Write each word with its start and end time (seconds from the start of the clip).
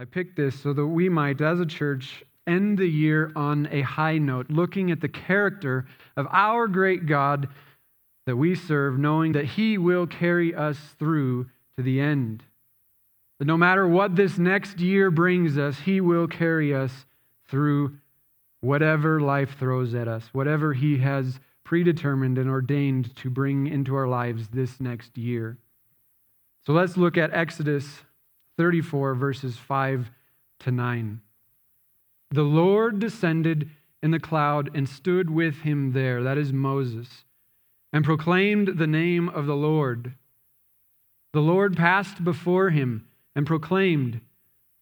I 0.00 0.06
picked 0.06 0.34
this 0.34 0.58
so 0.58 0.72
that 0.72 0.86
we 0.86 1.10
might, 1.10 1.42
as 1.42 1.60
a 1.60 1.66
church, 1.66 2.24
end 2.46 2.78
the 2.78 2.86
year 2.86 3.32
on 3.36 3.68
a 3.70 3.82
high 3.82 4.16
note, 4.16 4.46
looking 4.48 4.90
at 4.90 5.02
the 5.02 5.10
character 5.10 5.84
of 6.16 6.26
our 6.30 6.68
great 6.68 7.04
God 7.04 7.48
that 8.24 8.36
we 8.36 8.54
serve, 8.54 8.98
knowing 8.98 9.32
that 9.32 9.44
He 9.44 9.76
will 9.76 10.06
carry 10.06 10.54
us 10.54 10.78
through 10.98 11.50
to 11.76 11.82
the 11.82 12.00
end. 12.00 12.42
That 13.38 13.44
no 13.44 13.58
matter 13.58 13.86
what 13.86 14.16
this 14.16 14.38
next 14.38 14.80
year 14.80 15.10
brings 15.10 15.58
us, 15.58 15.80
He 15.80 16.00
will 16.00 16.26
carry 16.26 16.74
us 16.74 17.04
through 17.50 17.98
whatever 18.62 19.20
life 19.20 19.58
throws 19.58 19.94
at 19.94 20.08
us, 20.08 20.30
whatever 20.32 20.72
He 20.72 20.96
has 20.96 21.40
predetermined 21.62 22.38
and 22.38 22.48
ordained 22.48 23.14
to 23.16 23.28
bring 23.28 23.66
into 23.66 23.94
our 23.94 24.08
lives 24.08 24.48
this 24.48 24.80
next 24.80 25.18
year. 25.18 25.58
So 26.64 26.72
let's 26.72 26.96
look 26.96 27.18
at 27.18 27.34
Exodus 27.34 28.00
34, 28.60 29.14
verses 29.14 29.56
5 29.56 30.10
to 30.58 30.70
9. 30.70 31.22
The 32.30 32.42
Lord 32.42 32.98
descended 32.98 33.70
in 34.02 34.10
the 34.10 34.20
cloud 34.20 34.68
and 34.74 34.86
stood 34.86 35.30
with 35.30 35.62
him 35.62 35.92
there, 35.92 36.22
that 36.22 36.36
is 36.36 36.52
Moses, 36.52 37.24
and 37.90 38.04
proclaimed 38.04 38.76
the 38.76 38.86
name 38.86 39.30
of 39.30 39.46
the 39.46 39.56
Lord. 39.56 40.12
The 41.32 41.40
Lord 41.40 41.74
passed 41.74 42.22
before 42.22 42.68
him 42.68 43.06
and 43.34 43.46
proclaimed, 43.46 44.20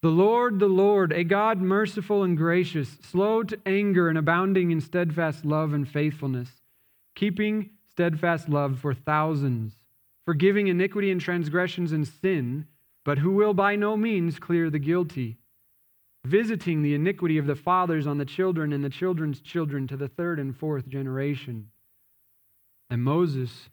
The 0.02 0.08
Lord, 0.08 0.58
the 0.58 0.66
Lord, 0.66 1.12
a 1.12 1.22
God 1.22 1.60
merciful 1.60 2.24
and 2.24 2.36
gracious, 2.36 2.96
slow 3.00 3.44
to 3.44 3.60
anger 3.64 4.08
and 4.08 4.18
abounding 4.18 4.72
in 4.72 4.80
steadfast 4.80 5.44
love 5.44 5.72
and 5.72 5.88
faithfulness 5.88 6.50
keeping 7.14 7.70
steadfast 7.88 8.48
love 8.48 8.80
for 8.80 8.92
thousands, 8.92 9.74
forgiving 10.24 10.66
iniquity 10.66 11.12
and 11.12 11.20
transgressions 11.20 11.92
and 11.92 12.08
sin, 12.08 12.66
but 13.04 13.18
who 13.18 13.30
will 13.30 13.54
by 13.54 13.76
no 13.76 13.96
means 13.96 14.38
clear 14.38 14.70
the 14.70 14.78
guilty, 14.78 15.38
visiting 16.24 16.82
the 16.82 16.94
iniquity 16.94 17.38
of 17.38 17.46
the 17.46 17.54
fathers 17.54 18.06
on 18.06 18.18
the 18.18 18.24
children 18.24 18.72
and 18.72 18.84
the 18.84 18.90
children's 18.90 19.40
children 19.40 19.86
to 19.86 19.96
the 19.96 20.08
third 20.08 20.38
and 20.38 20.56
fourth 20.56 20.88
generation. 20.88 21.70
And 22.90 23.02
Moses, 23.02 23.68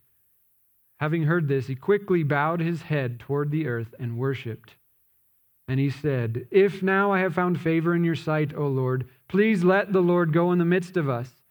having 1.00 1.23
heard 1.23 1.48
this, 1.48 1.68
he 1.68 1.76
quickly 1.76 2.23
bowed 2.23 2.59
his 2.59 2.84
head 2.84 3.20
toward 3.20 3.52
the 3.52 3.68
earth 3.68 3.94
and 4.00 4.18
worshipped. 4.18 4.76
And 5.68 5.80
he 5.80 5.90
said, 5.90 6.48
If 6.52 6.84
now 6.84 7.12
I 7.12 7.20
have 7.20 7.34
found 7.34 7.59
favor 7.59 7.96
in 7.96 8.03
your 8.03 8.16
sight, 8.16 8.53
O 8.56 8.68
Lord, 8.68 9.08
please 9.28 9.64
let 9.64 9.92
the 9.92 10.02
Lord 10.02 10.31
go 10.31 10.52
in 10.52 10.59
the 10.59 10.66
midst 10.66 10.96
of 10.96 11.09
us 11.09 11.42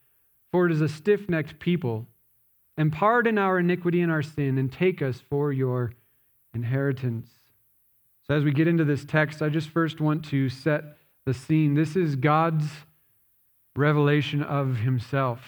for 0.54 0.66
it 0.66 0.72
is 0.72 0.80
a 0.80 0.88
stiff 0.88 1.28
necked 1.28 1.58
people. 1.58 2.06
And 2.76 2.92
pardon 2.92 3.38
our 3.38 3.58
iniquity 3.58 4.02
and 4.02 4.12
our 4.12 4.22
sin, 4.22 4.56
and 4.56 4.70
take 4.70 5.02
us 5.02 5.20
for 5.28 5.52
your 5.52 5.90
inheritance. 6.54 7.28
So, 8.26 8.34
as 8.34 8.44
we 8.44 8.52
get 8.52 8.68
into 8.68 8.84
this 8.84 9.04
text, 9.04 9.42
I 9.42 9.48
just 9.48 9.68
first 9.68 10.00
want 10.00 10.24
to 10.26 10.48
set 10.48 10.96
the 11.26 11.34
scene. 11.34 11.74
This 11.74 11.94
is 11.94 12.16
God's 12.16 12.64
revelation 13.76 14.42
of 14.42 14.78
himself. 14.78 15.40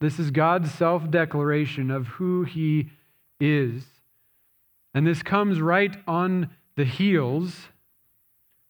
This 0.00 0.18
is 0.18 0.30
God's 0.30 0.72
self 0.72 1.10
declaration 1.10 1.90
of 1.90 2.06
who 2.06 2.44
he 2.44 2.90
is. 3.40 3.84
And 4.94 5.06
this 5.06 5.22
comes 5.22 5.60
right 5.60 5.96
on 6.06 6.50
the 6.76 6.84
heels 6.84 7.68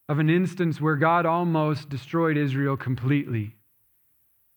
of 0.09 0.19
an 0.19 0.29
instance 0.29 0.79
where 0.79 0.95
God 0.95 1.25
almost 1.25 1.89
destroyed 1.89 2.37
Israel 2.37 2.77
completely. 2.77 3.55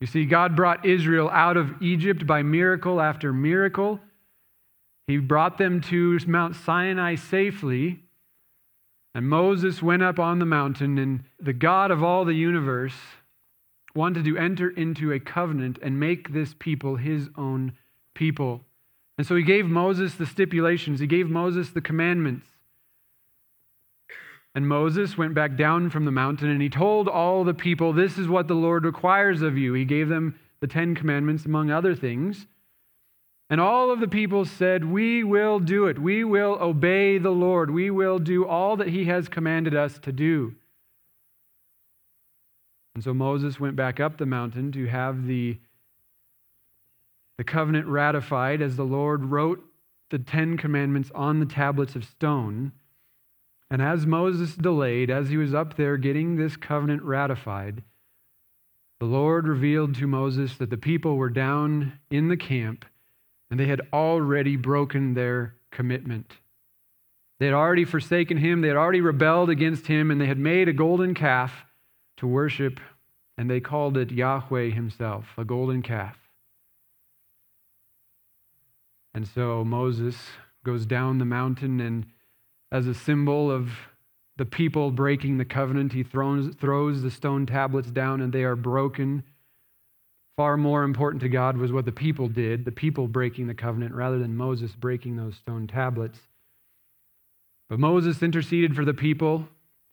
You 0.00 0.06
see, 0.06 0.24
God 0.24 0.56
brought 0.56 0.86
Israel 0.86 1.28
out 1.28 1.56
of 1.56 1.82
Egypt 1.82 2.26
by 2.26 2.42
miracle 2.42 3.00
after 3.00 3.32
miracle. 3.32 4.00
He 5.06 5.18
brought 5.18 5.58
them 5.58 5.80
to 5.82 6.18
Mount 6.26 6.56
Sinai 6.56 7.16
safely. 7.16 8.00
And 9.14 9.28
Moses 9.28 9.82
went 9.82 10.02
up 10.02 10.18
on 10.18 10.38
the 10.38 10.46
mountain, 10.46 10.98
and 10.98 11.24
the 11.40 11.52
God 11.52 11.90
of 11.90 12.02
all 12.02 12.24
the 12.24 12.34
universe 12.34 12.94
wanted 13.94 14.24
to 14.24 14.38
enter 14.38 14.70
into 14.70 15.12
a 15.12 15.18
covenant 15.18 15.78
and 15.82 15.98
make 15.98 16.32
this 16.32 16.54
people 16.58 16.96
his 16.96 17.28
own 17.36 17.72
people. 18.14 18.64
And 19.18 19.26
so 19.26 19.34
he 19.34 19.42
gave 19.42 19.66
Moses 19.66 20.14
the 20.14 20.26
stipulations, 20.26 21.00
he 21.00 21.06
gave 21.06 21.28
Moses 21.28 21.70
the 21.70 21.80
commandments. 21.80 22.46
And 24.54 24.66
Moses 24.66 25.16
went 25.16 25.34
back 25.34 25.56
down 25.56 25.90
from 25.90 26.04
the 26.04 26.10
mountain 26.10 26.48
and 26.48 26.60
he 26.60 26.68
told 26.68 27.06
all 27.06 27.44
the 27.44 27.54
people, 27.54 27.92
This 27.92 28.18
is 28.18 28.28
what 28.28 28.48
the 28.48 28.54
Lord 28.54 28.84
requires 28.84 29.42
of 29.42 29.56
you. 29.56 29.74
He 29.74 29.84
gave 29.84 30.08
them 30.08 30.38
the 30.60 30.66
Ten 30.66 30.94
Commandments, 30.94 31.46
among 31.46 31.70
other 31.70 31.94
things. 31.94 32.46
And 33.50 33.60
all 33.60 33.90
of 33.90 33.98
the 33.98 34.08
people 34.08 34.44
said, 34.44 34.84
We 34.84 35.24
will 35.24 35.58
do 35.58 35.86
it. 35.86 35.98
We 35.98 36.22
will 36.22 36.56
obey 36.60 37.18
the 37.18 37.32
Lord. 37.32 37.72
We 37.72 37.90
will 37.90 38.20
do 38.20 38.46
all 38.46 38.76
that 38.76 38.88
he 38.88 39.06
has 39.06 39.28
commanded 39.28 39.74
us 39.74 39.98
to 39.98 40.12
do. 40.12 40.54
And 42.94 43.02
so 43.02 43.12
Moses 43.12 43.58
went 43.58 43.74
back 43.74 43.98
up 43.98 44.18
the 44.18 44.26
mountain 44.26 44.70
to 44.72 44.86
have 44.86 45.26
the, 45.26 45.58
the 47.38 47.44
covenant 47.44 47.88
ratified 47.88 48.62
as 48.62 48.76
the 48.76 48.84
Lord 48.84 49.24
wrote 49.24 49.64
the 50.10 50.18
Ten 50.18 50.56
Commandments 50.56 51.10
on 51.12 51.40
the 51.40 51.46
tablets 51.46 51.96
of 51.96 52.04
stone. 52.04 52.70
And 53.68 53.82
as 53.82 54.06
Moses 54.06 54.54
delayed, 54.54 55.10
as 55.10 55.28
he 55.28 55.36
was 55.36 55.54
up 55.54 55.76
there 55.76 55.96
getting 55.96 56.36
this 56.36 56.56
covenant 56.56 57.02
ratified, 57.02 57.82
the 59.00 59.06
Lord 59.06 59.48
revealed 59.48 59.94
to 59.96 60.06
Moses 60.06 60.56
that 60.58 60.70
the 60.70 60.76
people 60.76 61.16
were 61.16 61.30
down 61.30 61.98
in 62.10 62.28
the 62.28 62.36
camp 62.36 62.84
and 63.50 63.58
they 63.58 63.66
had 63.66 63.82
already 63.92 64.56
broken 64.56 65.14
their 65.14 65.54
commitment. 65.70 66.34
They 67.38 67.46
had 67.46 67.54
already 67.54 67.84
forsaken 67.84 68.36
him, 68.36 68.60
they 68.60 68.68
had 68.68 68.76
already 68.76 69.00
rebelled 69.00 69.50
against 69.50 69.86
him, 69.86 70.10
and 70.10 70.20
they 70.20 70.26
had 70.26 70.38
made 70.38 70.68
a 70.68 70.72
golden 70.72 71.14
calf 71.14 71.64
to 72.18 72.26
worship, 72.26 72.78
and 73.38 73.50
they 73.50 73.60
called 73.60 73.96
it 73.96 74.10
Yahweh 74.10 74.70
himself, 74.70 75.26
a 75.38 75.44
golden 75.44 75.82
calf. 75.82 76.18
And 79.14 79.26
so 79.26 79.64
Moses 79.64 80.16
goes 80.64 80.86
down 80.86 81.18
the 81.18 81.24
mountain 81.24 81.80
and 81.80 82.06
as 82.70 82.86
a 82.86 82.94
symbol 82.94 83.50
of 83.50 83.70
the 84.36 84.44
people 84.44 84.90
breaking 84.90 85.38
the 85.38 85.44
covenant. 85.44 85.92
He 85.92 86.02
throws, 86.02 86.54
throws 86.54 87.02
the 87.02 87.10
stone 87.10 87.46
tablets 87.46 87.90
down 87.90 88.20
and 88.20 88.32
they 88.32 88.44
are 88.44 88.56
broken. 88.56 89.24
Far 90.40 90.56
more 90.56 90.84
important 90.84 91.20
to 91.20 91.28
God 91.28 91.58
was 91.58 91.70
what 91.70 91.84
the 91.84 91.92
people 91.92 92.26
did, 92.26 92.64
the 92.64 92.72
people 92.72 93.06
breaking 93.06 93.46
the 93.46 93.52
covenant, 93.52 93.94
rather 93.94 94.18
than 94.18 94.38
Moses 94.38 94.74
breaking 94.74 95.16
those 95.16 95.36
stone 95.36 95.66
tablets. 95.66 96.18
But 97.68 97.78
Moses 97.78 98.22
interceded 98.22 98.74
for 98.74 98.86
the 98.86 98.94
people. 98.94 99.46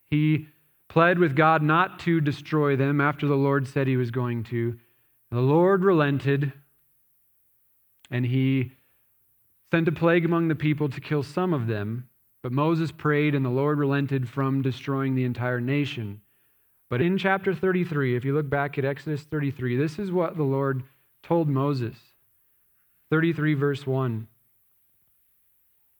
He 0.09 0.47
pled 0.87 1.19
with 1.19 1.35
God 1.35 1.61
not 1.61 1.99
to 1.99 2.21
destroy 2.21 2.77
them 2.77 3.01
after 3.01 3.27
the 3.27 3.35
Lord 3.35 3.67
said 3.67 3.87
he 3.87 3.97
was 3.97 4.09
going 4.09 4.45
to. 4.45 4.79
The 5.31 5.41
Lord 5.41 5.83
relented 5.83 6.53
and 8.09 8.25
he 8.25 8.71
sent 9.69 9.89
a 9.89 9.91
plague 9.91 10.23
among 10.23 10.47
the 10.47 10.55
people 10.55 10.87
to 10.87 11.01
kill 11.01 11.23
some 11.23 11.53
of 11.53 11.67
them. 11.67 12.07
But 12.41 12.53
Moses 12.53 12.93
prayed, 12.93 13.35
and 13.35 13.43
the 13.43 13.49
Lord 13.49 13.79
relented 13.79 14.29
from 14.29 14.61
destroying 14.61 15.13
the 15.13 15.25
entire 15.25 15.59
nation. 15.59 16.21
But 16.89 17.01
in 17.01 17.17
chapter 17.17 17.53
33, 17.53 18.15
if 18.15 18.23
you 18.23 18.33
look 18.33 18.49
back 18.49 18.77
at 18.77 18.85
Exodus 18.85 19.23
33, 19.23 19.75
this 19.75 19.99
is 19.99 20.11
what 20.11 20.37
the 20.37 20.43
Lord 20.43 20.83
told 21.21 21.49
Moses. 21.49 21.95
33, 23.09 23.53
verse 23.53 23.85
1. 23.85 24.27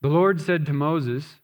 The 0.02 0.08
Lord 0.08 0.40
said 0.40 0.66
to 0.66 0.74
Moses, 0.74 1.36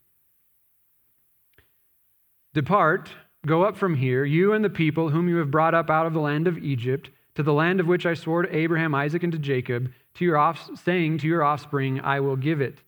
Depart, 2.54 3.10
go 3.46 3.64
up 3.64 3.76
from 3.76 3.96
here, 3.96 4.24
you 4.24 4.54
and 4.54 4.64
the 4.64 4.70
people 4.70 5.10
whom 5.10 5.28
you 5.28 5.38
have 5.38 5.52
brought 5.52 5.74
up 5.74 5.90
out 5.90 6.06
of 6.06 6.14
the 6.14 6.20
land 6.20 6.48
of 6.48 6.58
Egypt, 6.58 7.10
to 7.36 7.44
the 7.44 7.54
land 7.54 7.80
of 7.80 7.88
which 7.88 8.06
I 8.06 8.14
swore 8.14 8.44
to 8.44 8.56
Abraham, 8.56 8.94
Isaac, 8.94 9.24
and 9.24 9.34
to 9.34 9.40
Jacob, 9.40 9.92
to 10.14 10.26
your 10.26 10.38
off- 10.38 10.78
saying 10.78 11.18
to 11.20 11.28
your 11.28 11.44
offspring, 11.44 12.00
I 12.00 12.20
will 12.20 12.36
give 12.36 12.62
it. 12.62 12.84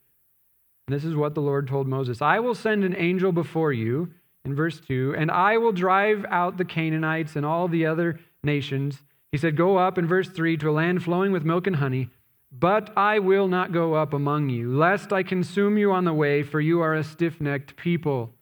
This 0.87 1.03
is 1.03 1.16
what 1.16 1.33
the 1.33 1.41
Lord 1.41 1.67
told 1.67 1.87
Moses 1.87 2.22
I 2.22 2.39
will 2.39 2.53
send 2.53 2.83
an 2.83 2.95
angel 2.95 3.31
before 3.31 3.73
you, 3.73 4.13
in 4.45 4.56
verse 4.56 4.79
2, 4.79 5.16
and 5.17 5.31
I 5.31 5.57
will 5.57 5.72
drive 5.72 6.25
out 6.29 6.58
the 6.58 6.66
Canaanites 6.66 7.35
and 7.35 7.46
all 7.46 7.67
the 7.67 7.85
other 7.85 8.19
nations. 8.43 9.03
He 9.31 9.37
said, 9.37 9.58
Go 9.58 9.78
up, 9.78 9.97
in 9.97 10.08
verse 10.08 10.29
3, 10.29 10.55
to 10.58 10.69
a 10.69 10.72
land 10.72 11.03
flowing 11.03 11.31
with 11.31 11.43
milk 11.43 11.67
and 11.67 11.78
honey, 11.78 12.09
but 12.52 12.96
I 12.96 13.19
will 13.19 13.47
not 13.47 13.73
go 13.73 13.96
up 13.96 14.14
among 14.14 14.49
you, 14.49 14.73
lest 14.73 15.11
I 15.11 15.23
consume 15.23 15.78
you 15.78 15.91
on 15.91 16.05
the 16.05 16.14
way, 16.14 16.43
for 16.43 16.61
you 16.61 16.79
are 16.81 16.93
a 16.93 17.03
stiff 17.03 17.41
necked 17.41 17.75
people. 17.75 18.34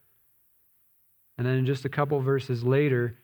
And 1.37 1.47
then 1.47 1.65
just 1.65 1.85
a 1.85 1.89
couple 1.89 2.19
verses 2.19 2.63
later, 2.63 3.17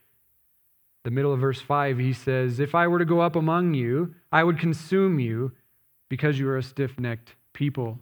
the 1.03 1.11
middle 1.11 1.33
of 1.33 1.39
verse 1.39 1.61
5, 1.61 1.99
he 1.99 2.13
says, 2.13 2.59
If 2.59 2.73
I 2.73 2.87
were 2.87 2.99
to 2.99 3.05
go 3.05 3.19
up 3.19 3.35
among 3.35 3.73
you, 3.73 4.15
I 4.31 4.43
would 4.43 4.57
consume 4.57 5.19
you 5.19 5.51
because 6.09 6.39
you 6.39 6.49
are 6.49 6.57
a 6.57 6.63
stiff 6.63 6.99
necked 6.99 7.35
people. 7.53 7.99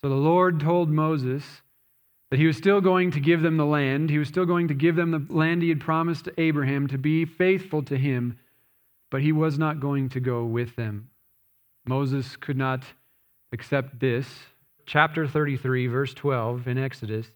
So 0.00 0.08
the 0.08 0.14
Lord 0.14 0.60
told 0.60 0.88
Moses 0.88 1.62
that 2.30 2.38
he 2.38 2.46
was 2.46 2.56
still 2.56 2.80
going 2.80 3.10
to 3.12 3.20
give 3.20 3.42
them 3.42 3.56
the 3.56 3.66
land. 3.66 4.10
He 4.10 4.18
was 4.18 4.28
still 4.28 4.46
going 4.46 4.68
to 4.68 4.74
give 4.74 4.96
them 4.96 5.10
the 5.10 5.24
land 5.32 5.62
he 5.62 5.68
had 5.68 5.80
promised 5.80 6.24
to 6.24 6.40
Abraham 6.40 6.88
to 6.88 6.98
be 6.98 7.24
faithful 7.24 7.82
to 7.84 7.96
him, 7.96 8.38
but 9.10 9.22
he 9.22 9.32
was 9.32 9.58
not 9.58 9.80
going 9.80 10.08
to 10.10 10.20
go 10.20 10.44
with 10.44 10.74
them. 10.76 11.10
Moses 11.86 12.36
could 12.36 12.56
not 12.56 12.84
accept 13.52 14.00
this. 14.00 14.26
Chapter 14.86 15.26
33, 15.26 15.86
verse 15.86 16.14
12 16.14 16.66
in 16.66 16.78
Exodus. 16.78 17.28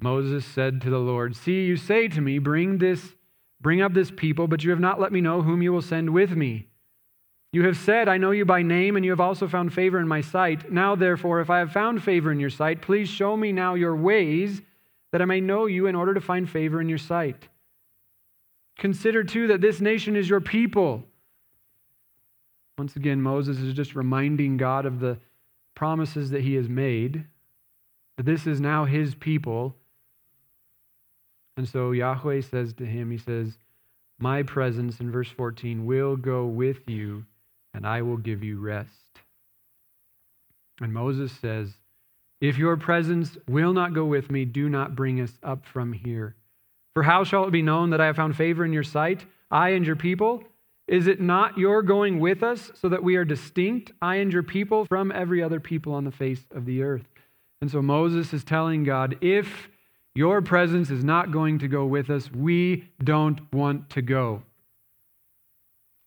Moses 0.00 0.44
said 0.44 0.80
to 0.80 0.90
the 0.90 0.98
Lord, 0.98 1.36
See, 1.36 1.64
you 1.64 1.76
say 1.76 2.08
to 2.08 2.20
me, 2.20 2.38
Bring 2.38 2.78
this, 2.78 3.14
bring 3.60 3.82
up 3.82 3.94
this 3.94 4.10
people, 4.10 4.46
but 4.46 4.64
you 4.64 4.70
have 4.70 4.80
not 4.80 5.00
let 5.00 5.12
me 5.12 5.20
know 5.20 5.42
whom 5.42 5.62
you 5.62 5.72
will 5.72 5.82
send 5.82 6.10
with 6.10 6.32
me. 6.32 6.68
You 7.52 7.64
have 7.66 7.76
said, 7.76 8.08
I 8.08 8.16
know 8.16 8.30
you 8.30 8.46
by 8.46 8.62
name, 8.62 8.96
and 8.96 9.04
you 9.04 9.10
have 9.10 9.20
also 9.20 9.46
found 9.46 9.74
favor 9.74 10.00
in 10.00 10.08
my 10.08 10.22
sight. 10.22 10.72
Now, 10.72 10.94
therefore, 10.94 11.40
if 11.40 11.50
I 11.50 11.58
have 11.58 11.70
found 11.70 12.02
favor 12.02 12.32
in 12.32 12.40
your 12.40 12.50
sight, 12.50 12.80
please 12.80 13.10
show 13.10 13.36
me 13.36 13.52
now 13.52 13.74
your 13.74 13.94
ways, 13.94 14.62
that 15.10 15.20
I 15.20 15.26
may 15.26 15.40
know 15.40 15.66
you 15.66 15.86
in 15.86 15.94
order 15.94 16.14
to 16.14 16.20
find 16.20 16.48
favor 16.48 16.80
in 16.80 16.88
your 16.88 16.96
sight. 16.96 17.48
Consider, 18.78 19.22
too, 19.22 19.48
that 19.48 19.60
this 19.60 19.82
nation 19.82 20.16
is 20.16 20.30
your 20.30 20.40
people. 20.40 21.04
Once 22.78 22.96
again, 22.96 23.20
Moses 23.20 23.58
is 23.58 23.74
just 23.74 23.94
reminding 23.94 24.56
God 24.56 24.86
of 24.86 24.98
the 24.98 25.18
promises 25.74 26.30
that 26.30 26.40
he 26.40 26.54
has 26.54 26.70
made, 26.70 27.26
that 28.16 28.24
this 28.24 28.46
is 28.46 28.62
now 28.62 28.86
his 28.86 29.14
people. 29.14 29.76
And 31.58 31.68
so 31.68 31.90
Yahweh 31.90 32.40
says 32.40 32.72
to 32.74 32.86
him, 32.86 33.10
He 33.10 33.18
says, 33.18 33.58
My 34.18 34.42
presence, 34.42 35.00
in 35.00 35.10
verse 35.10 35.28
14, 35.28 35.84
will 35.84 36.16
go 36.16 36.46
with 36.46 36.88
you 36.88 37.26
and 37.74 37.86
I 37.86 38.02
will 38.02 38.16
give 38.16 38.42
you 38.42 38.60
rest. 38.60 38.90
And 40.80 40.92
Moses 40.92 41.32
says, 41.40 41.72
If 42.40 42.58
your 42.58 42.76
presence 42.76 43.36
will 43.48 43.72
not 43.72 43.94
go 43.94 44.04
with 44.04 44.30
me, 44.30 44.44
do 44.44 44.68
not 44.68 44.96
bring 44.96 45.20
us 45.20 45.32
up 45.42 45.64
from 45.66 45.92
here. 45.92 46.34
For 46.94 47.02
how 47.02 47.24
shall 47.24 47.46
it 47.46 47.52
be 47.52 47.62
known 47.62 47.90
that 47.90 48.00
I 48.00 48.06
have 48.06 48.16
found 48.16 48.36
favor 48.36 48.64
in 48.64 48.72
your 48.72 48.82
sight, 48.82 49.24
I 49.50 49.70
and 49.70 49.86
your 49.86 49.96
people? 49.96 50.44
Is 50.88 51.06
it 51.06 51.20
not 51.20 51.56
your 51.56 51.82
going 51.82 52.18
with 52.18 52.42
us 52.42 52.72
so 52.74 52.88
that 52.88 53.02
we 53.02 53.16
are 53.16 53.24
distinct, 53.24 53.92
I 54.02 54.16
and 54.16 54.32
your 54.32 54.42
people, 54.42 54.84
from 54.84 55.12
every 55.12 55.42
other 55.42 55.60
people 55.60 55.94
on 55.94 56.04
the 56.04 56.10
face 56.10 56.44
of 56.50 56.66
the 56.66 56.82
earth? 56.82 57.06
And 57.60 57.70
so 57.70 57.80
Moses 57.80 58.32
is 58.34 58.44
telling 58.44 58.82
God, 58.82 59.16
if 59.20 59.68
your 60.14 60.42
presence 60.42 60.90
is 60.90 61.04
not 61.04 61.30
going 61.30 61.60
to 61.60 61.68
go 61.68 61.86
with 61.86 62.10
us, 62.10 62.30
we 62.30 62.90
don't 63.02 63.40
want 63.52 63.88
to 63.90 64.02
go. 64.02 64.42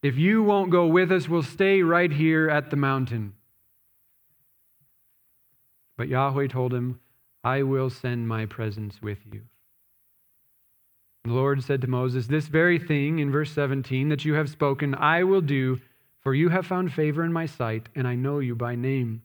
If 0.04 0.18
you 0.18 0.44
won't 0.44 0.72
go 0.72 0.88
with 0.88 1.12
us, 1.12 1.28
we'll 1.28 1.44
stay 1.44 1.82
right 1.82 2.12
here 2.12 2.50
at 2.50 2.70
the 2.70 2.76
mountain. 2.76 3.34
But 5.98 6.10
Yahweh 6.10 6.48
told 6.48 6.74
him, 6.74 7.00
I 7.44 7.64
will 7.64 7.90
send 7.90 8.28
my 8.28 8.46
presence 8.46 9.02
with 9.02 9.20
you. 9.32 9.42
The 11.24 11.32
Lord 11.32 11.64
said 11.64 11.82
to 11.82 11.88
Moses, 11.88 12.28
This 12.28 12.48
very 12.48 12.78
thing 12.78 13.20
in 13.20 13.32
verse 13.32 13.52
17 13.52 14.10
that 14.10 14.26
you 14.26 14.36
have 14.36 14.50
spoken, 14.50 14.94
I 14.94 15.24
will 15.24 15.42
do, 15.42 15.80
for 16.22 16.36
you 16.36 16.50
have 16.50 16.68
found 16.68 16.94
favor 16.94 17.24
in 17.24 17.34
my 17.34 17.46
sight, 17.46 17.90
and 17.96 18.08
I 18.08 18.16
know 18.16 18.40
you 18.40 18.56
by 18.56 18.76
name. 18.76 19.24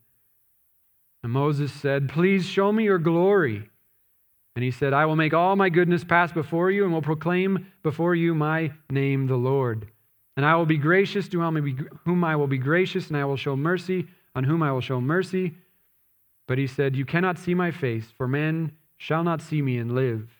And 1.22 1.32
Moses 1.32 1.72
said, 1.72 2.08
Please 2.08 2.46
show 2.46 2.72
me 2.72 2.84
your 2.84 2.98
glory. 2.98 3.68
And 4.56 4.64
he 4.64 4.70
said, 4.70 4.92
I 4.92 5.06
will 5.06 5.16
make 5.16 5.34
all 5.34 5.56
my 5.56 5.68
goodness 5.68 6.04
pass 6.04 6.32
before 6.32 6.70
you, 6.70 6.84
and 6.84 6.92
will 6.92 7.02
proclaim 7.02 7.66
before 7.82 8.14
you 8.14 8.34
my 8.34 8.72
name, 8.90 9.26
the 9.26 9.36
Lord. 9.36 9.90
And 10.40 10.46
I 10.46 10.56
will 10.56 10.64
be 10.64 10.78
gracious 10.78 11.28
to 11.28 11.42
whom 12.06 12.24
I 12.24 12.34
will 12.34 12.46
be 12.46 12.56
gracious, 12.56 13.08
and 13.08 13.16
I 13.18 13.26
will 13.26 13.36
show 13.36 13.56
mercy 13.56 14.06
on 14.34 14.44
whom 14.44 14.62
I 14.62 14.72
will 14.72 14.80
show 14.80 14.98
mercy. 14.98 15.52
But 16.46 16.56
he 16.56 16.66
said, 16.66 16.96
You 16.96 17.04
cannot 17.04 17.38
see 17.38 17.52
my 17.52 17.70
face, 17.70 18.06
for 18.16 18.26
man 18.26 18.72
shall 18.96 19.22
not 19.22 19.42
see 19.42 19.60
me 19.60 19.76
and 19.76 19.94
live. 19.94 20.30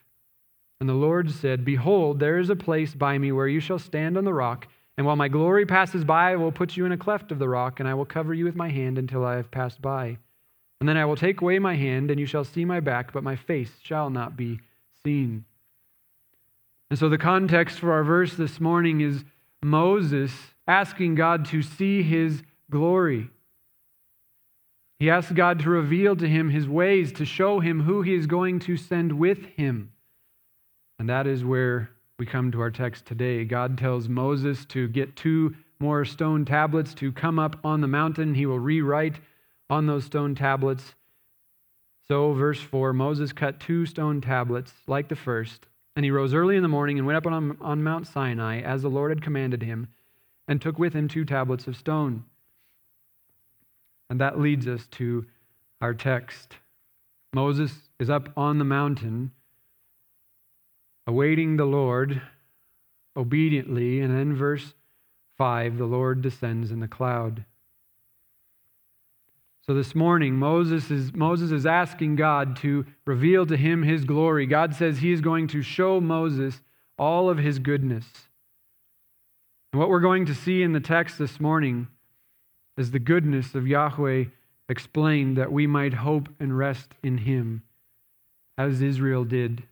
And 0.80 0.88
the 0.88 0.94
Lord 0.94 1.30
said, 1.30 1.66
Behold, 1.66 2.18
there 2.18 2.38
is 2.38 2.48
a 2.48 2.56
place 2.56 2.94
by 2.94 3.18
me 3.18 3.30
where 3.30 3.46
you 3.46 3.60
shall 3.60 3.78
stand 3.78 4.16
on 4.16 4.24
the 4.24 4.32
rock, 4.32 4.66
and 4.96 5.06
while 5.06 5.16
my 5.16 5.28
glory 5.28 5.66
passes 5.66 6.02
by, 6.02 6.32
I 6.32 6.36
will 6.36 6.50
put 6.50 6.78
you 6.78 6.86
in 6.86 6.92
a 6.92 6.96
cleft 6.96 7.30
of 7.30 7.38
the 7.38 7.50
rock, 7.50 7.78
and 7.78 7.86
I 7.86 7.92
will 7.92 8.06
cover 8.06 8.32
you 8.32 8.46
with 8.46 8.56
my 8.56 8.70
hand 8.70 8.96
until 8.96 9.22
I 9.22 9.36
have 9.36 9.50
passed 9.50 9.82
by. 9.82 10.16
And 10.80 10.88
then 10.88 10.96
I 10.96 11.04
will 11.04 11.16
take 11.16 11.42
away 11.42 11.58
my 11.58 11.76
hand, 11.76 12.10
and 12.10 12.18
you 12.18 12.24
shall 12.24 12.44
see 12.44 12.64
my 12.64 12.80
back, 12.80 13.12
but 13.12 13.22
my 13.22 13.36
face 13.36 13.72
shall 13.82 14.08
not 14.08 14.34
be 14.34 14.60
seen. 15.04 15.44
And 16.88 16.98
so 16.98 17.10
the 17.10 17.18
context 17.18 17.78
for 17.78 17.92
our 17.92 18.02
verse 18.02 18.32
this 18.32 18.58
morning 18.58 19.02
is 19.02 19.24
Moses 19.62 20.32
asking 20.66 21.14
God 21.14 21.44
to 21.46 21.62
see 21.62 22.02
his 22.02 22.42
glory. 22.70 23.28
He 24.98 25.10
asks 25.10 25.32
God 25.32 25.60
to 25.60 25.70
reveal 25.70 26.14
to 26.16 26.28
him 26.28 26.50
his 26.50 26.68
ways, 26.68 27.12
to 27.12 27.24
show 27.24 27.60
him 27.60 27.80
who 27.80 28.02
he 28.02 28.14
is 28.14 28.26
going 28.26 28.60
to 28.60 28.76
send 28.76 29.12
with 29.12 29.44
him. 29.56 29.92
And 30.98 31.08
that 31.08 31.26
is 31.26 31.42
where 31.42 31.90
we 32.18 32.26
come 32.26 32.52
to 32.52 32.60
our 32.60 32.70
text 32.70 33.06
today. 33.06 33.44
God 33.44 33.78
tells 33.78 34.08
Moses 34.08 34.66
to 34.66 34.88
get 34.88 35.16
two 35.16 35.56
more 35.78 36.04
stone 36.04 36.44
tablets 36.44 36.92
to 36.94 37.12
come 37.12 37.38
up 37.38 37.56
on 37.64 37.80
the 37.80 37.88
mountain. 37.88 38.34
He 38.34 38.44
will 38.44 38.58
rewrite 38.58 39.18
on 39.70 39.86
those 39.86 40.04
stone 40.04 40.34
tablets. 40.34 40.94
So, 42.06 42.34
verse 42.34 42.60
4 42.60 42.92
Moses 42.92 43.32
cut 43.32 43.58
two 43.58 43.86
stone 43.86 44.20
tablets 44.20 44.72
like 44.86 45.08
the 45.08 45.16
first 45.16 45.66
and 46.00 46.04
he 46.06 46.10
rose 46.10 46.32
early 46.32 46.56
in 46.56 46.62
the 46.62 46.68
morning 46.68 46.96
and 46.96 47.06
went 47.06 47.18
up 47.18 47.26
on, 47.26 47.58
on 47.60 47.82
Mount 47.82 48.06
Sinai, 48.06 48.62
as 48.62 48.80
the 48.80 48.88
Lord 48.88 49.10
had 49.10 49.20
commanded 49.20 49.62
him, 49.62 49.88
and 50.48 50.58
took 50.58 50.78
with 50.78 50.94
him 50.94 51.08
two 51.08 51.26
tablets 51.26 51.66
of 51.66 51.76
stone. 51.76 52.24
And 54.08 54.18
that 54.18 54.40
leads 54.40 54.66
us 54.66 54.86
to 54.92 55.26
our 55.78 55.92
text. 55.92 56.56
Moses 57.34 57.90
is 57.98 58.08
up 58.08 58.30
on 58.34 58.56
the 58.56 58.64
mountain, 58.64 59.32
awaiting 61.06 61.58
the 61.58 61.66
Lord 61.66 62.22
obediently, 63.14 64.00
and 64.00 64.16
then 64.16 64.34
verse 64.34 64.72
5 65.36 65.76
the 65.76 65.84
Lord 65.84 66.22
descends 66.22 66.70
in 66.70 66.80
the 66.80 66.88
cloud. 66.88 67.44
So 69.70 69.74
this 69.74 69.94
morning, 69.94 70.34
Moses 70.34 70.90
is, 70.90 71.14
Moses 71.14 71.52
is 71.52 71.64
asking 71.64 72.16
God 72.16 72.56
to 72.56 72.84
reveal 73.06 73.46
to 73.46 73.56
him 73.56 73.84
his 73.84 74.02
glory. 74.02 74.44
God 74.44 74.74
says 74.74 74.98
he 74.98 75.12
is 75.12 75.20
going 75.20 75.46
to 75.46 75.62
show 75.62 76.00
Moses 76.00 76.60
all 76.98 77.30
of 77.30 77.38
his 77.38 77.60
goodness. 77.60 78.04
And 79.72 79.78
what 79.78 79.88
we're 79.88 80.00
going 80.00 80.26
to 80.26 80.34
see 80.34 80.64
in 80.64 80.72
the 80.72 80.80
text 80.80 81.20
this 81.20 81.38
morning 81.38 81.86
is 82.76 82.90
the 82.90 82.98
goodness 82.98 83.54
of 83.54 83.68
Yahweh 83.68 84.24
explained 84.68 85.36
that 85.36 85.52
we 85.52 85.68
might 85.68 85.94
hope 85.94 86.28
and 86.40 86.58
rest 86.58 86.88
in 87.04 87.18
him, 87.18 87.62
as 88.58 88.82
Israel 88.82 89.22
did. 89.22 89.62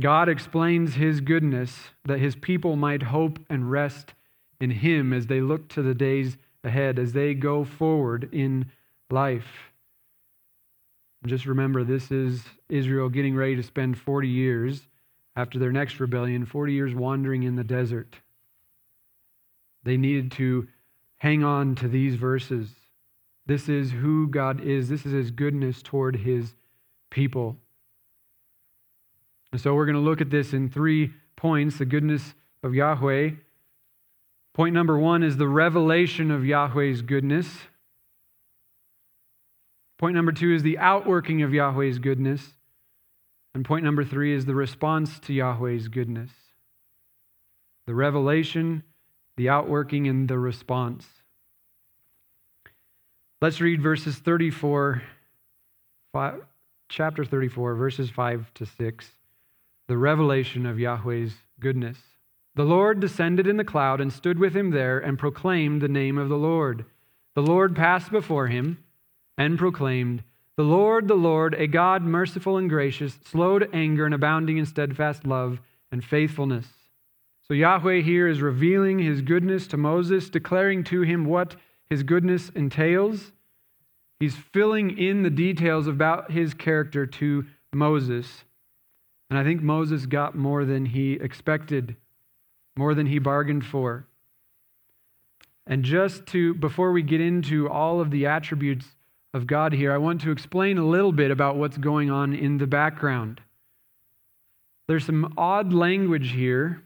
God 0.00 0.28
explains 0.28 0.94
his 0.94 1.20
goodness 1.20 1.90
that 2.04 2.18
his 2.18 2.34
people 2.34 2.74
might 2.74 3.04
hope 3.04 3.38
and 3.48 3.70
rest 3.70 4.14
in 4.60 4.70
him 4.70 5.12
as 5.12 5.28
they 5.28 5.40
look 5.40 5.68
to 5.68 5.82
the 5.82 5.94
days 5.94 6.36
ahead 6.66 6.98
as 6.98 7.12
they 7.12 7.32
go 7.32 7.64
forward 7.64 8.28
in 8.32 8.66
life. 9.10 9.70
Just 11.24 11.46
remember, 11.46 11.82
this 11.82 12.10
is 12.10 12.44
Israel 12.68 13.08
getting 13.08 13.34
ready 13.34 13.56
to 13.56 13.62
spend 13.62 13.98
40 13.98 14.28
years 14.28 14.86
after 15.34 15.58
their 15.58 15.72
next 15.72 15.98
rebellion, 16.00 16.44
40 16.44 16.72
years 16.72 16.94
wandering 16.94 17.42
in 17.42 17.56
the 17.56 17.64
desert. 17.64 18.16
They 19.84 19.96
needed 19.96 20.32
to 20.32 20.68
hang 21.18 21.44
on 21.44 21.74
to 21.76 21.88
these 21.88 22.16
verses. 22.16 22.70
This 23.46 23.68
is 23.68 23.92
who 23.92 24.28
God 24.28 24.60
is, 24.60 24.88
this 24.88 25.06
is 25.06 25.12
his 25.12 25.30
goodness 25.30 25.82
toward 25.82 26.16
his 26.16 26.54
people. 27.10 27.56
And 29.52 29.60
so 29.60 29.74
we're 29.74 29.86
going 29.86 29.94
to 29.94 30.00
look 30.00 30.20
at 30.20 30.30
this 30.30 30.52
in 30.52 30.68
three 30.68 31.12
points 31.36 31.78
the 31.78 31.84
goodness 31.84 32.34
of 32.62 32.74
Yahweh, 32.74 33.30
Point 34.56 34.72
number 34.72 34.96
one 34.96 35.22
is 35.22 35.36
the 35.36 35.46
revelation 35.46 36.30
of 36.30 36.46
Yahweh's 36.46 37.02
goodness. 37.02 37.46
Point 39.98 40.14
number 40.14 40.32
two 40.32 40.54
is 40.54 40.62
the 40.62 40.78
outworking 40.78 41.42
of 41.42 41.52
Yahweh's 41.52 41.98
goodness. 41.98 42.54
And 43.54 43.66
point 43.66 43.84
number 43.84 44.02
three 44.02 44.32
is 44.32 44.46
the 44.46 44.54
response 44.54 45.20
to 45.20 45.34
Yahweh's 45.34 45.88
goodness. 45.88 46.30
The 47.86 47.94
revelation, 47.94 48.82
the 49.36 49.50
outworking, 49.50 50.08
and 50.08 50.26
the 50.26 50.38
response. 50.38 51.06
Let's 53.42 53.60
read 53.60 53.82
verses 53.82 54.16
34, 54.16 55.02
five, 56.14 56.40
chapter 56.88 57.26
34, 57.26 57.74
verses 57.74 58.08
5 58.08 58.54
to 58.54 58.64
6. 58.64 59.10
The 59.86 59.98
revelation 59.98 60.64
of 60.64 60.78
Yahweh's 60.78 61.34
goodness. 61.60 61.98
The 62.56 62.64
Lord 62.64 63.00
descended 63.00 63.46
in 63.46 63.58
the 63.58 63.64
cloud 63.64 64.00
and 64.00 64.10
stood 64.10 64.38
with 64.38 64.56
him 64.56 64.70
there 64.70 64.98
and 64.98 65.18
proclaimed 65.18 65.82
the 65.82 65.88
name 65.88 66.16
of 66.16 66.30
the 66.30 66.38
Lord. 66.38 66.86
The 67.34 67.42
Lord 67.42 67.76
passed 67.76 68.10
before 68.10 68.46
him 68.46 68.82
and 69.36 69.58
proclaimed, 69.58 70.22
The 70.56 70.64
Lord, 70.64 71.06
the 71.06 71.14
Lord, 71.14 71.52
a 71.52 71.66
God 71.66 72.02
merciful 72.02 72.56
and 72.56 72.70
gracious, 72.70 73.18
slow 73.26 73.58
to 73.58 73.70
anger 73.74 74.06
and 74.06 74.14
abounding 74.14 74.56
in 74.56 74.64
steadfast 74.64 75.26
love 75.26 75.60
and 75.92 76.02
faithfulness. 76.02 76.66
So 77.42 77.52
Yahweh 77.52 78.00
here 78.00 78.26
is 78.26 78.40
revealing 78.40 79.00
his 79.00 79.20
goodness 79.20 79.66
to 79.68 79.76
Moses, 79.76 80.30
declaring 80.30 80.82
to 80.84 81.02
him 81.02 81.26
what 81.26 81.56
his 81.90 82.04
goodness 82.04 82.48
entails. 82.54 83.32
He's 84.18 84.34
filling 84.34 84.96
in 84.96 85.22
the 85.22 85.30
details 85.30 85.86
about 85.86 86.30
his 86.30 86.54
character 86.54 87.04
to 87.04 87.44
Moses. 87.74 88.44
And 89.28 89.38
I 89.38 89.44
think 89.44 89.60
Moses 89.60 90.06
got 90.06 90.34
more 90.34 90.64
than 90.64 90.86
he 90.86 91.12
expected 91.12 91.96
more 92.76 92.94
than 92.94 93.06
he 93.06 93.18
bargained 93.18 93.64
for. 93.64 94.06
And 95.66 95.82
just 95.84 96.26
to, 96.26 96.54
before 96.54 96.92
we 96.92 97.02
get 97.02 97.20
into 97.20 97.68
all 97.68 98.00
of 98.00 98.10
the 98.10 98.26
attributes 98.26 98.86
of 99.34 99.46
God 99.46 99.72
here, 99.72 99.92
I 99.92 99.98
want 99.98 100.20
to 100.22 100.30
explain 100.30 100.78
a 100.78 100.86
little 100.86 101.12
bit 101.12 101.30
about 101.30 101.56
what's 101.56 101.78
going 101.78 102.10
on 102.10 102.34
in 102.34 102.58
the 102.58 102.66
background. 102.66 103.40
There's 104.86 105.04
some 105.04 105.34
odd 105.36 105.72
language 105.72 106.30
here 106.32 106.82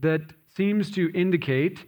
that 0.00 0.22
seems 0.56 0.90
to 0.92 1.10
indicate, 1.12 1.84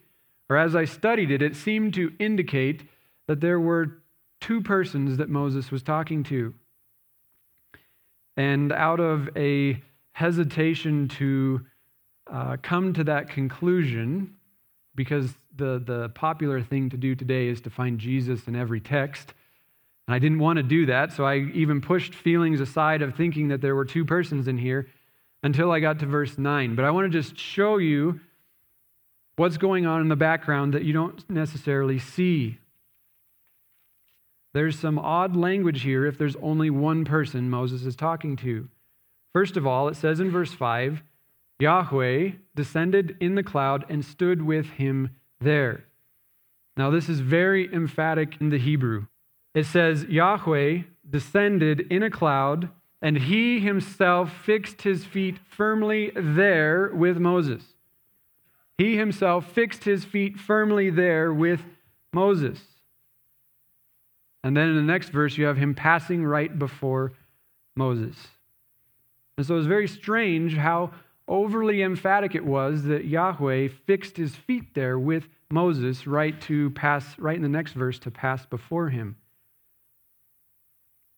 or 0.50 0.56
as 0.56 0.76
I 0.76 0.84
studied 0.84 1.30
it, 1.30 1.40
it 1.40 1.56
seemed 1.56 1.94
to 1.94 2.12
indicate 2.18 2.82
that 3.26 3.40
there 3.40 3.58
were 3.58 4.02
two 4.40 4.60
persons 4.60 5.16
that 5.16 5.30
Moses 5.30 5.70
was 5.70 5.82
talking 5.82 6.22
to. 6.24 6.52
And 8.36 8.70
out 8.72 9.00
of 9.00 9.30
a 9.34 9.82
hesitation 10.12 11.08
to 11.08 11.62
uh, 12.30 12.56
come 12.62 12.92
to 12.94 13.04
that 13.04 13.28
conclusion, 13.28 14.34
because 14.94 15.32
the, 15.56 15.82
the 15.84 16.08
popular 16.10 16.62
thing 16.62 16.90
to 16.90 16.96
do 16.96 17.14
today 17.14 17.48
is 17.48 17.60
to 17.62 17.70
find 17.70 17.98
Jesus 17.98 18.46
in 18.46 18.56
every 18.56 18.80
text. 18.80 19.34
And 20.06 20.14
I 20.14 20.18
didn't 20.18 20.38
want 20.38 20.56
to 20.58 20.62
do 20.62 20.86
that, 20.86 21.12
so 21.12 21.24
I 21.24 21.38
even 21.54 21.80
pushed 21.80 22.14
feelings 22.14 22.60
aside 22.60 23.02
of 23.02 23.14
thinking 23.14 23.48
that 23.48 23.60
there 23.60 23.74
were 23.74 23.84
two 23.84 24.04
persons 24.04 24.48
in 24.48 24.58
here 24.58 24.88
until 25.42 25.70
I 25.70 25.80
got 25.80 25.98
to 26.00 26.06
verse 26.06 26.38
9. 26.38 26.74
But 26.74 26.84
I 26.84 26.90
want 26.90 27.12
to 27.12 27.18
just 27.18 27.38
show 27.38 27.76
you 27.76 28.20
what's 29.36 29.58
going 29.58 29.86
on 29.86 30.00
in 30.00 30.08
the 30.08 30.16
background 30.16 30.74
that 30.74 30.84
you 30.84 30.92
don't 30.92 31.28
necessarily 31.28 31.98
see. 31.98 32.58
There's 34.54 34.78
some 34.78 34.98
odd 34.98 35.36
language 35.36 35.82
here 35.82 36.06
if 36.06 36.16
there's 36.16 36.36
only 36.36 36.70
one 36.70 37.04
person 37.04 37.50
Moses 37.50 37.84
is 37.84 37.94
talking 37.94 38.36
to. 38.36 38.68
First 39.34 39.58
of 39.58 39.66
all, 39.66 39.88
it 39.88 39.96
says 39.96 40.18
in 40.18 40.30
verse 40.30 40.52
5 40.52 41.02
Yahweh 41.58 42.32
descended 42.54 43.16
in 43.20 43.34
the 43.34 43.42
cloud 43.42 43.84
and 43.88 44.04
stood 44.04 44.42
with 44.42 44.66
him 44.66 45.10
there. 45.40 45.84
Now, 46.76 46.90
this 46.90 47.08
is 47.08 47.20
very 47.20 47.72
emphatic 47.72 48.36
in 48.40 48.50
the 48.50 48.58
Hebrew. 48.58 49.06
It 49.54 49.64
says, 49.64 50.04
Yahweh 50.04 50.82
descended 51.08 51.80
in 51.90 52.02
a 52.02 52.10
cloud, 52.10 52.68
and 53.00 53.16
he 53.16 53.60
himself 53.60 54.30
fixed 54.44 54.82
his 54.82 55.04
feet 55.04 55.38
firmly 55.48 56.12
there 56.14 56.90
with 56.92 57.16
Moses. 57.16 57.62
He 58.76 58.96
himself 58.96 59.50
fixed 59.50 59.84
his 59.84 60.04
feet 60.04 60.38
firmly 60.38 60.90
there 60.90 61.32
with 61.32 61.62
Moses. 62.12 62.60
And 64.44 64.54
then 64.54 64.68
in 64.68 64.76
the 64.76 64.82
next 64.82 65.08
verse, 65.08 65.38
you 65.38 65.46
have 65.46 65.56
him 65.56 65.74
passing 65.74 66.24
right 66.24 66.58
before 66.58 67.14
Moses. 67.74 68.16
And 69.38 69.46
so 69.46 69.56
it's 69.56 69.66
very 69.66 69.88
strange 69.88 70.54
how 70.56 70.92
overly 71.28 71.82
emphatic 71.82 72.34
it 72.34 72.44
was 72.44 72.84
that 72.84 73.04
Yahweh 73.04 73.68
fixed 73.86 74.16
his 74.16 74.34
feet 74.34 74.74
there 74.74 74.98
with 74.98 75.28
Moses 75.50 76.06
right 76.06 76.40
to 76.42 76.70
pass 76.70 77.18
right 77.18 77.36
in 77.36 77.42
the 77.42 77.48
next 77.48 77.72
verse 77.72 77.98
to 78.00 78.10
pass 78.10 78.44
before 78.46 78.88
him. 78.88 79.16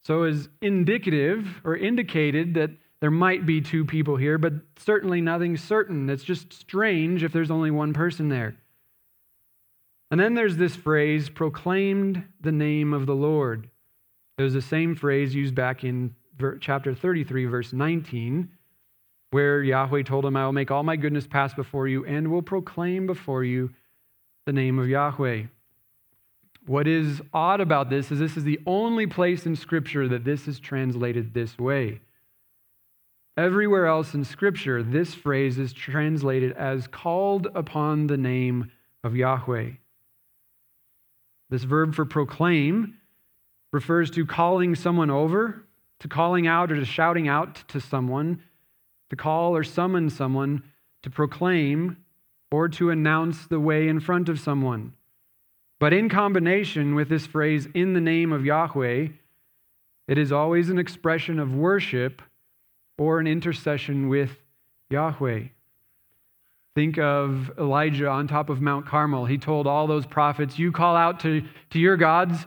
So 0.02 0.24
is 0.24 0.48
indicative 0.62 1.60
or 1.64 1.76
indicated 1.76 2.54
that 2.54 2.70
there 3.00 3.10
might 3.10 3.46
be 3.46 3.60
two 3.60 3.84
people 3.84 4.16
here, 4.16 4.38
but 4.38 4.54
certainly 4.76 5.20
nothing 5.20 5.56
certain. 5.56 6.08
It's 6.10 6.24
just 6.24 6.52
strange 6.52 7.22
if 7.22 7.32
there's 7.32 7.50
only 7.50 7.70
one 7.70 7.92
person 7.92 8.28
there. 8.28 8.56
And 10.10 10.18
then 10.18 10.34
there's 10.34 10.56
this 10.56 10.74
phrase, 10.74 11.28
proclaimed 11.28 12.24
the 12.40 12.52
name 12.52 12.94
of 12.94 13.06
the 13.06 13.14
Lord. 13.14 13.68
It 14.38 14.42
was 14.42 14.54
the 14.54 14.62
same 14.62 14.94
phrase 14.94 15.34
used 15.34 15.54
back 15.54 15.84
in 15.84 16.14
chapter 16.60 16.94
33, 16.94 17.44
verse 17.46 17.72
19, 17.72 18.50
where 19.30 19.62
Yahweh 19.62 20.02
told 20.02 20.24
him, 20.24 20.36
I 20.36 20.44
will 20.44 20.52
make 20.52 20.70
all 20.70 20.82
my 20.82 20.96
goodness 20.96 21.26
pass 21.26 21.52
before 21.54 21.86
you 21.86 22.04
and 22.04 22.30
will 22.30 22.42
proclaim 22.42 23.06
before 23.06 23.44
you 23.44 23.70
the 24.46 24.52
name 24.52 24.78
of 24.78 24.88
Yahweh. 24.88 25.44
What 26.66 26.86
is 26.86 27.22
odd 27.32 27.60
about 27.60 27.90
this 27.90 28.10
is 28.10 28.18
this 28.18 28.36
is 28.36 28.44
the 28.44 28.60
only 28.66 29.06
place 29.06 29.46
in 29.46 29.56
Scripture 29.56 30.08
that 30.08 30.24
this 30.24 30.48
is 30.48 30.60
translated 30.60 31.32
this 31.34 31.58
way. 31.58 32.00
Everywhere 33.36 33.86
else 33.86 34.14
in 34.14 34.24
Scripture, 34.24 34.82
this 34.82 35.14
phrase 35.14 35.58
is 35.58 35.72
translated 35.72 36.52
as 36.52 36.86
called 36.86 37.46
upon 37.54 38.06
the 38.06 38.16
name 38.16 38.70
of 39.04 39.14
Yahweh. 39.14 39.70
This 41.50 41.64
verb 41.64 41.94
for 41.94 42.04
proclaim 42.04 42.94
refers 43.72 44.10
to 44.10 44.26
calling 44.26 44.74
someone 44.74 45.10
over, 45.10 45.64
to 46.00 46.08
calling 46.08 46.46
out 46.46 46.72
or 46.72 46.76
to 46.76 46.84
shouting 46.84 47.28
out 47.28 47.64
to 47.68 47.80
someone, 47.80 48.42
to 49.10 49.16
call 49.16 49.56
or 49.56 49.64
summon 49.64 50.10
someone, 50.10 50.62
to 51.02 51.10
proclaim, 51.10 51.96
or 52.50 52.68
to 52.68 52.90
announce 52.90 53.46
the 53.46 53.60
way 53.60 53.88
in 53.88 54.00
front 54.00 54.28
of 54.28 54.40
someone. 54.40 54.92
But 55.78 55.92
in 55.92 56.08
combination 56.08 56.94
with 56.94 57.08
this 57.08 57.26
phrase, 57.26 57.68
in 57.74 57.92
the 57.92 58.00
name 58.00 58.32
of 58.32 58.44
Yahweh, 58.44 59.08
it 60.08 60.18
is 60.18 60.32
always 60.32 60.70
an 60.70 60.78
expression 60.78 61.38
of 61.38 61.54
worship 61.54 62.22
or 62.96 63.20
an 63.20 63.26
intercession 63.26 64.08
with 64.08 64.30
Yahweh. 64.90 65.44
Think 66.74 66.98
of 66.98 67.50
Elijah 67.58 68.08
on 68.08 68.26
top 68.28 68.50
of 68.50 68.60
Mount 68.60 68.86
Carmel. 68.86 69.26
He 69.26 69.38
told 69.38 69.66
all 69.66 69.86
those 69.86 70.06
prophets, 70.06 70.58
You 70.58 70.72
call 70.72 70.96
out 70.96 71.20
to, 71.20 71.42
to 71.70 71.78
your 71.78 71.96
gods, 71.96 72.46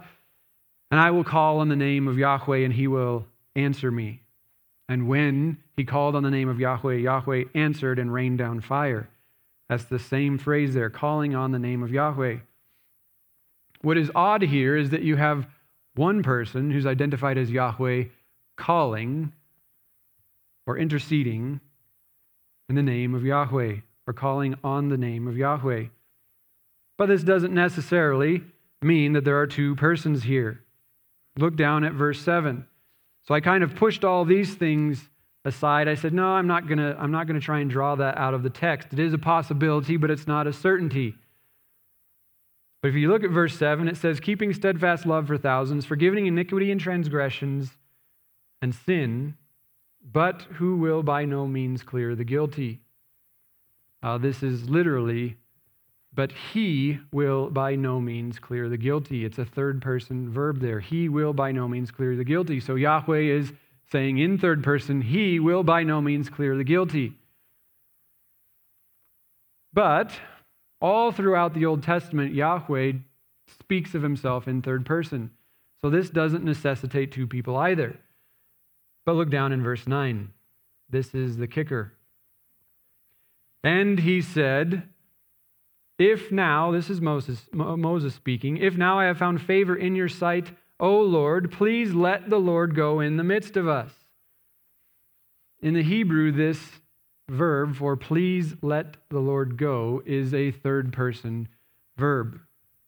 and 0.90 1.00
I 1.00 1.12
will 1.12 1.24
call 1.24 1.60
on 1.60 1.70
the 1.70 1.76
name 1.76 2.08
of 2.08 2.18
Yahweh, 2.18 2.60
and 2.60 2.74
he 2.74 2.88
will 2.88 3.26
answer 3.56 3.92
me. 3.92 4.21
And 4.92 5.08
when 5.08 5.56
he 5.78 5.86
called 5.86 6.18
on 6.18 6.24
the 6.24 6.30
name 6.30 6.50
of 6.50 6.60
Yahweh, 6.60 6.96
Yahweh 6.96 7.46
answered 7.56 7.98
and 7.98 8.12
rained 8.12 8.40
down 8.40 8.60
fire. 8.60 9.08
That's 9.70 9.86
the 9.86 9.98
same 9.98 10.38
phrase 10.38 10.74
there, 10.74 10.90
calling 10.90 11.34
on 11.34 11.54
the 11.54 11.60
name 11.60 11.82
of 11.82 11.94
Yahweh. 11.94 12.40
What 13.84 13.98
is 13.98 14.12
odd 14.14 14.42
here 14.42 14.76
is 14.76 14.90
that 14.90 15.04
you 15.04 15.16
have 15.16 15.48
one 15.96 16.24
person 16.24 16.72
who's 16.72 16.86
identified 16.86 17.38
as 17.38 17.50
Yahweh 17.50 18.04
calling 18.58 19.32
or 20.68 20.78
interceding 20.78 21.62
in 22.68 22.76
the 22.76 22.84
name 22.84 23.16
of 23.16 23.24
Yahweh 23.24 23.78
or 24.06 24.14
calling 24.14 24.56
on 24.62 24.90
the 24.90 24.98
name 24.98 25.26
of 25.26 25.38
Yahweh. 25.38 25.86
But 26.98 27.06
this 27.06 27.24
doesn't 27.24 27.54
necessarily 27.54 28.44
mean 28.82 29.14
that 29.14 29.24
there 29.24 29.40
are 29.40 29.48
two 29.48 29.74
persons 29.78 30.24
here. 30.24 30.60
Look 31.38 31.56
down 31.56 31.86
at 31.86 31.94
verse 31.94 32.20
7. 32.20 32.66
So 33.24 33.34
I 33.34 33.40
kind 33.40 33.64
of 33.64 33.76
pushed 33.76 34.04
all 34.04 34.26
these 34.26 34.56
things 34.56 35.10
aside. 35.46 35.88
I 35.88 35.96
said, 35.96 36.14
"No, 36.14 36.28
I'm 36.28 36.48
not 36.48 36.68
going 36.68 36.80
to 36.80 36.96
I'm 37.00 37.12
not 37.12 37.28
going 37.28 37.40
to 37.40 37.46
try 37.46 37.60
and 37.60 37.70
draw 37.70 37.96
that 37.96 38.18
out 38.18 38.34
of 38.34 38.44
the 38.44 38.50
text. 38.50 38.94
It 38.94 39.00
is 39.00 39.14
a 39.14 39.18
possibility, 39.18 39.98
but 39.98 40.12
it's 40.12 40.28
not 40.28 40.48
a 40.48 40.54
certainty." 40.54 41.16
But 42.82 42.90
if 42.90 42.96
you 42.96 43.10
look 43.10 43.24
at 43.24 43.30
verse 43.30 43.56
7, 43.58 43.88
it 43.88 43.96
says, 43.96 44.20
keeping 44.20 44.54
steadfast 44.54 45.06
love 45.06 45.28
for 45.28 45.38
thousands, 45.38 45.86
forgiving 45.86 46.26
iniquity 46.26 46.72
and 46.72 46.82
transgressions 46.82 47.78
and 48.62 48.74
sin, 48.74 49.36
but 50.04 50.42
who 50.54 50.78
will 50.78 51.04
by 51.04 51.26
no 51.26 51.48
means 51.48 51.84
clear 51.84 52.16
the 52.16 52.24
guilty. 52.24 52.82
Uh, 54.02 54.18
this 54.18 54.42
is 54.42 54.68
literally, 54.68 55.38
but 56.14 56.32
he 56.32 57.00
will 57.12 57.50
by 57.50 57.76
no 57.76 58.00
means 58.00 58.38
clear 58.38 58.68
the 58.68 58.78
guilty. 58.78 59.24
It's 59.24 59.38
a 59.38 59.46
third 59.46 59.82
person 59.82 60.30
verb 60.30 60.60
there. 60.60 60.80
He 60.80 61.08
will 61.08 61.34
by 61.34 61.52
no 61.52 61.68
means 61.68 61.92
clear 61.92 62.16
the 62.16 62.24
guilty. 62.24 62.60
So 62.60 62.76
Yahweh 62.76 63.22
is 63.22 63.54
saying 63.92 64.18
in 64.18 64.38
third 64.38 64.64
person, 64.64 65.02
he 65.02 65.40
will 65.40 65.64
by 65.64 65.84
no 65.84 66.02
means 66.02 66.30
clear 66.30 66.58
the 66.58 66.64
guilty. 66.64 67.14
But 69.74 70.12
all 70.82 71.12
throughout 71.12 71.54
the 71.54 71.66
Old 71.66 71.84
Testament, 71.84 72.34
Yahweh 72.34 72.94
speaks 73.60 73.96
of 73.96 74.02
himself 74.02 74.48
in 74.48 74.62
third 74.62 74.86
person. 74.86 75.32
So 75.82 75.90
this 75.90 76.10
doesn't 76.10 76.44
necessitate 76.44 77.12
two 77.12 77.28
people 77.28 77.56
either. 77.58 77.98
But 79.06 79.16
look 79.16 79.30
down 79.30 79.52
in 79.52 79.64
verse 79.64 79.88
9. 79.88 80.32
This 80.90 81.16
is 81.16 81.38
the 81.38 81.48
kicker. 81.48 81.94
And 83.64 84.00
he 84.00 84.22
said, 84.22 84.84
If 85.98 86.32
now, 86.32 86.72
this 86.72 86.90
is 86.90 87.00
Moses, 87.00 87.48
Moses 87.52 88.16
speaking, 88.16 88.58
if 88.58 88.76
now 88.76 89.00
I 89.00 89.06
have 89.06 89.18
found 89.18 89.42
favor 89.42 89.76
in 89.76 89.96
your 89.96 90.10
sight, 90.10 90.52
O 90.80 91.00
Lord, 91.00 91.52
please 91.52 91.94
let 91.94 92.30
the 92.30 92.40
Lord 92.40 92.76
go 92.76 93.00
in 93.00 93.18
the 93.18 93.24
midst 93.24 93.56
of 93.56 93.68
us. 93.68 93.92
In 95.62 95.76
the 95.76 95.84
Hebrew, 95.84 96.32
this 96.32 96.60
verb 97.30 97.76
for 97.76 97.96
please 97.96 98.56
let 98.62 98.98
the 99.10 99.20
Lord 99.20 99.58
go 99.58 100.02
is 100.06 100.34
a 100.34 100.52
third 100.52 100.92
person 100.92 101.48
verb. 101.98 102.40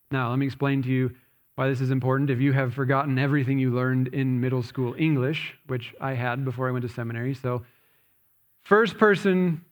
Now, 0.10 0.32
let 0.32 0.40
me 0.40 0.48
explain 0.48 0.82
to 0.84 0.90
you 0.90 1.12
why 1.56 1.70
this 1.70 1.82
is 1.82 1.92
important. 1.92 2.32
If 2.32 2.42
you 2.42 2.52
have 2.52 2.74
forgotten 2.74 3.20
everything 3.20 3.60
you 3.60 3.72
learned 3.72 4.08
in 4.08 4.42
middle 4.42 4.64
school 4.64 4.96
English, 4.98 5.56
which 5.68 5.94
I 6.02 6.14
had 6.14 6.44
before 6.44 6.68
I 6.68 6.72
went 6.72 6.84
to 6.84 6.90
seminary, 6.90 7.36
so 7.36 7.64
first 8.64 8.98
person 8.98 9.64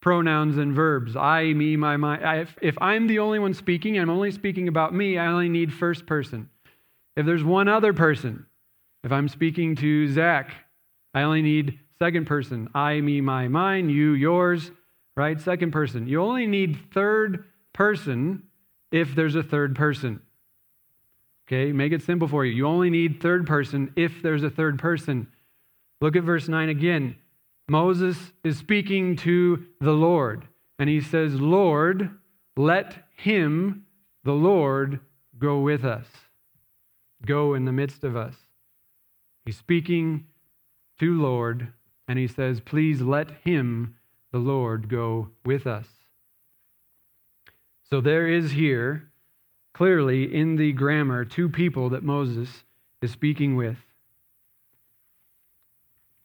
pronouns 0.00 0.56
and 0.56 0.74
verbs 0.74 1.16
I, 1.16 1.52
me, 1.52 1.76
my, 1.76 1.96
my. 1.96 2.18
I, 2.24 2.46
if 2.62 2.76
I'm 2.80 3.06
the 3.06 3.18
only 3.18 3.38
one 3.38 3.54
speaking, 3.54 3.98
I'm 3.98 4.10
only 4.10 4.30
speaking 4.30 4.68
about 4.68 4.94
me, 4.94 5.18
I 5.18 5.26
only 5.26 5.48
need 5.48 5.72
first 5.72 6.06
person. 6.06 6.48
If 7.16 7.26
there's 7.26 7.44
one 7.44 7.68
other 7.68 7.92
person, 7.92 8.46
if 9.04 9.12
I'm 9.12 9.28
speaking 9.28 9.76
to 9.76 10.08
Zach, 10.12 10.52
I 11.12 11.22
only 11.22 11.42
need 11.42 11.78
Second 12.02 12.26
person, 12.26 12.70
I, 12.74 12.98
me, 13.02 13.20
my, 13.20 13.48
mine, 13.48 13.90
you, 13.90 14.12
yours, 14.12 14.70
right? 15.18 15.38
Second 15.38 15.70
person. 15.70 16.06
You 16.08 16.22
only 16.22 16.46
need 16.46 16.78
third 16.94 17.44
person 17.74 18.44
if 18.90 19.14
there's 19.14 19.34
a 19.34 19.42
third 19.42 19.76
person. 19.76 20.22
Okay, 21.46 21.72
make 21.72 21.92
it 21.92 22.02
simple 22.02 22.26
for 22.26 22.46
you. 22.46 22.54
You 22.54 22.66
only 22.66 22.88
need 22.88 23.20
third 23.20 23.46
person 23.46 23.92
if 23.96 24.22
there's 24.22 24.42
a 24.42 24.48
third 24.48 24.78
person. 24.78 25.26
Look 26.00 26.16
at 26.16 26.22
verse 26.22 26.48
9 26.48 26.70
again. 26.70 27.16
Moses 27.70 28.32
is 28.42 28.58
speaking 28.58 29.14
to 29.14 29.64
the 29.80 29.92
Lord, 29.92 30.48
and 30.80 30.90
he 30.90 31.00
says, 31.00 31.40
Lord, 31.40 32.10
let 32.56 33.04
him, 33.14 33.86
the 34.24 34.32
Lord, 34.32 34.98
go 35.38 35.60
with 35.60 35.84
us, 35.84 36.08
go 37.24 37.54
in 37.54 37.66
the 37.66 37.72
midst 37.72 38.02
of 38.02 38.16
us. 38.16 38.34
He's 39.44 39.56
speaking 39.56 40.26
to 40.98 41.14
Lord, 41.14 41.72
and 42.08 42.18
he 42.18 42.26
says, 42.26 42.58
Please 42.58 43.02
let 43.02 43.30
him, 43.44 43.94
the 44.32 44.40
Lord, 44.40 44.88
go 44.88 45.28
with 45.44 45.64
us. 45.64 45.86
So 47.88 48.00
there 48.00 48.26
is 48.26 48.50
here, 48.50 49.12
clearly 49.74 50.34
in 50.34 50.56
the 50.56 50.72
grammar, 50.72 51.24
two 51.24 51.48
people 51.48 51.88
that 51.90 52.02
Moses 52.02 52.64
is 53.00 53.12
speaking 53.12 53.54
with. 53.54 53.78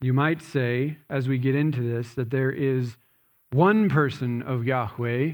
You 0.02 0.14
might 0.14 0.42
say, 0.42 0.98
as 1.10 1.28
we 1.28 1.38
get 1.38 1.56
into 1.56 1.82
this, 1.82 2.14
that 2.14 2.30
there 2.30 2.52
is 2.52 2.98
one 3.52 3.90
person 3.90 4.42
of 4.42 4.66
Yahweh 4.66 5.34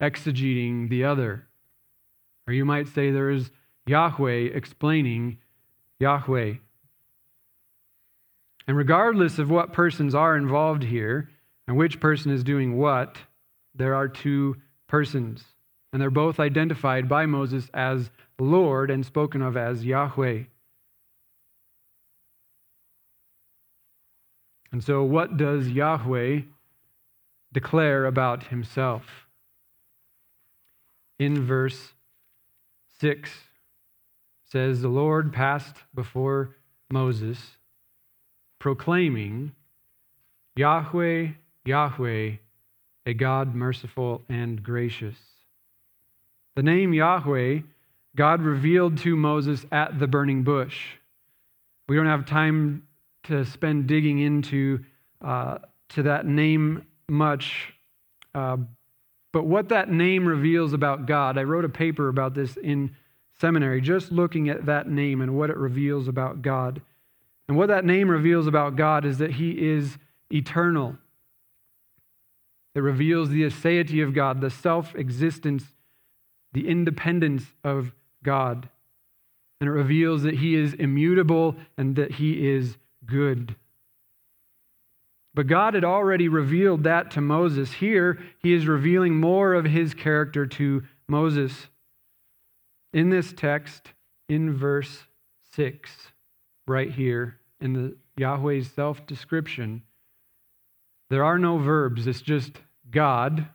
exegeting 0.00 0.88
the 0.88 1.04
other. 1.04 1.46
Or 2.46 2.54
you 2.54 2.64
might 2.64 2.88
say 2.88 3.10
there 3.10 3.30
is 3.30 3.50
Yahweh 3.86 4.50
explaining 4.54 5.38
Yahweh. 5.98 6.54
And 8.66 8.76
regardless 8.76 9.38
of 9.38 9.50
what 9.50 9.72
persons 9.72 10.14
are 10.14 10.36
involved 10.36 10.84
here 10.84 11.30
and 11.66 11.76
which 11.76 12.00
person 12.00 12.30
is 12.30 12.44
doing 12.44 12.76
what, 12.76 13.18
there 13.74 13.94
are 13.94 14.08
two 14.08 14.56
persons. 14.86 15.44
And 15.92 16.00
they're 16.00 16.10
both 16.10 16.40
identified 16.40 17.08
by 17.08 17.26
Moses 17.26 17.68
as 17.74 18.10
Lord 18.38 18.90
and 18.90 19.04
spoken 19.04 19.42
of 19.42 19.56
as 19.56 19.84
Yahweh. 19.84 20.44
And 24.72 24.82
so, 24.82 25.02
what 25.02 25.36
does 25.36 25.68
Yahweh 25.68 26.40
declare 27.52 28.06
about 28.06 28.44
himself? 28.44 29.26
In 31.18 31.44
verse 31.44 31.92
6 32.98 33.30
says, 34.46 34.80
The 34.80 34.88
Lord 34.88 35.32
passed 35.32 35.76
before 35.94 36.56
Moses, 36.90 37.38
proclaiming, 38.58 39.52
Yahweh, 40.56 41.28
Yahweh, 41.64 42.32
a 43.04 43.14
God 43.14 43.54
merciful 43.54 44.22
and 44.28 44.62
gracious. 44.62 45.16
The 46.56 46.62
name 46.62 46.94
Yahweh, 46.94 47.60
God 48.14 48.42
revealed 48.42 48.98
to 48.98 49.16
Moses 49.16 49.64
at 49.70 49.98
the 49.98 50.06
burning 50.06 50.42
bush. 50.42 50.96
We 51.88 51.96
don't 51.96 52.06
have 52.06 52.26
time 52.26 52.86
to 53.24 53.44
spend 53.44 53.86
digging 53.86 54.18
into 54.18 54.80
uh, 55.20 55.58
to 55.90 56.02
that 56.04 56.26
name 56.26 56.86
much. 57.08 57.72
Uh, 58.34 58.56
but 59.32 59.44
what 59.44 59.68
that 59.70 59.88
name 59.90 60.26
reveals 60.26 60.72
about 60.72 61.06
God, 61.06 61.38
I 61.38 61.44
wrote 61.44 61.64
a 61.64 61.68
paper 61.68 62.08
about 62.08 62.34
this 62.34 62.56
in 62.56 62.94
seminary, 63.40 63.80
just 63.80 64.12
looking 64.12 64.48
at 64.48 64.66
that 64.66 64.88
name 64.88 65.20
and 65.20 65.36
what 65.36 65.50
it 65.50 65.56
reveals 65.56 66.08
about 66.08 66.42
God. 66.42 66.82
And 67.48 67.56
what 67.56 67.68
that 67.68 67.84
name 67.84 68.08
reveals 68.08 68.46
about 68.46 68.76
God 68.76 69.04
is 69.04 69.18
that 69.18 69.32
He 69.32 69.50
is 69.50 69.98
eternal. 70.32 70.96
It 72.74 72.80
reveals 72.80 73.28
the 73.28 73.42
aseity 73.42 74.02
of 74.02 74.14
God, 74.14 74.40
the 74.40 74.50
self 74.50 74.94
existence, 74.94 75.64
the 76.52 76.68
independence 76.68 77.44
of 77.64 77.92
God. 78.22 78.68
And 79.60 79.68
it 79.68 79.72
reveals 79.72 80.22
that 80.22 80.36
He 80.36 80.54
is 80.54 80.74
immutable 80.74 81.56
and 81.76 81.96
that 81.96 82.12
He 82.12 82.48
is 82.48 82.76
good. 83.06 83.56
But 85.34 85.46
God 85.46 85.74
had 85.74 85.84
already 85.84 86.28
revealed 86.28 86.84
that 86.84 87.10
to 87.12 87.20
Moses. 87.20 87.72
Here, 87.72 88.18
he 88.38 88.52
is 88.52 88.66
revealing 88.66 89.18
more 89.18 89.54
of 89.54 89.64
his 89.64 89.94
character 89.94 90.46
to 90.46 90.82
Moses. 91.08 91.68
In 92.92 93.08
this 93.08 93.32
text, 93.32 93.92
in 94.28 94.54
verse 94.54 95.04
6, 95.52 95.90
right 96.66 96.90
here, 96.90 97.38
in 97.60 97.72
the 97.72 97.96
Yahweh's 98.16 98.70
self 98.70 99.06
description, 99.06 99.82
there 101.08 101.24
are 101.24 101.38
no 101.38 101.58
verbs. 101.58 102.06
It's 102.06 102.20
just 102.20 102.52
God 102.90 103.46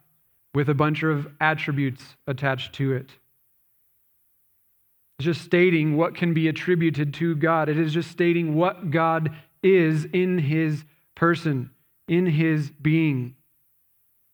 with 0.54 0.70
a 0.70 0.74
bunch 0.74 1.04
of 1.04 1.28
attributes 1.40 2.16
attached 2.26 2.74
to 2.74 2.94
it. 2.94 3.12
Just 5.20 5.42
stating 5.42 5.98
what 5.98 6.16
can 6.16 6.34
be 6.34 6.48
attributed 6.48 7.14
to 7.16 7.36
God. 7.36 7.70
It 7.70 7.80
is 7.80 7.94
just 7.94 8.12
stating 8.12 8.56
what 8.56 8.92
God 8.92 9.36
is 9.64 10.06
in 10.06 10.38
his 10.38 10.84
person, 11.16 11.72
in 12.08 12.28
his 12.28 12.70
being. 12.70 13.36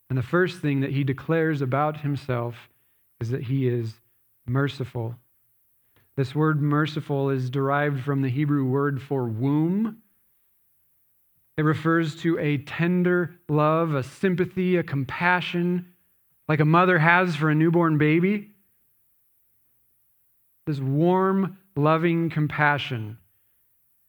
And 0.09 0.17
the 0.17 0.23
first 0.23 0.59
thing 0.59 0.81
that 0.81 0.91
he 0.91 1.03
declares 1.03 1.61
about 1.61 2.01
himself 2.01 2.69
is 3.21 3.29
that 3.29 3.43
he 3.43 3.67
is 3.67 3.93
merciful. 4.45 5.15
This 6.15 6.35
word 6.35 6.61
merciful 6.61 7.29
is 7.29 7.49
derived 7.49 8.03
from 8.03 8.21
the 8.21 8.29
Hebrew 8.29 8.65
word 8.65 9.01
for 9.01 9.25
womb. 9.25 9.97
It 11.57 11.63
refers 11.63 12.15
to 12.17 12.37
a 12.39 12.57
tender 12.57 13.35
love, 13.47 13.95
a 13.95 14.03
sympathy, 14.03 14.75
a 14.75 14.83
compassion, 14.83 15.87
like 16.47 16.59
a 16.59 16.65
mother 16.65 16.99
has 16.99 17.35
for 17.35 17.49
a 17.49 17.55
newborn 17.55 17.97
baby. 17.97 18.52
This 20.65 20.79
warm, 20.79 21.57
loving 21.75 22.29
compassion 22.29 23.17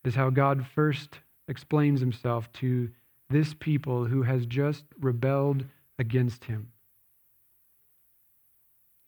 is 0.05 0.15
how 0.15 0.31
God 0.31 0.67
first 0.75 1.19
explains 1.49 2.01
himself 2.01 2.53
to 2.55 2.91
this 3.31 3.55
people 3.55 4.05
who 4.05 4.23
has 4.23 4.47
just 4.47 4.85
rebelled 5.01 5.65
against 5.99 6.45
him. 6.45 6.69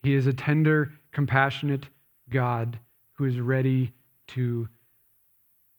He 0.03 0.15
is 0.15 0.27
a 0.27 0.33
tender, 0.33 0.93
compassionate 1.13 1.87
God 2.31 2.79
who 3.15 3.25
is 3.25 3.39
ready 3.41 3.93
to 4.29 4.69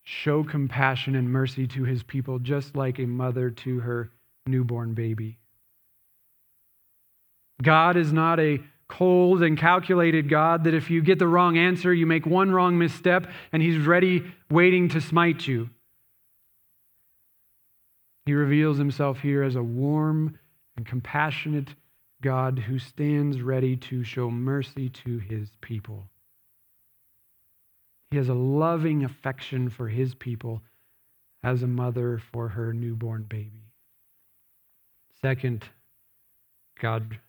show 0.04 0.44
compassion 0.44 1.16
and 1.16 1.30
mercy 1.30 1.68
to 1.68 1.84
his 1.84 2.04
people, 2.04 2.40
just 2.40 2.76
like 2.76 3.00
a 3.00 3.06
mother 3.06 3.50
to 3.50 3.80
her 3.80 4.12
newborn 4.46 4.94
baby. 4.94 5.38
God 7.62 7.98
is 7.98 8.14
not 8.14 8.40
a 8.40 8.60
cold 8.88 9.44
and 9.44 9.58
calculated 9.58 10.30
God 10.30 10.64
that 10.64 10.74
if 10.74 10.90
you 10.90 11.02
get 11.02 11.20
the 11.20 11.28
wrong 11.28 11.58
answer, 11.58 11.94
you 11.94 12.06
make 12.06 12.26
one 12.26 12.52
wrong 12.52 12.78
misstep, 12.78 13.28
and 13.52 13.62
he's 13.62 13.86
ready, 13.86 14.24
waiting 14.50 14.90
to 14.90 15.02
smite 15.02 15.46
you. 15.46 15.70
He 18.26 18.34
reveals 18.34 18.78
himself 18.78 19.20
here 19.20 19.44
as 19.44 19.56
a 19.56 19.64
warm 19.64 20.38
and 20.76 20.86
compassionate 20.86 21.70
God 22.22 22.60
who 22.60 22.80
stands 22.80 23.42
ready 23.42 23.76
to 23.78 24.04
show 24.04 24.30
mercy 24.30 24.90
to 24.90 25.20
his 25.20 25.50
people. 25.62 26.10
He 28.12 28.18
has 28.18 28.30
a 28.30 28.34
loving 28.34 29.04
affection 29.04 29.70
for 29.70 29.88
his 29.88 30.16
people 30.16 30.62
as 31.44 31.64
a 31.64 31.68
mother 31.68 32.20
for 32.32 32.50
her 32.50 32.74
newborn 32.74 33.24
baby. 33.24 33.72
Second, 35.22 35.66
God 36.80 37.20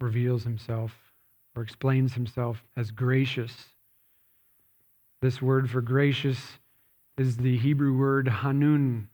reveals 0.00 0.44
himself 0.44 0.92
or 1.56 1.62
explains 1.62 2.14
himself 2.14 2.62
as 2.76 2.90
gracious. 2.90 3.66
This 5.20 5.42
word 5.42 5.68
for 5.70 5.80
gracious 5.80 6.58
is 7.16 7.36
the 7.36 7.56
Hebrew 7.58 7.96
word 7.96 8.28
hanun, 8.28 9.08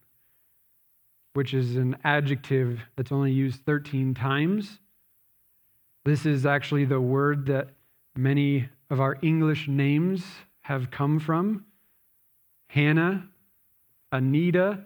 which 1.32 1.54
is 1.54 1.76
an 1.76 1.96
adjective 2.04 2.80
that's 2.96 3.12
only 3.12 3.32
used 3.32 3.64
13 3.64 4.14
times. 4.14 4.78
This 6.04 6.26
is 6.26 6.44
actually 6.44 6.84
the 6.84 7.00
word 7.00 7.46
that 7.46 7.70
many 8.14 8.68
of 8.90 9.00
our 9.00 9.16
English 9.22 9.68
names 9.68 10.22
have 10.60 10.90
come 10.90 11.18
from. 11.18 11.64
Hannah, 12.68 13.26
Anita, 14.12 14.84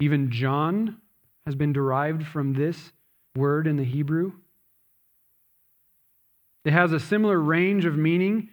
even 0.00 0.30
John 0.30 0.98
has 1.46 1.54
been 1.54 1.72
derived 1.72 2.26
from 2.26 2.52
this 2.52 2.92
word 3.34 3.66
in 3.66 3.76
the 3.76 3.84
Hebrew. 3.84 4.32
It 6.64 6.72
has 6.72 6.92
a 6.92 7.00
similar 7.00 7.38
range 7.38 7.84
of 7.84 7.96
meaning 7.96 8.50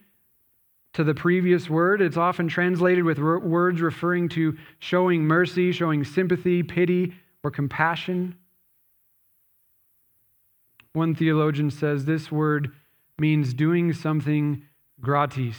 to 0.93 1.03
the 1.03 1.13
previous 1.13 1.69
word. 1.69 2.01
It's 2.01 2.17
often 2.17 2.47
translated 2.47 3.03
with 3.03 3.19
words 3.19 3.81
referring 3.81 4.29
to 4.29 4.57
showing 4.79 5.25
mercy, 5.25 5.71
showing 5.71 6.03
sympathy, 6.03 6.63
pity, 6.63 7.13
or 7.43 7.51
compassion. 7.51 8.35
One 10.93 11.13
theologian 11.13 11.69
says 11.69 12.05
this 12.05 12.31
word 12.31 12.71
means 13.19 13.53
doing 13.53 13.93
something 13.93 14.63
gratis, 14.99 15.57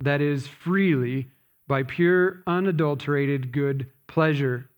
that 0.00 0.20
is, 0.20 0.46
freely, 0.46 1.28
by 1.66 1.84
pure, 1.84 2.42
unadulterated 2.46 3.50
good 3.50 3.90
pleasure. 4.06 4.68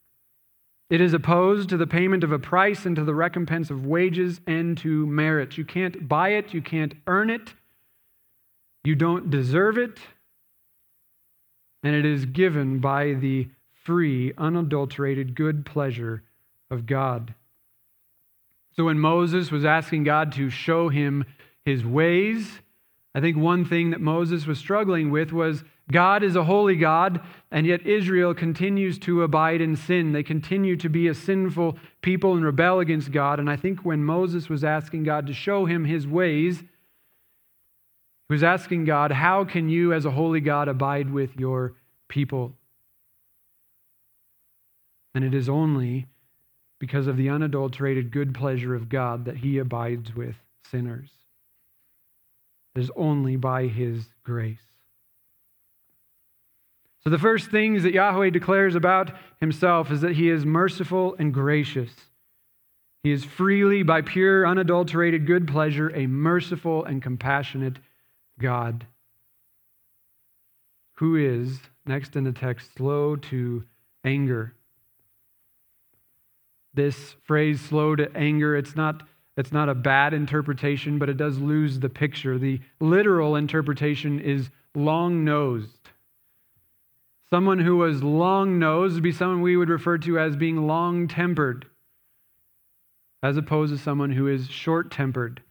It 0.91 1.01
is 1.01 1.15
opposed 1.15 1.71
to 1.71 1.77
the 1.77 1.87
payment 1.87 2.25
of 2.25 2.33
a 2.33 2.39
price 2.39 2.85
and 2.85 2.95
to 2.97 3.05
the 3.05 3.15
recompense 3.15 3.71
of 3.71 3.87
wages 3.87 4.41
and 4.47 4.77
to 4.79 5.07
merit. 5.07 5.57
You 5.57 5.65
can't 5.65 6.09
buy 6.09 6.31
it, 6.31 6.53
you 6.53 6.61
can't 6.61 6.95
earn 7.07 7.31
it. 7.31 7.55
You 8.85 8.95
don't 8.95 9.31
deserve 9.31 9.79
it, 9.79 9.99
and 11.83 11.95
it 11.95 12.05
is 12.05 12.27
given 12.27 12.81
by 12.81 13.15
the 13.15 13.49
free, 13.83 14.35
unadulterated 14.37 15.35
good 15.35 15.65
pleasure 15.65 16.23
of 16.71 16.85
God. 16.85 17.35
So 18.77 18.85
when 18.85 18.99
Moses 18.99 19.51
was 19.51 19.65
asking 19.65 20.05
God 20.05 20.33
to 20.33 20.51
show 20.51 20.91
him 20.91 21.25
his 21.65 21.85
ways, 21.85 22.61
I 23.15 23.21
think 23.21 23.39
one 23.39 23.65
thing 23.65 23.91
that 23.91 24.01
Moses 24.01 24.47
was 24.47 24.59
struggling 24.59 25.11
with 25.11 25.33
was 25.33 25.65
God 25.91 26.23
is 26.23 26.35
a 26.35 26.45
holy 26.45 26.77
God, 26.77 27.21
and 27.51 27.67
yet 27.67 27.87
Israel 27.87 28.35
continues 28.35 28.99
to 29.01 29.23
abide 29.23 29.61
in 29.61 29.77
sin. 29.77 30.13
They 30.13 30.23
continue 30.23 30.77
to 30.77 30.89
be 30.89 31.09
a 31.09 31.15
sinful 31.15 31.79
people 32.01 32.35
and 32.35 32.45
rebel 32.45 32.81
against 32.81 33.13
God. 33.13 33.39
And 33.39 33.51
I 33.51 33.57
think 33.57 33.85
when 33.85 34.03
Moses 34.03 34.49
was 34.49 34.65
asking 34.65 35.05
God 35.05 35.27
to 35.27 35.35
show 35.35 35.67
him 35.67 35.85
his 35.85 36.07
ways, 36.07 36.61
he 36.61 38.33
was 38.33 38.43
asking 38.43 38.87
God, 38.87 39.13
How 39.13 39.45
can 39.45 39.69
you, 39.69 39.93
as 39.93 40.07
a 40.07 40.11
holy 40.11 40.41
God, 40.41 40.69
abide 40.69 41.13
with 41.13 41.37
your 41.39 41.75
people? 42.09 42.55
And 45.15 45.23
it 45.23 45.35
is 45.35 45.49
only 45.49 46.07
because 46.81 47.07
of 47.07 47.19
the 47.19 47.29
unadulterated 47.29 48.11
good 48.11 48.35
pleasure 48.35 48.75
of 48.75 48.89
God 48.89 49.27
that 49.27 49.37
he 49.37 49.59
abides 49.59 50.15
with 50.15 50.37
sinners. 50.71 51.11
It 52.75 52.81
is 52.81 52.91
only 52.97 53.37
by 53.37 53.67
his 53.67 54.09
grace. 54.25 54.64
So, 57.05 57.11
the 57.11 57.19
first 57.19 57.51
things 57.51 57.83
that 57.83 57.93
Yahweh 57.93 58.31
declares 58.31 58.75
about 58.75 59.11
himself 59.39 59.91
is 59.91 60.01
that 60.01 60.17
he 60.17 60.31
is 60.31 60.47
merciful 60.47 61.15
and 61.19 61.35
gracious. 61.35 61.93
He 63.03 63.13
is 63.13 63.25
freely, 63.25 63.83
by 63.83 64.01
pure, 64.01 64.47
unadulterated 64.47 65.27
good 65.27 65.47
pleasure, 65.47 65.91
a 65.95 66.07
merciful 66.07 66.85
and 66.85 67.03
compassionate 67.03 67.79
God 68.39 68.87
who 70.95 71.17
is, 71.17 71.61
next 71.85 72.17
in 72.17 72.25
the 72.25 72.33
text, 72.33 72.71
slow 72.77 73.17
to 73.17 73.65
anger. 74.05 74.55
This 76.73 77.17
phrase, 77.25 77.61
slow 77.61 77.95
to 77.97 78.11
anger, 78.17 78.57
it's 78.57 78.75
not, 78.75 79.03
it's 79.37 79.53
not 79.53 79.69
a 79.69 79.75
bad 79.75 80.15
interpretation, 80.15 80.99
but 80.99 81.09
it 81.09 81.17
does 81.17 81.39
lose 81.39 81.81
the 81.81 81.89
picture. 81.89 82.39
The 82.39 82.61
literal 82.81 83.37
interpretation 83.37 84.21
is 84.21 84.51
long 84.75 85.25
nosed. 85.25 85.91
Someone 87.35 87.59
who 87.59 87.79
was 87.79 88.01
long 88.01 88.61
nosed 88.61 88.95
would 88.95 89.03
be 89.03 89.11
someone 89.11 89.43
we 89.43 89.57
would 89.57 89.69
refer 89.69 89.99
to 89.99 90.21
as 90.21 90.37
being 90.37 90.69
long 90.69 91.09
tempered, 91.09 91.67
as 93.25 93.37
opposed 93.37 93.73
to 93.73 93.77
someone 93.83 94.13
who 94.13 94.29
is 94.29 94.49
short 94.49 94.93
tempered. 94.93 95.43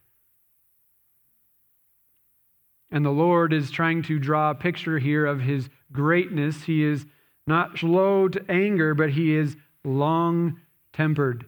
And 2.89 3.03
the 3.03 3.09
Lord 3.09 3.51
is 3.51 3.69
trying 3.69 4.01
to 4.03 4.17
draw 4.17 4.51
a 4.51 4.55
picture 4.55 4.97
here 4.97 5.25
of 5.25 5.41
his 5.41 5.67
greatness. 5.91 6.63
He 6.63 6.85
is 6.85 7.05
not 7.47 7.77
slow 7.77 8.29
to 8.29 8.49
anger, 8.49 8.93
but 8.93 9.09
he 9.09 9.35
is 9.35 9.57
long 9.83 10.61
tempered. 10.93 11.43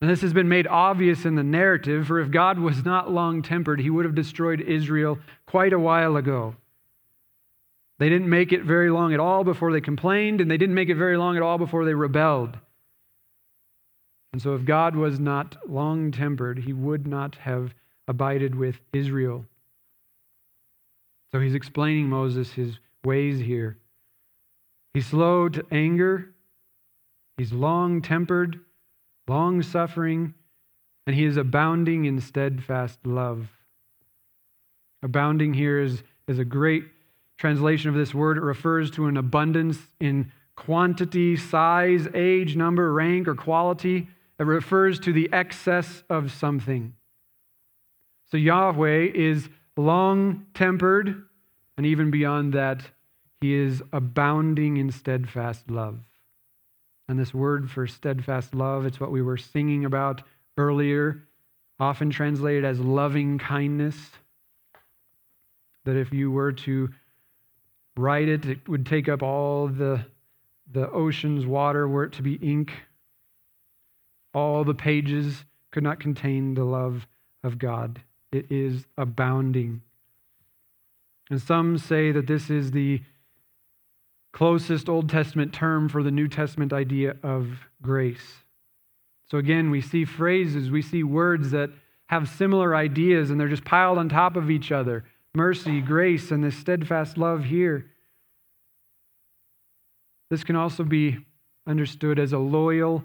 And 0.00 0.08
this 0.08 0.20
has 0.20 0.32
been 0.32 0.48
made 0.48 0.68
obvious 0.68 1.24
in 1.24 1.34
the 1.34 1.42
narrative, 1.42 2.06
for 2.06 2.20
if 2.20 2.30
God 2.30 2.60
was 2.60 2.84
not 2.84 3.10
long 3.10 3.42
tempered, 3.42 3.80
he 3.80 3.90
would 3.90 4.04
have 4.04 4.14
destroyed 4.14 4.60
Israel 4.60 5.18
quite 5.44 5.72
a 5.72 5.80
while 5.80 6.14
ago. 6.14 6.54
They 8.00 8.08
didn't 8.08 8.30
make 8.30 8.50
it 8.52 8.64
very 8.64 8.90
long 8.90 9.12
at 9.12 9.20
all 9.20 9.44
before 9.44 9.72
they 9.72 9.82
complained, 9.82 10.40
and 10.40 10.50
they 10.50 10.56
didn't 10.56 10.74
make 10.74 10.88
it 10.88 10.96
very 10.96 11.18
long 11.18 11.36
at 11.36 11.42
all 11.42 11.58
before 11.58 11.84
they 11.84 11.92
rebelled. 11.92 12.56
And 14.32 14.40
so, 14.40 14.54
if 14.54 14.64
God 14.64 14.96
was 14.96 15.20
not 15.20 15.56
long 15.68 16.10
tempered, 16.10 16.60
he 16.60 16.72
would 16.72 17.06
not 17.06 17.34
have 17.34 17.74
abided 18.08 18.54
with 18.54 18.80
Israel. 18.94 19.44
So, 21.30 21.40
he's 21.40 21.54
explaining 21.54 22.08
Moses 22.08 22.52
his 22.52 22.78
ways 23.04 23.38
here. 23.38 23.76
He's 24.94 25.06
slow 25.06 25.50
to 25.50 25.66
anger, 25.70 26.30
he's 27.36 27.52
long 27.52 28.00
tempered, 28.00 28.60
long 29.28 29.62
suffering, 29.62 30.32
and 31.06 31.14
he 31.14 31.26
is 31.26 31.36
abounding 31.36 32.06
in 32.06 32.18
steadfast 32.18 32.98
love. 33.04 33.50
Abounding 35.02 35.52
here 35.52 35.80
is, 35.80 36.02
is 36.26 36.38
a 36.38 36.46
great 36.46 36.84
translation 37.40 37.88
of 37.88 37.96
this 37.96 38.14
word, 38.14 38.36
it 38.36 38.42
refers 38.42 38.90
to 38.92 39.06
an 39.06 39.16
abundance 39.16 39.78
in 39.98 40.30
quantity, 40.56 41.38
size, 41.38 42.06
age, 42.14 42.54
number, 42.54 42.92
rank, 42.92 43.26
or 43.26 43.34
quality. 43.34 44.08
It 44.38 44.44
refers 44.44 45.00
to 45.00 45.12
the 45.12 45.32
excess 45.32 46.02
of 46.10 46.30
something. 46.30 46.92
So 48.30 48.36
Yahweh 48.36 49.12
is 49.14 49.48
long 49.76 50.46
tempered, 50.52 51.24
and 51.78 51.86
even 51.86 52.10
beyond 52.10 52.52
that, 52.52 52.82
he 53.40 53.54
is 53.54 53.82
abounding 53.90 54.76
in 54.76 54.92
steadfast 54.92 55.70
love. 55.70 55.98
And 57.08 57.18
this 57.18 57.32
word 57.32 57.70
for 57.70 57.86
steadfast 57.86 58.54
love, 58.54 58.84
it's 58.84 59.00
what 59.00 59.10
we 59.10 59.22
were 59.22 59.38
singing 59.38 59.86
about 59.86 60.22
earlier, 60.58 61.22
often 61.80 62.10
translated 62.10 62.66
as 62.66 62.78
loving 62.78 63.38
kindness. 63.38 63.96
That 65.86 65.96
if 65.96 66.12
you 66.12 66.30
were 66.30 66.52
to 66.52 66.90
write 67.96 68.28
it, 68.28 68.46
it 68.46 68.68
would 68.68 68.86
take 68.86 69.08
up 69.08 69.22
all 69.22 69.68
the, 69.68 70.04
the 70.70 70.90
ocean's 70.90 71.46
water 71.46 71.86
were 71.88 72.04
it 72.04 72.12
to 72.14 72.22
be 72.22 72.34
ink. 72.34 72.72
All 74.32 74.64
the 74.64 74.74
pages 74.74 75.44
could 75.70 75.82
not 75.82 76.00
contain 76.00 76.54
the 76.54 76.64
love 76.64 77.06
of 77.42 77.58
God. 77.58 78.00
It 78.32 78.46
is 78.50 78.86
abounding. 78.96 79.82
And 81.30 81.40
some 81.40 81.78
say 81.78 82.12
that 82.12 82.26
this 82.26 82.50
is 82.50 82.70
the 82.70 83.02
closest 84.32 84.88
Old 84.88 85.08
Testament 85.08 85.52
term 85.52 85.88
for 85.88 86.02
the 86.02 86.10
New 86.10 86.28
Testament 86.28 86.72
idea 86.72 87.16
of 87.22 87.48
grace. 87.82 88.44
So 89.30 89.38
again, 89.38 89.70
we 89.70 89.80
see 89.80 90.04
phrases, 90.04 90.70
we 90.70 90.82
see 90.82 91.02
words 91.02 91.52
that 91.52 91.70
have 92.06 92.28
similar 92.28 92.74
ideas, 92.74 93.30
and 93.30 93.40
they're 93.40 93.48
just 93.48 93.64
piled 93.64 93.98
on 93.98 94.08
top 94.08 94.36
of 94.36 94.50
each 94.50 94.72
other 94.72 95.04
mercy, 95.34 95.80
grace, 95.80 96.30
and 96.30 96.42
this 96.42 96.56
steadfast 96.56 97.16
love 97.16 97.44
here. 97.44 97.86
This 100.30 100.44
can 100.44 100.56
also 100.56 100.84
be 100.84 101.18
understood 101.66 102.18
as 102.18 102.32
a 102.32 102.38
loyal 102.38 103.04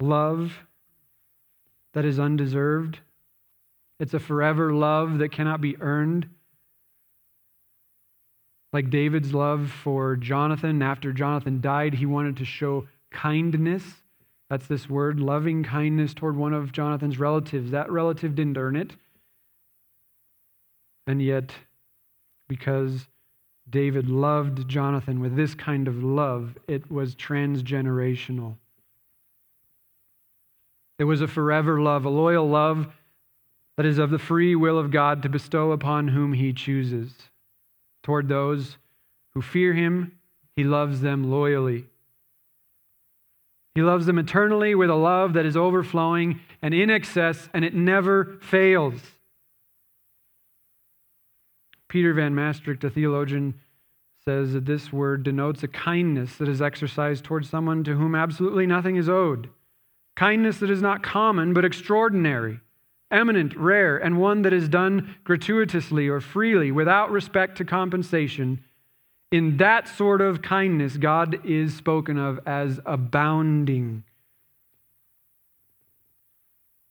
love 0.00 0.52
that 1.94 2.04
is 2.04 2.18
undeserved. 2.18 2.98
It's 4.00 4.14
a 4.14 4.18
forever 4.18 4.72
love 4.72 5.18
that 5.18 5.32
cannot 5.32 5.60
be 5.60 5.80
earned. 5.80 6.28
Like 8.72 8.90
David's 8.90 9.34
love 9.34 9.70
for 9.70 10.16
Jonathan, 10.16 10.82
after 10.82 11.12
Jonathan 11.12 11.60
died, 11.60 11.94
he 11.94 12.06
wanted 12.06 12.38
to 12.38 12.44
show 12.44 12.88
kindness. 13.10 13.84
That's 14.48 14.66
this 14.66 14.88
word, 14.88 15.20
loving 15.20 15.62
kindness 15.62 16.14
toward 16.14 16.36
one 16.36 16.54
of 16.54 16.72
Jonathan's 16.72 17.18
relatives. 17.18 17.70
That 17.70 17.90
relative 17.90 18.34
didn't 18.34 18.56
earn 18.56 18.76
it. 18.76 18.96
And 21.06 21.22
yet, 21.22 21.52
because 22.48 23.08
David 23.68 24.08
loved 24.08 24.68
Jonathan 24.68 25.20
with 25.20 25.36
this 25.36 25.54
kind 25.54 25.88
of 25.88 26.02
love, 26.02 26.56
it 26.68 26.90
was 26.90 27.14
transgenerational. 27.14 28.56
It 30.98 31.04
was 31.04 31.20
a 31.20 31.28
forever 31.28 31.80
love, 31.80 32.04
a 32.04 32.10
loyal 32.10 32.48
love 32.48 32.86
that 33.76 33.86
is 33.86 33.98
of 33.98 34.10
the 34.10 34.18
free 34.18 34.54
will 34.54 34.78
of 34.78 34.90
God 34.90 35.22
to 35.22 35.28
bestow 35.28 35.72
upon 35.72 36.08
whom 36.08 36.34
he 36.34 36.52
chooses. 36.52 37.12
Toward 38.02 38.28
those 38.28 38.76
who 39.34 39.42
fear 39.42 39.72
him, 39.72 40.18
he 40.54 40.64
loves 40.64 41.00
them 41.00 41.30
loyally. 41.30 41.86
He 43.74 43.80
loves 43.80 44.04
them 44.06 44.18
eternally 44.18 44.74
with 44.74 44.90
a 44.90 44.94
love 44.94 45.32
that 45.32 45.46
is 45.46 45.56
overflowing 45.56 46.40
and 46.60 46.74
in 46.74 46.90
excess, 46.90 47.48
and 47.54 47.64
it 47.64 47.74
never 47.74 48.36
fails. 48.42 49.00
Peter 51.92 52.14
Van 52.14 52.34
Mastricht, 52.34 52.82
a 52.84 52.88
theologian, 52.88 53.52
says 54.24 54.54
that 54.54 54.64
this 54.64 54.90
word 54.90 55.22
denotes 55.22 55.62
a 55.62 55.68
kindness 55.68 56.36
that 56.36 56.48
is 56.48 56.62
exercised 56.62 57.22
towards 57.22 57.50
someone 57.50 57.84
to 57.84 57.96
whom 57.96 58.14
absolutely 58.14 58.66
nothing 58.66 58.96
is 58.96 59.10
owed. 59.10 59.50
Kindness 60.16 60.56
that 60.56 60.70
is 60.70 60.80
not 60.80 61.02
common, 61.02 61.52
but 61.52 61.66
extraordinary, 61.66 62.60
eminent, 63.10 63.54
rare, 63.54 63.98
and 63.98 64.18
one 64.18 64.40
that 64.40 64.54
is 64.54 64.70
done 64.70 65.16
gratuitously 65.24 66.08
or 66.08 66.22
freely 66.22 66.72
without 66.72 67.10
respect 67.10 67.58
to 67.58 67.64
compensation. 67.66 68.64
In 69.30 69.58
that 69.58 69.86
sort 69.86 70.22
of 70.22 70.40
kindness, 70.40 70.96
God 70.96 71.44
is 71.44 71.76
spoken 71.76 72.16
of 72.16 72.40
as 72.46 72.80
abounding. 72.86 74.02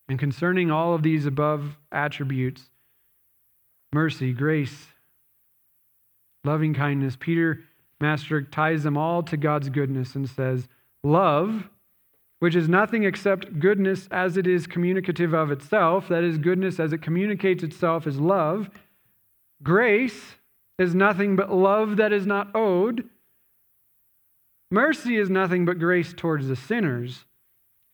And 0.07 0.19
concerning 0.19 0.69
all 0.69 0.93
of 0.93 1.01
these 1.01 1.25
above 1.25 1.75
attributes, 1.91 2.69
mercy, 3.91 4.31
grace, 4.31 4.90
loving 6.43 6.73
kindness. 6.73 7.15
Peter 7.19 7.61
Mastricht 7.99 8.51
ties 8.51 8.83
them 8.83 8.97
all 8.97 9.23
to 9.23 9.37
God's 9.37 9.69
goodness 9.69 10.15
and 10.15 10.27
says, 10.27 10.67
Love, 11.03 11.69
which 12.39 12.55
is 12.55 12.67
nothing 12.67 13.03
except 13.03 13.59
goodness 13.59 14.07
as 14.11 14.37
it 14.37 14.47
is 14.47 14.65
communicative 14.65 15.33
of 15.33 15.51
itself, 15.51 16.07
that 16.09 16.23
is, 16.23 16.37
goodness 16.37 16.79
as 16.79 16.91
it 16.91 17.01
communicates 17.01 17.63
itself, 17.63 18.07
is 18.07 18.19
love. 18.19 18.69
Grace 19.61 20.35
is 20.79 20.95
nothing 20.95 21.35
but 21.35 21.53
love 21.53 21.97
that 21.97 22.11
is 22.11 22.25
not 22.25 22.49
owed. 22.55 23.07
Mercy 24.71 25.17
is 25.17 25.29
nothing 25.29 25.65
but 25.65 25.77
grace 25.77 26.13
towards 26.13 26.47
the 26.47 26.55
sinners. 26.55 27.25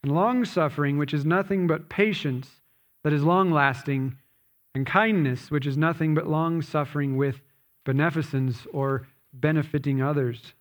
And 0.04 0.14
long 0.14 0.46
suffering, 0.46 0.98
which 0.98 1.14
is 1.14 1.26
nothing 1.26 1.68
but 1.68 1.90
patience 1.90 2.62
that 3.04 3.12
is 3.12 3.24
long 3.24 3.52
lasting. 3.52 4.18
And 4.76 4.86
kindness, 4.86 5.52
which 5.52 5.66
is 5.66 5.76
nothing 5.76 6.14
but 6.14 6.28
long 6.28 6.62
suffering 6.62 7.18
with 7.18 7.42
beneficence 7.88 8.67
or 8.73 9.08
benefiting 9.32 10.02
others. 10.02 10.54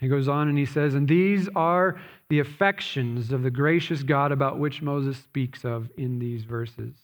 He 0.00 0.08
goes 0.08 0.28
on 0.28 0.48
and 0.48 0.58
he 0.58 0.66
says, 0.66 0.92
And 0.94 1.08
these 1.08 1.48
are 1.56 1.98
the 2.28 2.40
affections 2.40 3.32
of 3.32 3.42
the 3.42 3.50
gracious 3.50 4.02
God 4.02 4.32
about 4.32 4.58
which 4.58 4.82
Moses 4.82 5.16
speaks 5.16 5.64
of 5.64 5.88
in 5.96 6.18
these 6.18 6.44
verses. 6.44 6.94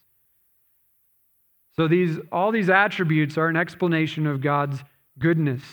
So 1.75 1.87
these 1.87 2.19
all 2.31 2.51
these 2.51 2.69
attributes 2.69 3.39
are 3.39 3.47
an 3.47 3.57
explanation 3.57 4.27
of 4.27 4.41
God's 4.41 4.83
goodness. 5.17 5.63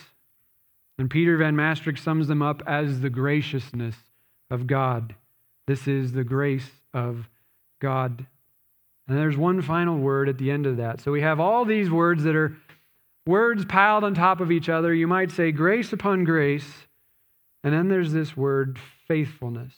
And 0.99 1.11
Peter 1.11 1.37
Van 1.37 1.55
Mastricht 1.55 2.03
sums 2.03 2.29
them 2.29 2.41
up 2.41 2.63
as 2.67 3.01
the 3.01 3.11
graciousness 3.11 3.97
of 4.51 4.67
God. 4.67 5.15
This 5.67 5.87
is 5.87 6.13
the 6.13 6.25
grace 6.25 6.71
of 6.95 7.29
God. 7.81 8.27
And 9.07 9.19
there's 9.19 9.37
one 9.37 9.61
final 9.61 9.99
word 9.99 10.29
at 10.29 10.39
the 10.39 10.51
end 10.51 10.67
of 10.67 10.79
that. 10.79 11.01
So 11.01 11.13
we 11.13 11.21
have 11.21 11.41
all 11.41 11.65
these 11.65 11.91
words 11.91 12.25
that 12.25 12.35
are 12.35 12.57
words 13.27 13.65
piled 13.65 14.05
on 14.05 14.15
top 14.15 14.41
of 14.41 14.51
each 14.51 14.69
other. 14.69 14.95
You 14.95 15.07
might 15.07 15.31
say 15.31 15.53
grace 15.53 15.93
upon 15.93 16.25
grace. 16.25 16.87
And 17.63 17.73
then 17.73 17.89
there's 17.89 18.13
this 18.13 18.37
word 18.37 18.79
faithfulness. 19.07 19.75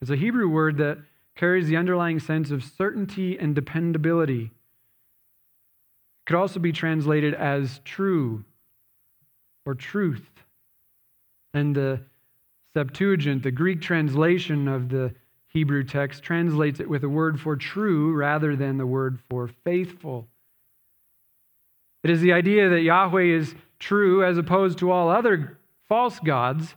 It's 0.00 0.10
a 0.10 0.16
Hebrew 0.16 0.48
word 0.48 0.78
that 0.78 0.98
carries 1.36 1.68
the 1.68 1.76
underlying 1.76 2.20
sense 2.20 2.50
of 2.50 2.62
certainty 2.62 3.38
and 3.38 3.54
dependability. 3.54 4.44
It 4.44 4.50
could 6.26 6.36
also 6.36 6.60
be 6.60 6.72
translated 6.72 7.34
as 7.34 7.80
true 7.84 8.44
or 9.64 9.74
truth. 9.74 10.28
And 11.52 11.74
the 11.74 12.00
Septuagint, 12.74 13.42
the 13.42 13.50
Greek 13.50 13.80
translation 13.80 14.68
of 14.68 14.88
the 14.88 15.14
Hebrew 15.54 15.84
text, 15.84 16.24
translates 16.24 16.80
it 16.80 16.88
with 16.88 17.04
a 17.04 17.08
word 17.08 17.40
for 17.40 17.54
true 17.56 18.12
rather 18.12 18.56
than 18.56 18.76
the 18.76 18.86
word 18.86 19.20
for 19.30 19.48
faithful. 19.48 20.26
It 22.02 22.10
is 22.10 22.20
the 22.20 22.32
idea 22.32 22.68
that 22.68 22.82
Yahweh 22.82 23.22
is 23.22 23.54
true 23.78 24.24
as 24.24 24.36
opposed 24.36 24.78
to 24.78 24.90
all 24.90 25.08
other 25.08 25.58
false 25.88 26.18
gods, 26.18 26.74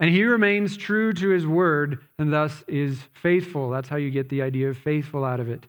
and 0.00 0.10
he 0.10 0.24
remains 0.24 0.78
true 0.78 1.12
to 1.12 1.28
his 1.28 1.46
word 1.46 2.00
and 2.18 2.32
thus 2.32 2.64
is 2.66 2.98
faithful. 3.12 3.68
That's 3.70 3.88
how 3.88 3.96
you 3.96 4.10
get 4.10 4.30
the 4.30 4.42
idea 4.42 4.70
of 4.70 4.78
faithful 4.78 5.24
out 5.24 5.40
of 5.40 5.50
it. 5.50 5.66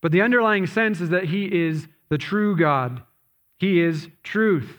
But 0.00 0.10
the 0.10 0.22
underlying 0.22 0.66
sense 0.66 1.00
is 1.02 1.10
that 1.10 1.24
he 1.24 1.44
is 1.44 1.86
the 2.08 2.18
true 2.18 2.56
God, 2.56 3.02
he 3.58 3.80
is 3.80 4.08
truth. 4.22 4.74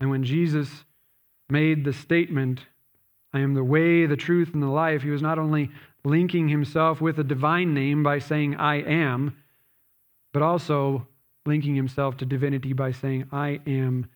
And 0.00 0.10
when 0.10 0.24
Jesus 0.24 0.84
made 1.48 1.84
the 1.84 1.92
statement, 1.92 2.66
I 3.32 3.40
am 3.40 3.54
the 3.54 3.64
way, 3.64 4.06
the 4.06 4.16
truth, 4.16 4.54
and 4.54 4.62
the 4.62 4.68
life, 4.68 5.02
he 5.02 5.10
was 5.10 5.22
not 5.22 5.38
only 5.38 5.70
linking 6.04 6.48
himself 6.48 7.00
with 7.00 7.18
a 7.18 7.24
divine 7.24 7.74
name 7.74 8.02
by 8.02 8.18
saying, 8.18 8.56
I 8.56 8.76
am, 8.76 9.36
but 10.32 10.42
also 10.42 11.06
linking 11.44 11.74
himself 11.74 12.16
to 12.18 12.26
divinity 12.26 12.72
by 12.72 12.92
saying, 12.92 13.28
I 13.32 13.60
am 13.66 14.06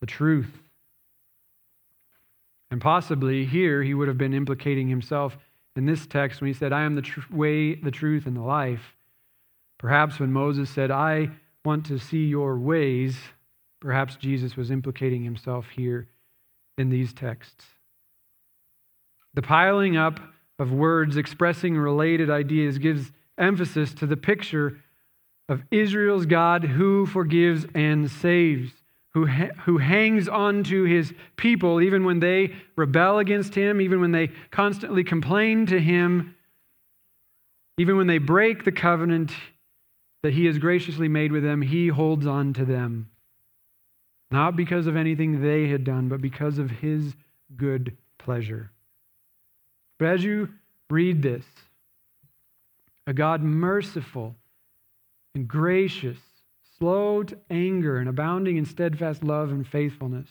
the 0.00 0.06
truth. 0.06 0.50
And 2.70 2.80
possibly 2.80 3.44
here 3.44 3.82
he 3.82 3.94
would 3.94 4.08
have 4.08 4.18
been 4.18 4.34
implicating 4.34 4.88
himself 4.88 5.36
in 5.76 5.86
this 5.86 6.06
text 6.06 6.40
when 6.40 6.48
he 6.48 6.54
said, 6.54 6.72
I 6.72 6.82
am 6.82 6.94
the 6.94 7.02
tr- 7.02 7.20
way, 7.30 7.74
the 7.74 7.90
truth, 7.90 8.26
and 8.26 8.36
the 8.36 8.42
life. 8.42 8.94
Perhaps 9.78 10.18
when 10.18 10.32
Moses 10.32 10.70
said, 10.70 10.90
I 10.90 11.30
want 11.64 11.86
to 11.86 11.98
see 11.98 12.26
your 12.26 12.58
ways, 12.58 13.16
perhaps 13.80 14.16
Jesus 14.16 14.56
was 14.56 14.70
implicating 14.70 15.22
himself 15.22 15.68
here 15.70 16.08
in 16.78 16.90
these 16.90 17.12
texts. 17.12 17.64
The 19.34 19.42
piling 19.42 19.96
up 19.96 20.20
of 20.58 20.72
words 20.72 21.16
expressing 21.16 21.76
related 21.76 22.30
ideas 22.30 22.78
gives 22.78 23.12
emphasis 23.36 23.92
to 23.94 24.06
the 24.06 24.16
picture 24.16 24.78
of 25.48 25.62
Israel's 25.70 26.26
God 26.26 26.64
who 26.64 27.06
forgives 27.06 27.66
and 27.74 28.10
saves 28.10 28.72
who, 29.14 29.26
ha- 29.26 29.50
who 29.64 29.78
hangs 29.78 30.28
on 30.28 30.64
to 30.64 30.84
his 30.84 31.14
people 31.36 31.80
even 31.80 32.04
when 32.04 32.20
they 32.20 32.54
rebel 32.76 33.18
against 33.18 33.54
him, 33.54 33.80
even 33.80 34.00
when 34.00 34.12
they 34.12 34.28
constantly 34.50 35.04
complain 35.04 35.66
to 35.66 35.80
him, 35.80 36.34
even 37.78 37.96
when 37.96 38.08
they 38.08 38.18
break 38.18 38.64
the 38.64 38.72
covenant 38.72 39.32
that 40.22 40.32
he 40.32 40.46
has 40.46 40.58
graciously 40.58 41.08
made 41.08 41.32
with 41.32 41.42
them, 41.42 41.62
he 41.62 41.88
holds 41.88 42.26
on 42.26 42.52
to 42.54 42.64
them. 42.64 43.10
Not 44.30 44.56
because 44.56 44.86
of 44.86 44.96
anything 44.96 45.40
they 45.40 45.68
had 45.68 45.84
done, 45.84 46.08
but 46.08 46.20
because 46.20 46.58
of 46.58 46.70
his 46.70 47.14
good 47.56 47.96
pleasure. 48.18 48.70
But 49.98 50.08
as 50.08 50.24
you 50.24 50.50
read 50.90 51.22
this, 51.22 51.44
a 53.06 53.12
God 53.12 53.42
merciful 53.42 54.34
and 55.34 55.46
gracious 55.46 56.18
slow 56.78 57.22
to 57.22 57.38
anger, 57.50 57.98
and 57.98 58.08
abounding 58.08 58.56
in 58.56 58.64
steadfast 58.64 59.22
love 59.22 59.50
and 59.50 59.66
faithfulness. 59.66 60.28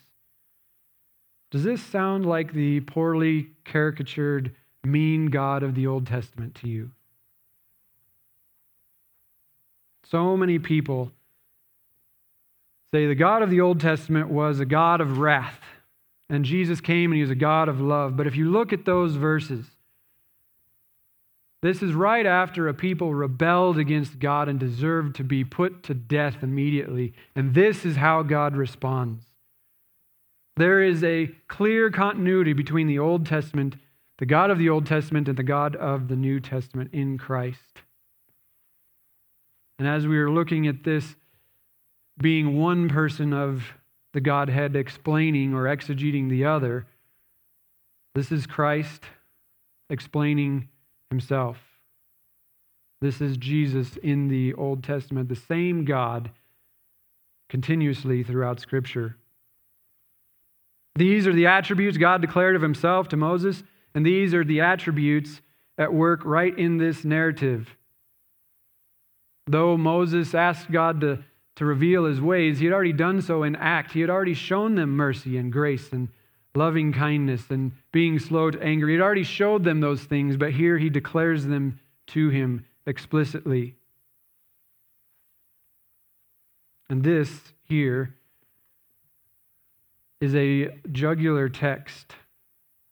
Does 1.52 1.64
this 1.64 1.82
sound 1.82 2.26
like 2.26 2.54
the 2.54 2.82
poorly 2.82 3.50
caricatured, 3.64 4.54
mean 4.84 5.28
God 5.28 5.64
of 5.64 5.76
the 5.76 5.88
Old 5.88 6.08
Testament 6.08 6.56
to 6.56 6.68
you? 6.68 6.92
So 10.10 10.36
many 10.36 10.60
people 10.60 11.12
say 12.94 13.08
the 13.08 13.16
God 13.16 13.42
of 13.42 13.50
the 13.50 13.62
Old 13.62 13.80
Testament 13.80 14.30
was 14.30 14.60
a 14.60 14.66
God 14.66 15.00
of 15.00 15.20
wrath, 15.20 15.60
and 16.34 16.46
Jesus 16.46 16.82
came 16.82 17.12
and 17.12 17.18
he 17.18 17.22
was 17.22 17.32
a 17.32 17.36
God 17.36 17.70
of 17.70 17.82
love. 17.82 18.16
But 18.18 18.28
if 18.28 18.36
you 18.36 18.50
look 18.50 18.74
at 18.74 18.86
those 18.86 19.16
verses, 19.16 19.66
this 21.62 21.82
is 21.82 21.94
right 21.94 22.26
after 22.26 22.68
a 22.68 22.74
people 22.74 23.14
rebelled 23.14 23.78
against 23.78 24.20
God 24.20 24.50
and 24.50 24.60
deserved 24.60 25.16
to 25.16 25.24
be 25.24 25.46
put 25.46 25.84
to 25.84 25.94
death 25.94 26.44
immediately. 26.44 27.14
And 27.36 27.54
this 27.54 27.86
is 27.86 27.96
how 27.96 28.22
God 28.22 28.56
responds. 28.56 29.24
There 30.58 30.84
is 30.84 31.04
a 31.04 31.28
clear 31.48 31.90
continuity 31.90 32.54
between 32.54 32.88
the 32.88 33.00
Old 33.00 33.26
Testament, 33.26 33.78
the 34.18 34.26
God 34.26 34.52
of 34.52 34.58
the 34.58 34.70
Old 34.70 34.86
Testament, 34.86 35.28
and 35.30 35.38
the 35.38 35.44
God 35.44 35.76
of 35.78 36.10
the 36.10 36.16
New 36.16 36.40
Testament 36.40 36.90
in 36.94 37.18
Christ. 37.18 37.82
And 39.80 39.88
as 39.88 40.06
we 40.06 40.18
are 40.18 40.30
looking 40.30 40.68
at 40.68 40.84
this 40.84 41.16
being 42.18 42.60
one 42.60 42.90
person 42.90 43.34
of 43.34 43.74
the 44.14 44.22
Godhead 44.22 44.76
explaining 44.76 45.54
or 45.54 45.64
exegeting 45.64 46.30
the 46.30 46.46
other, 46.46 46.86
this 48.16 48.32
is 48.32 48.46
Christ 48.46 49.04
explaining 49.90 50.70
himself. 51.10 51.58
This 53.02 53.20
is 53.20 53.38
Jesus 53.38 53.98
in 53.98 54.30
the 54.30 54.54
Old 54.54 54.84
Testament, 54.84 55.30
the 55.30 55.36
same 55.36 55.84
God 55.84 56.32
continuously 57.50 58.24
throughout 58.24 58.60
Scripture. 58.60 59.18
These 60.96 61.28
are 61.28 61.34
the 61.34 61.48
attributes 61.48 61.98
God 61.98 62.22
declared 62.22 62.56
of 62.56 62.62
himself 62.62 63.10
to 63.10 63.18
Moses, 63.18 63.64
and 63.94 64.06
these 64.06 64.34
are 64.34 64.44
the 64.44 64.62
attributes 64.62 65.42
at 65.78 65.94
work 65.94 66.22
right 66.24 66.58
in 66.58 66.78
this 66.78 67.04
narrative. 67.04 67.76
Though 69.48 69.76
Moses 69.76 70.34
asked 70.34 70.72
God 70.72 71.02
to, 71.02 71.24
to 71.56 71.66
reveal 71.66 72.06
his 72.06 72.20
ways, 72.20 72.60
he 72.60 72.66
had 72.66 72.74
already 72.74 72.94
done 72.94 73.22
so 73.22 73.44
in 73.44 73.56
act. 73.56 73.92
He 73.92 74.02
had 74.02 74.10
already 74.10 74.34
shown 74.34 74.76
them 74.76 74.92
mercy 74.92 75.38
and 75.38 75.52
grace 75.52 75.92
and 75.92 76.10
loving 76.56 76.94
kindness 76.94 77.50
and 77.50 77.72
being 77.92 78.20
slow 78.20 78.52
to 78.52 78.62
anger. 78.62 78.88
He 78.88 78.96
had 78.96 79.04
already 79.04 79.24
showed 79.24 79.64
them 79.64 79.80
those 79.80 80.04
things, 80.04 80.38
but 80.38 80.52
here 80.52 80.78
he 80.78 80.90
declares 80.90 81.46
them 81.46 81.80
to 82.08 82.30
him 82.30 82.66
explicitly. 82.86 83.76
And 86.90 87.04
this 87.04 87.54
here 87.64 88.16
is 90.22 90.36
a 90.36 90.80
jugular 90.92 91.50
text. 91.50 92.16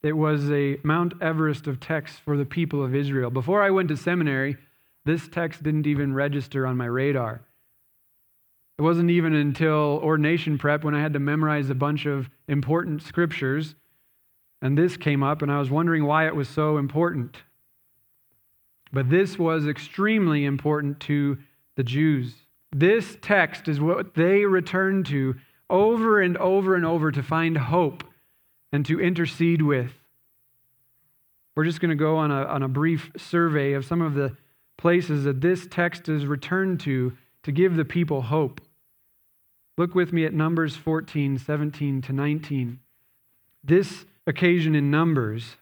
It 0.02 0.14
was 0.14 0.50
a 0.52 0.78
Mount 0.84 1.14
Everest 1.22 1.68
of 1.68 1.80
texts 1.80 2.18
for 2.18 2.36
the 2.36 2.46
people 2.46 2.84
of 2.84 2.96
Israel. 2.96 3.30
Before 3.30 3.62
I 3.62 3.70
went 3.70 3.90
to 3.90 3.98
seminary, 3.98 4.58
this 5.06 5.28
text 5.28 5.62
didn't 5.62 5.88
even 5.88 6.14
register 6.14 6.66
on 6.66 6.78
my 6.78 6.86
radar. 6.86 7.42
It 8.82 8.84
wasn't 8.84 9.12
even 9.12 9.36
until 9.36 10.00
ordination 10.02 10.58
prep 10.58 10.84
when 10.84 10.96
I 10.96 11.02
had 11.04 11.14
to 11.14 11.20
memorize 11.20 11.70
a 11.70 11.76
bunch 11.76 12.08
of 12.08 12.32
important 12.48 13.04
scriptures, 13.04 13.76
and 14.60 14.76
this 14.76 14.98
came 14.98 15.22
up, 15.22 15.44
and 15.44 15.52
I 15.52 15.60
was 15.60 15.70
wondering 15.70 16.04
why 16.04 16.26
it 16.26 16.36
was 16.36 16.50
so 16.50 16.78
important. 16.78 17.38
But 18.92 19.08
this 19.08 19.38
was 19.38 19.68
extremely 19.68 20.46
important 20.46 21.00
to 21.02 21.38
the 21.76 21.84
Jews. 21.84 22.34
This 22.72 23.20
text 23.22 23.68
is 23.68 23.80
what 23.80 24.16
they 24.16 24.46
returned 24.46 25.06
to 25.06 25.36
over 25.70 26.20
and 26.20 26.36
over 26.38 26.74
and 26.74 26.84
over 26.84 27.12
to 27.12 27.22
find 27.22 27.56
hope 27.60 28.04
and 28.74 28.84
to 28.88 29.00
intercede 29.00 29.62
with. 29.62 29.94
We're 31.54 31.66
just 31.66 31.82
going 31.82 31.90
to 31.90 31.96
go 31.96 32.18
on 32.18 32.32
a, 32.32 32.46
on 32.46 32.64
a 32.64 32.68
brief 32.68 33.12
survey 33.16 33.74
of 33.74 33.86
some 33.86 34.02
of 34.02 34.16
the 34.16 34.36
places 34.80 35.26
that 35.26 35.40
this 35.40 35.68
text 35.70 36.10
is 36.10 36.26
returned 36.26 36.80
to 36.80 37.16
to 37.44 37.52
give 37.52 37.76
the 37.76 37.86
people 37.86 38.24
hope. 38.24 38.60
Look 39.78 39.96
with 39.96 40.12
me 40.12 40.26
at 40.26 40.34
Numbers 40.34 40.76
14, 40.76 41.38
17 41.38 42.02
to 42.02 42.14
19. 42.14 42.80
This 43.64 44.06
occasion 44.28 44.76
in 44.76 44.92
Numbers 44.92 45.56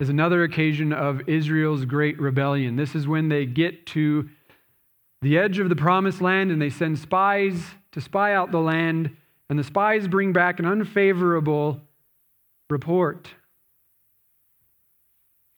is 0.00 0.08
another 0.08 0.42
occasion 0.42 0.92
of 0.92 1.28
Israel's 1.28 1.84
great 1.84 2.20
rebellion. 2.20 2.76
This 2.76 2.94
is 2.94 3.06
when 3.06 3.28
they 3.28 3.46
get 3.46 3.86
to 3.86 4.28
the 5.22 5.38
edge 5.38 5.58
of 5.58 5.68
the 5.68 5.76
promised 5.76 6.20
land 6.20 6.50
and 6.50 6.60
they 6.60 6.70
send 6.70 6.98
spies 6.98 7.62
to 7.92 8.00
spy 8.00 8.34
out 8.34 8.50
the 8.50 8.60
land, 8.60 9.16
and 9.48 9.58
the 9.58 9.64
spies 9.64 10.06
bring 10.06 10.32
back 10.32 10.58
an 10.58 10.66
unfavorable 10.66 11.80
report. 12.68 13.30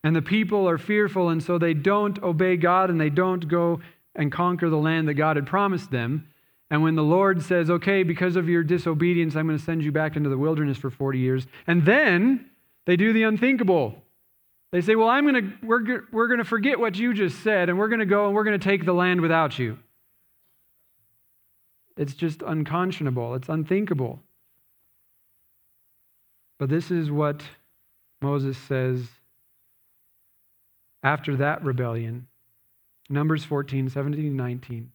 And 0.05 0.15
the 0.15 0.23
people 0.23 0.69
are 0.69 0.79
fearful, 0.79 1.31
and 1.31 1.43
so 1.43 1.59
they 1.59 1.75
don't 1.75 2.23
obey 2.23 2.57
God 2.57 2.91
and 2.91 3.01
they 3.01 3.11
don't 3.11 3.49
go 3.49 3.81
and 4.15 4.31
conquer 4.31 4.71
the 4.71 4.77
land 4.77 5.09
that 5.09 5.15
God 5.15 5.35
had 5.35 5.47
promised 5.47 5.91
them. 5.91 6.29
And 6.71 6.83
when 6.83 6.97
the 6.97 7.03
Lord 7.03 7.43
says, 7.43 7.71
okay, 7.71 8.03
because 8.03 8.37
of 8.37 8.49
your 8.49 8.63
disobedience, 8.63 9.37
I'm 9.37 9.47
going 9.47 9.59
to 9.59 9.65
send 9.65 9.83
you 9.83 9.91
back 9.91 10.17
into 10.17 10.29
the 10.29 10.37
wilderness 10.37 10.77
for 10.77 10.91
40 10.91 11.19
years, 11.19 11.47
and 11.67 11.85
then 11.85 12.51
they 12.85 12.97
do 12.97 13.13
the 13.13 13.23
unthinkable. 13.23 14.03
They 14.71 14.83
say, 14.83 14.95
well, 14.95 15.09
I'm 15.09 15.27
going 15.27 15.35
to, 15.35 15.67
we're, 15.67 16.05
we're 16.13 16.29
going 16.29 16.39
to 16.39 16.45
forget 16.45 16.79
what 16.79 16.97
you 16.97 17.15
just 17.15 17.43
said, 17.43 17.71
and 17.71 17.79
we're 17.79 17.89
going 17.89 18.01
to 18.01 18.07
go 18.07 18.27
and 18.27 18.35
we're 18.35 18.45
going 18.45 18.59
to 18.59 18.65
take 18.65 18.85
the 18.85 18.93
land 18.93 19.21
without 19.21 19.59
you. 19.59 19.79
It's 21.97 22.15
just 22.15 22.43
unconscionable, 22.43 23.35
it's 23.35 23.49
unthinkable. 23.49 24.21
But 26.59 26.69
this 26.69 26.91
is 26.91 27.11
what 27.11 27.43
Moses 28.21 28.59
says 28.59 29.07
after 31.03 31.37
that 31.37 31.65
rebellion. 31.65 32.27
Numbers 33.09 33.45
14, 33.45 33.89
17, 33.89 34.37
19. 34.37 34.93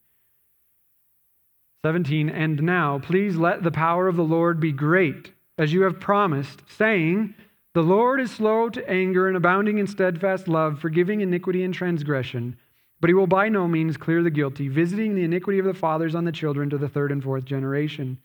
17, 1.83 2.29
and 2.29 2.63
now 2.63 2.99
please 2.99 3.35
let 3.35 3.61
the 3.61 3.71
power 3.71 4.07
of 4.07 4.15
the 4.15 4.23
Lord 4.23 4.59
be 4.59 4.71
great, 4.71 5.33
as 5.57 5.73
you 5.73 5.81
have 5.81 5.99
promised, 5.99 6.63
saying, 6.67 7.35
The 7.73 7.83
Lord 7.83 8.21
is 8.21 8.31
slow 8.31 8.69
to 8.69 8.89
anger 8.89 9.27
and 9.27 9.35
abounding 9.35 9.77
in 9.77 9.87
steadfast 9.87 10.47
love, 10.47 10.79
forgiving 10.79 11.21
iniquity 11.21 11.63
and 11.63 11.73
transgression, 11.73 12.57
but 13.01 13.09
he 13.09 13.13
will 13.13 13.27
by 13.27 13.49
no 13.49 13.67
means 13.67 13.97
clear 13.97 14.23
the 14.23 14.29
guilty, 14.29 14.69
visiting 14.69 15.13
the 15.13 15.25
iniquity 15.25 15.59
of 15.59 15.65
the 15.65 15.73
fathers 15.73 16.15
on 16.15 16.23
the 16.23 16.31
children 16.31 16.69
to 16.69 16.77
the 16.77 16.87
third 16.87 17.11
and 17.11 17.21
fourth 17.21 17.43
generation. 17.43 18.17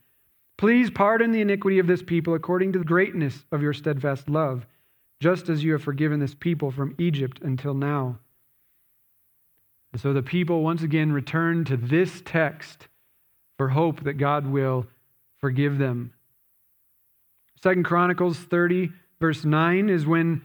Please 0.56 0.90
pardon 0.90 1.32
the 1.32 1.40
iniquity 1.40 1.78
of 1.78 1.86
this 1.86 2.02
people 2.02 2.34
according 2.34 2.72
to 2.72 2.78
the 2.78 2.84
greatness 2.84 3.44
of 3.50 3.60
your 3.60 3.72
steadfast 3.72 4.28
love 4.28 4.66
just 5.20 5.48
as 5.48 5.64
you 5.64 5.72
have 5.72 5.82
forgiven 5.82 6.20
this 6.20 6.34
people 6.34 6.70
from 6.70 6.94
Egypt 6.98 7.40
until 7.42 7.74
now. 7.74 8.18
And 9.92 10.00
so 10.00 10.12
the 10.12 10.22
people 10.22 10.62
once 10.62 10.82
again 10.82 11.12
return 11.12 11.64
to 11.64 11.76
this 11.76 12.22
text 12.24 12.88
for 13.58 13.68
hope 13.68 14.04
that 14.04 14.14
God 14.14 14.46
will 14.46 14.86
forgive 15.40 15.78
them. 15.78 16.14
Second 17.62 17.84
Chronicles 17.84 18.38
30, 18.38 18.90
verse 19.20 19.44
9, 19.44 19.90
is 19.90 20.06
when 20.06 20.44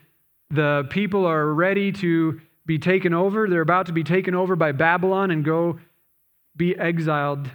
the 0.50 0.86
people 0.90 1.26
are 1.26 1.54
ready 1.54 1.92
to 1.92 2.42
be 2.66 2.80
taken 2.80 3.14
over. 3.14 3.48
They're 3.48 3.62
about 3.62 3.86
to 3.86 3.94
be 3.94 4.04
taken 4.04 4.36
over 4.36 4.56
by 4.56 4.72
Babylon 4.72 5.32
and 5.32 5.46
go 5.46 5.80
be 6.56 6.78
exiled. 6.78 7.50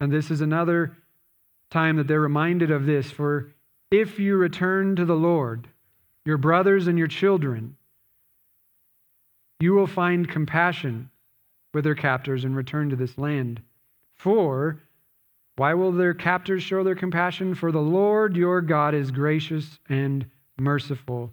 And 0.00 0.10
this 0.10 0.30
is 0.30 0.40
another 0.40 0.96
time 1.70 1.96
that 1.96 2.08
they're 2.08 2.20
reminded 2.20 2.70
of 2.70 2.86
this. 2.86 3.10
For 3.10 3.52
if 3.90 4.18
you 4.18 4.36
return 4.36 4.96
to 4.96 5.04
the 5.04 5.14
Lord, 5.14 5.68
your 6.24 6.38
brothers 6.38 6.86
and 6.86 6.98
your 6.98 7.06
children, 7.06 7.76
you 9.60 9.74
will 9.74 9.86
find 9.86 10.28
compassion 10.28 11.10
with 11.74 11.84
their 11.84 11.94
captors 11.94 12.44
and 12.44 12.56
return 12.56 12.90
to 12.90 12.96
this 12.96 13.18
land. 13.18 13.60
For 14.20 14.80
why 15.56 15.74
will 15.74 15.92
their 15.92 16.14
captors 16.14 16.62
show 16.62 16.84
their 16.84 16.94
compassion? 16.94 17.54
For 17.54 17.72
the 17.72 17.80
Lord 17.80 18.36
your 18.36 18.60
God 18.60 18.94
is 18.94 19.10
gracious 19.10 19.78
and 19.88 20.26
merciful, 20.58 21.32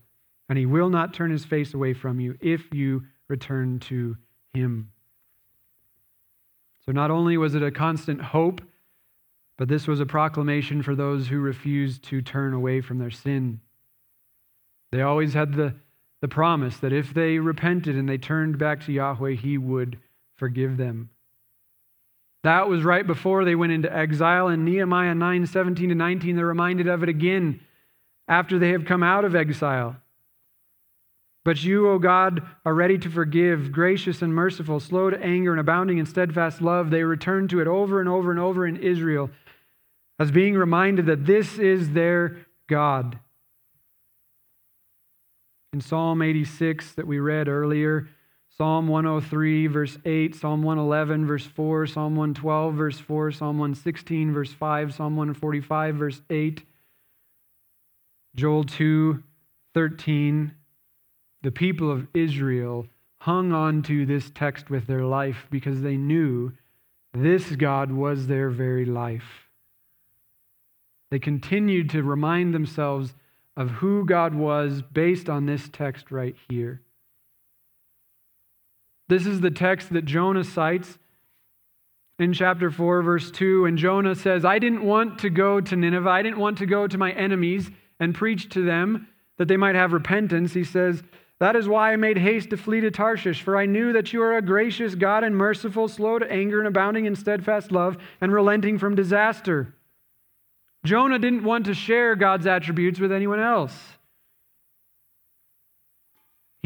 and 0.50 0.58
he 0.58 0.65
will 0.65 0.89
not 0.89 1.13
turn 1.13 1.32
his 1.32 1.45
face 1.45 1.73
away 1.73 1.93
from 1.93 2.19
you 2.19 2.38
if 2.39 2.73
you 2.73 3.04
return 3.28 3.80
to 3.80 4.15
him. 4.54 4.91
So, 6.86 6.93
not 6.93 7.12
only 7.12 7.38
was 7.38 7.56
it 7.56 7.63
a 7.63 7.71
constant 7.71 8.21
hope 8.21 8.62
but 9.58 9.67
this 9.67 9.88
was 9.88 10.00
a 10.00 10.06
proclamation 10.06 10.84
for 10.84 10.95
those 10.95 11.28
who 11.28 11.39
refused 11.39 12.04
to 12.04 12.21
turn 12.21 12.54
away 12.54 12.80
from 12.80 13.00
their 13.00 13.12
sin. 13.12 13.60
They 14.91 15.02
always 15.02 15.34
had 15.34 15.54
the, 15.54 15.73
the 16.21 16.28
promise 16.28 16.78
that 16.78 16.93
if 16.93 17.13
they 17.13 17.39
repented 17.39 17.95
and 17.95 18.08
they 18.08 18.19
turned 18.19 18.60
back 18.60 18.86
to 18.86 18.93
Yahweh, 18.93 19.34
He 19.34 19.58
would 19.58 19.97
forgive 20.36 20.78
them. 20.78 21.10
That 22.43 22.69
was 22.69 22.84
right 22.84 23.06
before 23.06 23.45
they 23.45 23.56
went 23.56 23.73
into 23.73 23.93
exile. 23.93 24.47
In 24.47 24.63
Nehemiah 24.63 25.15
9 25.15 25.47
17 25.47 25.89
to 25.89 25.95
19, 25.95 26.36
they're 26.36 26.45
reminded 26.45 26.88
of 26.88 27.04
it 27.04 27.10
again 27.10 27.62
after 28.28 28.60
they 28.60 28.69
have 28.69 28.86
come 28.86 29.04
out 29.04 29.26
of 29.26 29.36
exile. 29.36 29.97
But 31.43 31.63
you, 31.63 31.89
O 31.89 31.97
God, 31.97 32.41
are 32.65 32.73
ready 32.73 32.97
to 32.97 33.10
forgive, 33.10 33.71
gracious 33.71 34.21
and 34.21 34.36
merciful, 34.36 34.82
slow 34.82 35.10
to 35.10 35.23
anger, 35.23 35.52
and 35.52 35.62
abounding 35.62 35.97
in 35.97 36.06
steadfast 36.06 36.62
love. 36.62 36.89
They 36.89 37.04
return 37.04 37.47
to 37.47 37.62
it 37.62 37.67
over 37.67 38.02
and 38.02 38.10
over 38.10 38.32
and 38.32 38.39
over 38.39 38.67
in 38.67 38.76
Israel 38.76 39.30
as 40.19 40.32
being 40.32 40.56
reminded 40.56 41.06
that 41.06 41.26
this 41.26 41.58
is 41.58 41.91
their 41.91 42.45
God. 42.67 43.19
In 45.73 45.82
Psalm 45.82 46.21
86 46.21 46.93
that 46.93 47.08
we 47.08 47.19
read 47.19 47.47
earlier, 47.47 48.10
Psalm 48.58 48.88
103, 48.88 49.67
verse 49.67 50.00
8, 50.04 50.34
Psalm 50.34 50.63
111, 50.63 51.28
verse 51.28 51.46
4, 51.46 51.86
Psalm 51.86 52.15
112, 52.15 52.74
verse 52.74 53.00
4, 53.00 53.32
Psalm 53.32 53.60
116, 53.60 54.34
verse 54.34 54.52
5, 54.52 54.96
Psalm 54.96 55.15
145, 55.15 55.96
verse 55.96 56.22
8, 56.32 56.63
Joel 58.36 58.63
2, 58.63 59.22
13, 59.76 60.52
the 61.43 61.52
people 61.52 61.91
of 61.91 62.08
Israel 62.15 62.88
hung 63.20 63.52
on 63.54 63.84
to 63.84 64.08
this 64.08 64.32
text 64.34 64.72
with 64.72 64.88
their 64.88 65.04
life 65.04 65.46
because 65.52 65.84
they 65.84 65.96
knew 65.96 66.52
this 67.13 67.56
God 67.56 67.91
was 67.91 68.26
their 68.26 68.50
very 68.50 68.86
life. 68.86 69.50
They 71.12 71.20
continued 71.20 71.91
to 71.91 72.02
remind 72.02 72.56
themselves 72.56 73.13
of 73.56 73.70
who 73.70 74.04
God 74.04 74.34
was 74.34 74.82
based 74.82 75.30
on 75.30 75.46
this 75.46 75.70
text 75.72 76.10
right 76.10 76.36
here. 76.50 76.82
This 79.08 79.26
is 79.26 79.41
the 79.41 79.52
text 79.52 79.93
that 79.93 80.06
Jonah 80.06 80.43
cites 80.43 80.98
in 82.20 82.34
chapter 82.34 82.70
4, 82.72 83.02
verse 83.02 83.32
2. 83.32 83.65
And 83.65 83.78
Jonah 83.78 84.15
says, 84.15 84.43
I 84.43 84.60
didn't 84.60 84.84
want 84.84 85.20
to 85.20 85.30
go 85.30 85.62
to 85.62 85.76
Nineveh. 85.76 86.10
I 86.10 86.22
didn't 86.22 86.39
want 86.39 86.58
to 86.60 86.65
go 86.65 86.88
to 86.88 86.98
my 86.98 87.12
enemies 87.12 87.70
and 88.00 88.13
preach 88.13 88.50
to 88.50 88.63
them 88.63 89.08
that 89.38 89.48
they 89.48 89.58
might 89.58 89.76
have 89.76 89.93
repentance. 89.93 90.54
He 90.54 90.63
says, 90.63 91.04
That 91.39 91.56
is 91.56 91.67
why 91.67 91.93
I 91.93 91.96
made 91.96 92.17
haste 92.17 92.50
to 92.50 92.58
flee 92.58 92.82
to 92.82 92.91
Tarshish, 92.91 93.41
for 93.41 93.56
I 93.56 93.65
knew 93.65 93.93
that 93.93 94.12
you 94.13 94.22
are 94.22 94.36
a 94.36 94.41
gracious 94.41 94.96
God 94.96 95.24
and 95.24 95.36
merciful, 95.36 95.88
slow 95.88 96.20
to 96.20 96.32
anger 96.32 96.60
and 96.60 96.67
abounding 96.67 97.06
in 97.06 97.15
steadfast 97.15 97.72
love, 97.72 97.98
and 98.20 98.34
relenting 98.34 98.78
from 98.78 98.96
disaster. 98.96 99.74
Jonah 100.84 101.20
didn't 101.20 101.43
want 101.43 101.65
to 101.65 101.74
share 101.74 102.15
God's 102.15 102.48
attributes 102.48 103.00
with 103.00 103.12
anyone 103.12 103.39
else. 103.39 103.97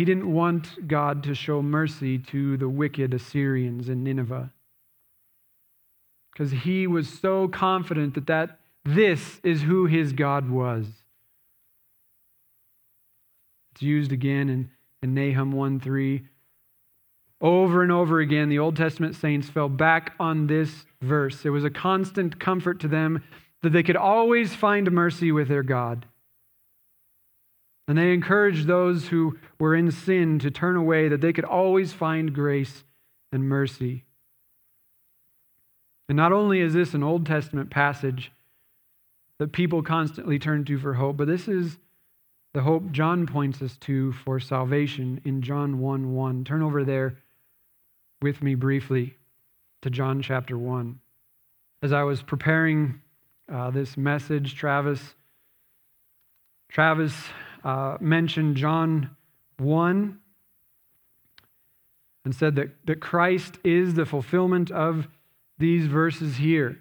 He 0.01 0.05
didn't 0.05 0.33
want 0.33 0.87
God 0.87 1.21
to 1.25 1.35
show 1.35 1.61
mercy 1.61 2.17
to 2.17 2.57
the 2.57 2.67
wicked 2.67 3.13
Assyrians 3.13 3.87
in 3.87 4.03
Nineveh. 4.03 4.51
Because 6.33 6.49
he 6.49 6.87
was 6.87 7.07
so 7.07 7.47
confident 7.47 8.15
that, 8.15 8.25
that 8.25 8.57
this 8.83 9.39
is 9.43 9.61
who 9.61 9.85
his 9.85 10.13
God 10.13 10.49
was. 10.49 10.87
It's 13.73 13.83
used 13.83 14.11
again 14.11 14.49
in, 14.49 14.71
in 15.03 15.13
Nahum 15.13 15.51
1 15.51 15.79
3. 15.79 16.23
Over 17.39 17.83
and 17.83 17.91
over 17.91 18.19
again, 18.19 18.49
the 18.49 18.57
Old 18.57 18.75
Testament 18.75 19.15
saints 19.15 19.49
fell 19.49 19.69
back 19.69 20.15
on 20.19 20.47
this 20.47 20.87
verse. 21.03 21.45
It 21.45 21.51
was 21.51 21.63
a 21.63 21.69
constant 21.69 22.39
comfort 22.39 22.79
to 22.79 22.87
them 22.87 23.23
that 23.61 23.69
they 23.69 23.83
could 23.83 23.97
always 23.97 24.55
find 24.55 24.91
mercy 24.91 25.31
with 25.31 25.47
their 25.47 25.61
God. 25.61 26.07
And 27.91 27.97
they 27.97 28.13
encouraged 28.13 28.67
those 28.67 29.09
who 29.09 29.37
were 29.59 29.75
in 29.75 29.91
sin 29.91 30.39
to 30.39 30.49
turn 30.49 30.77
away, 30.77 31.09
that 31.09 31.19
they 31.19 31.33
could 31.33 31.43
always 31.43 31.91
find 31.91 32.33
grace 32.33 32.85
and 33.33 33.43
mercy. 33.43 34.05
And 36.07 36.15
not 36.15 36.31
only 36.31 36.61
is 36.61 36.71
this 36.71 36.93
an 36.93 37.03
Old 37.03 37.25
Testament 37.25 37.69
passage 37.69 38.31
that 39.39 39.51
people 39.51 39.83
constantly 39.83 40.39
turn 40.39 40.63
to 40.63 40.79
for 40.79 40.93
hope, 40.93 41.17
but 41.17 41.27
this 41.27 41.49
is 41.49 41.79
the 42.53 42.61
hope 42.61 42.93
John 42.93 43.27
points 43.27 43.61
us 43.61 43.75
to 43.81 44.13
for 44.13 44.39
salvation 44.39 45.19
in 45.25 45.41
John 45.41 45.79
1 45.79 46.13
1. 46.13 46.45
Turn 46.45 46.61
over 46.61 46.85
there 46.85 47.17
with 48.21 48.41
me 48.41 48.55
briefly 48.55 49.17
to 49.81 49.89
John 49.89 50.21
chapter 50.21 50.57
1. 50.57 50.97
As 51.83 51.91
I 51.91 52.03
was 52.03 52.21
preparing 52.21 53.01
uh, 53.51 53.69
this 53.69 53.97
message. 53.97 54.55
Travis, 54.55 55.13
Travis 56.69 57.13
uh, 57.63 57.97
mentioned 57.99 58.55
John 58.55 59.15
1. 59.57 60.19
and 62.25 62.35
said 62.35 62.55
that, 62.55 62.69
that 62.85 62.99
Christ 62.99 63.57
is 63.63 63.93
the 63.93 64.05
fulfillment 64.05 64.71
of 64.71 65.07
these 65.57 65.87
verses 65.87 66.37
here. 66.37 66.79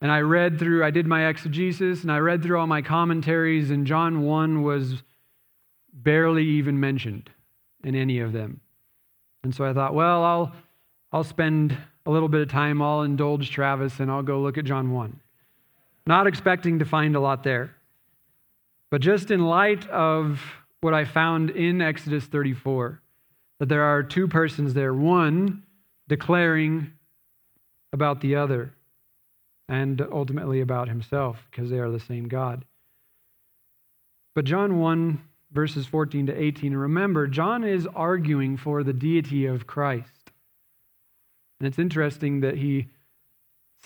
And 0.00 0.10
I 0.10 0.20
read 0.20 0.58
through, 0.58 0.84
I 0.84 0.90
did 0.90 1.06
my 1.06 1.26
exegesis, 1.26 2.02
and 2.02 2.12
I 2.12 2.18
read 2.18 2.42
through 2.42 2.58
all 2.58 2.66
my 2.66 2.82
commentaries, 2.82 3.70
and 3.70 3.86
John 3.86 4.22
1 4.22 4.62
was 4.62 5.02
barely 5.92 6.44
even 6.44 6.78
mentioned 6.78 7.30
in 7.82 7.94
any 7.94 8.20
of 8.20 8.32
them. 8.32 8.60
And 9.42 9.54
so 9.54 9.64
I 9.64 9.72
thought, 9.72 9.94
well, 9.94 10.22
I'll, 10.24 10.52
I'll 11.12 11.24
spend 11.24 11.76
a 12.04 12.10
little 12.10 12.28
bit 12.28 12.40
of 12.40 12.48
time, 12.48 12.82
I'll 12.82 13.02
indulge 13.02 13.50
Travis, 13.50 14.00
and 14.00 14.10
I'll 14.10 14.22
go 14.22 14.40
look 14.40 14.58
at 14.58 14.64
John 14.64 14.92
1. 14.92 15.20
Not 16.06 16.26
expecting 16.26 16.78
to 16.78 16.84
find 16.84 17.16
a 17.16 17.20
lot 17.20 17.42
there. 17.42 17.75
But 18.90 19.00
just 19.00 19.30
in 19.30 19.46
light 19.46 19.88
of 19.88 20.40
what 20.80 20.94
I 20.94 21.04
found 21.04 21.50
in 21.50 21.82
Exodus 21.82 22.24
34, 22.24 23.00
that 23.58 23.68
there 23.68 23.82
are 23.82 24.02
two 24.02 24.28
persons 24.28 24.74
there, 24.74 24.94
one 24.94 25.64
declaring 26.08 26.92
about 27.92 28.20
the 28.20 28.36
other, 28.36 28.72
and 29.68 30.00
ultimately 30.12 30.60
about 30.60 30.88
himself, 30.88 31.46
because 31.50 31.70
they 31.70 31.78
are 31.78 31.90
the 31.90 31.98
same 31.98 32.28
God. 32.28 32.64
But 34.34 34.44
John 34.44 34.78
1, 34.78 35.20
verses 35.50 35.86
14 35.86 36.26
to 36.26 36.40
18, 36.40 36.76
remember, 36.76 37.26
John 37.26 37.64
is 37.64 37.86
arguing 37.94 38.56
for 38.56 38.84
the 38.84 38.92
deity 38.92 39.46
of 39.46 39.66
Christ. 39.66 40.30
And 41.58 41.66
it's 41.66 41.78
interesting 41.78 42.40
that 42.40 42.58
he 42.58 42.88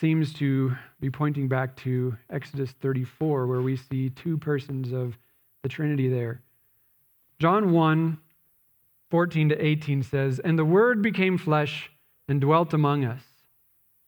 seems 0.00 0.32
to 0.32 0.74
be 0.98 1.10
pointing 1.10 1.46
back 1.46 1.76
to 1.76 2.16
Exodus 2.30 2.70
34, 2.80 3.46
where 3.46 3.60
we 3.60 3.76
see 3.76 4.08
two 4.08 4.38
persons 4.38 4.92
of 4.92 5.18
the 5.62 5.68
Trinity 5.68 6.08
there. 6.08 6.40
John 7.38 7.72
1 7.72 8.18
14 9.10 9.48
to 9.48 9.64
18 9.64 10.02
says, 10.04 10.38
And 10.38 10.58
the 10.58 10.64
Word 10.64 11.02
became 11.02 11.36
flesh 11.36 11.90
and 12.28 12.40
dwelt 12.40 12.72
among 12.72 13.04
us, 13.04 13.22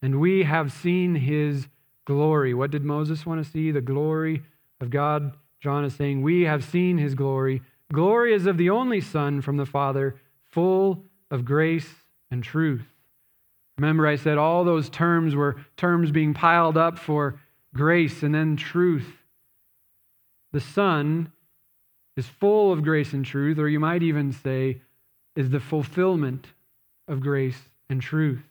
and 0.01 0.21
we 0.21 0.45
have 0.45 0.73
seen 0.73 1.17
his 1.17 1.67
glory. 2.07 2.55
What 2.55 2.71
did 2.71 2.85
Moses 2.85 3.27
want 3.27 3.45
to 3.45 3.51
see? 3.51 3.71
The 3.71 3.81
glory 3.81 4.43
of 4.81 4.91
God. 4.91 5.37
John 5.61 5.85
is 5.85 5.95
saying, 5.95 6.23
We 6.23 6.43
have 6.43 6.65
seen 6.65 6.99
his 6.99 7.15
glory. 7.15 7.63
Glory 7.93 8.33
is 8.33 8.47
of 8.47 8.57
the 8.57 8.71
only 8.71 9.01
Son 9.01 9.43
from 9.43 9.57
the 9.59 9.67
Father, 9.67 10.17
full 10.45 11.05
of 11.31 11.45
grace 11.45 11.91
and 12.31 12.43
truth. 12.43 12.92
Remember, 13.79 14.07
I 14.07 14.17
said 14.17 14.39
all 14.39 14.65
those 14.65 14.89
terms 14.89 15.35
were 15.35 15.57
terms 15.77 16.11
being 16.11 16.35
piled 16.35 16.77
up 16.77 16.99
for 16.99 17.41
grace 17.75 18.23
and 18.23 18.35
then 18.35 18.57
truth. 18.57 19.07
The 20.53 20.61
Son 20.61 21.33
is 22.17 22.27
full 22.27 22.73
of 22.73 22.83
grace 22.83 23.13
and 23.13 23.25
truth, 23.25 23.59
or 23.59 23.69
you 23.69 23.81
might 23.81 24.03
even 24.03 24.33
say, 24.33 24.83
is 25.35 25.51
the 25.51 25.61
fulfillment 25.61 26.47
of 27.09 27.21
grace 27.21 27.59
and 27.89 28.03
truth. 28.03 28.43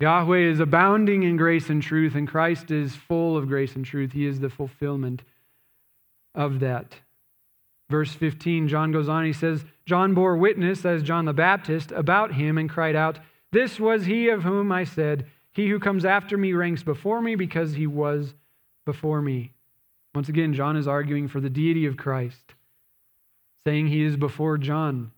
Yahweh 0.00 0.38
is 0.38 0.60
abounding 0.60 1.24
in 1.24 1.36
grace 1.36 1.68
and 1.68 1.82
truth, 1.82 2.14
and 2.14 2.28
Christ 2.28 2.70
is 2.70 2.94
full 2.94 3.36
of 3.36 3.48
grace 3.48 3.74
and 3.74 3.84
truth. 3.84 4.12
He 4.12 4.26
is 4.26 4.38
the 4.38 4.48
fulfillment 4.48 5.22
of 6.36 6.60
that. 6.60 6.94
Verse 7.90 8.12
15, 8.12 8.68
John 8.68 8.92
goes 8.92 9.08
on, 9.08 9.24
he 9.24 9.32
says, 9.32 9.64
John 9.86 10.14
bore 10.14 10.36
witness, 10.36 10.84
as 10.84 11.02
John 11.02 11.24
the 11.24 11.32
Baptist, 11.32 11.90
about 11.90 12.34
him 12.34 12.58
and 12.58 12.70
cried 12.70 12.94
out, 12.94 13.18
This 13.52 13.80
was 13.80 14.04
he 14.04 14.28
of 14.28 14.42
whom 14.42 14.70
I 14.70 14.84
said, 14.84 15.26
He 15.52 15.68
who 15.68 15.78
comes 15.78 16.04
after 16.04 16.36
me 16.36 16.52
ranks 16.52 16.82
before 16.82 17.22
me 17.22 17.34
because 17.34 17.74
he 17.74 17.86
was 17.86 18.34
before 18.84 19.22
me. 19.22 19.52
Once 20.14 20.28
again, 20.28 20.54
John 20.54 20.76
is 20.76 20.88
arguing 20.88 21.28
for 21.28 21.40
the 21.40 21.50
deity 21.50 21.86
of 21.86 21.96
Christ, 21.96 22.54
saying 23.66 23.86
he 23.86 24.02
is 24.02 24.16
before 24.16 24.58
John. 24.58 25.12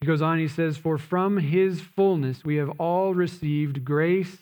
He 0.00 0.06
goes 0.06 0.22
on, 0.22 0.38
he 0.38 0.48
says, 0.48 0.76
For 0.76 0.98
from 0.98 1.38
his 1.38 1.80
fullness 1.80 2.44
we 2.44 2.56
have 2.56 2.70
all 2.78 3.14
received 3.14 3.84
grace 3.84 4.36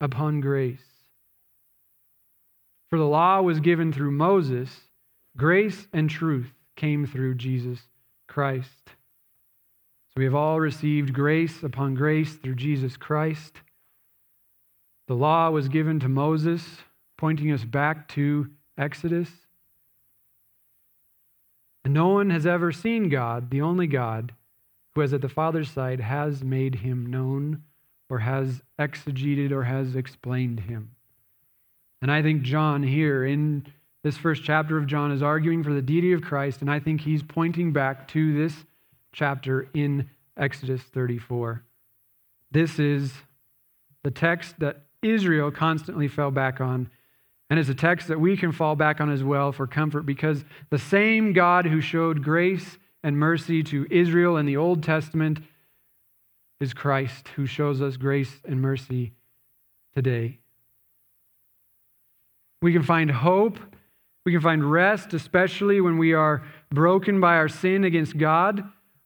upon 0.00 0.40
grace. 0.40 0.84
For 2.90 2.98
the 2.98 3.06
law 3.06 3.42
was 3.42 3.60
given 3.60 3.92
through 3.92 4.12
Moses, 4.12 4.70
grace 5.36 5.88
and 5.92 6.08
truth 6.08 6.52
came 6.76 7.06
through 7.06 7.34
Jesus 7.34 7.80
Christ. 8.28 8.90
So 10.14 10.20
we 10.20 10.24
have 10.26 10.34
all 10.36 10.60
received 10.60 11.12
grace 11.12 11.64
upon 11.64 11.94
grace 11.94 12.34
through 12.34 12.54
Jesus 12.54 12.96
Christ. 12.96 13.56
The 15.08 15.14
law 15.14 15.50
was 15.50 15.68
given 15.68 15.98
to 16.00 16.08
Moses, 16.08 16.62
pointing 17.18 17.50
us 17.50 17.64
back 17.64 18.06
to 18.10 18.48
Exodus. 18.78 19.28
And 21.84 21.92
no 21.92 22.10
one 22.10 22.30
has 22.30 22.46
ever 22.46 22.70
seen 22.70 23.08
God, 23.08 23.50
the 23.50 23.62
only 23.62 23.88
God 23.88 24.32
who 24.94 25.00
is 25.00 25.12
at 25.12 25.20
the 25.20 25.28
Father's 25.28 25.68
side 25.68 25.98
has 25.98 26.44
made 26.44 26.76
him 26.76 27.06
known 27.06 27.64
or 28.08 28.20
has 28.20 28.62
exegeted 28.78 29.50
or 29.50 29.64
has 29.64 29.96
explained 29.96 30.60
him. 30.60 30.92
And 32.00 32.12
I 32.12 32.22
think 32.22 32.42
John 32.42 32.84
here 32.84 33.24
in 33.24 33.66
this 34.04 34.16
first 34.16 34.44
chapter 34.44 34.78
of 34.78 34.86
John 34.86 35.10
is 35.10 35.22
arguing 35.22 35.64
for 35.64 35.72
the 35.72 35.82
deity 35.82 36.12
of 36.12 36.22
Christ, 36.22 36.60
and 36.60 36.70
I 36.70 36.78
think 36.78 37.00
he's 37.00 37.22
pointing 37.22 37.72
back 37.72 38.06
to 38.08 38.32
this 38.32 38.64
chapter 39.14 39.68
in 39.72 40.10
Exodus 40.36 40.82
34. 40.82 41.62
This 42.50 42.78
is 42.78 43.12
the 44.02 44.10
text 44.10 44.58
that 44.58 44.82
Israel 45.02 45.50
constantly 45.50 46.08
fell 46.08 46.30
back 46.30 46.60
on, 46.60 46.90
and 47.48 47.58
it's 47.58 47.68
a 47.68 47.74
text 47.74 48.08
that 48.08 48.20
we 48.20 48.36
can 48.36 48.52
fall 48.52 48.74
back 48.74 49.00
on 49.00 49.10
as 49.10 49.22
well 49.22 49.52
for 49.52 49.66
comfort 49.66 50.02
because 50.02 50.44
the 50.70 50.78
same 50.78 51.32
God 51.32 51.66
who 51.66 51.80
showed 51.80 52.22
grace 52.22 52.78
and 53.02 53.16
mercy 53.16 53.62
to 53.62 53.86
Israel 53.90 54.36
in 54.36 54.46
the 54.46 54.56
Old 54.56 54.82
Testament 54.82 55.38
is 56.60 56.74
Christ, 56.74 57.28
who 57.36 57.46
shows 57.46 57.80
us 57.80 57.96
grace 57.96 58.40
and 58.44 58.60
mercy 58.60 59.12
today. 59.94 60.38
We 62.62 62.72
can 62.72 62.82
find 62.82 63.10
hope. 63.10 63.58
We 64.24 64.32
can 64.32 64.40
find 64.40 64.68
rest, 64.68 65.12
especially 65.12 65.82
when 65.82 65.98
we 65.98 66.14
are 66.14 66.42
broken 66.70 67.20
by 67.20 67.36
our 67.36 67.48
sin 67.48 67.84
against 67.84 68.16
God. 68.16 68.64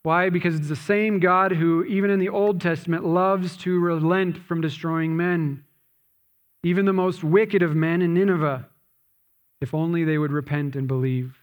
Why? 0.09 0.31
Because 0.31 0.55
it's 0.55 0.71
the 0.71 0.75
same 0.75 1.21
God 1.21 1.53
who, 1.53 1.85
even 1.85 2.09
in 2.09 2.19
the 2.19 2.31
Old 2.31 2.63
Testament, 2.63 3.05
loves 3.05 3.59
to 3.59 3.79
relent 3.79 4.39
from 4.39 4.63
destroying 4.63 5.19
men, 5.19 5.65
even 6.65 6.87
the 6.87 6.95
most 6.95 7.23
wicked 7.23 7.61
of 7.61 7.77
men 7.77 8.01
in 8.01 8.15
Nineveh, 8.15 8.67
if 9.61 9.75
only 9.75 10.05
they 10.05 10.17
would 10.17 10.33
repent 10.33 10.77
and 10.77 10.89
believe. 10.89 11.37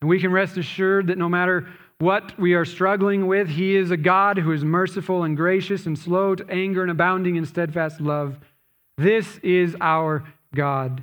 And 0.00 0.08
we 0.08 0.20
can 0.20 0.30
rest 0.30 0.56
assured 0.56 1.08
that 1.08 1.18
no 1.18 1.28
matter 1.28 1.66
what 1.98 2.38
we 2.38 2.54
are 2.54 2.64
struggling 2.64 3.26
with. 3.26 3.48
He 3.48 3.74
is 3.74 3.90
a 3.90 3.96
God 3.96 4.38
who 4.38 4.52
is 4.52 4.64
merciful 4.64 5.24
and 5.24 5.36
gracious 5.36 5.84
and 5.84 5.98
slow 5.98 6.36
to 6.36 6.48
anger 6.48 6.82
and 6.82 6.92
abounding 6.92 7.34
in 7.34 7.44
steadfast 7.44 8.00
love. 8.00 8.38
This 8.96 9.38
is 9.38 9.74
our 9.80 10.22
God. 10.54 11.02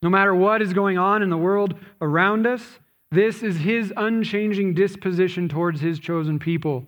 No 0.00 0.08
matter 0.08 0.34
what 0.34 0.62
is 0.62 0.72
going 0.72 0.96
on 0.96 1.22
in 1.22 1.28
the 1.28 1.36
world 1.36 1.74
around 2.00 2.46
us, 2.46 2.79
this 3.10 3.42
is 3.42 3.56
his 3.56 3.92
unchanging 3.96 4.74
disposition 4.74 5.48
towards 5.48 5.80
his 5.80 5.98
chosen 5.98 6.38
people 6.38 6.86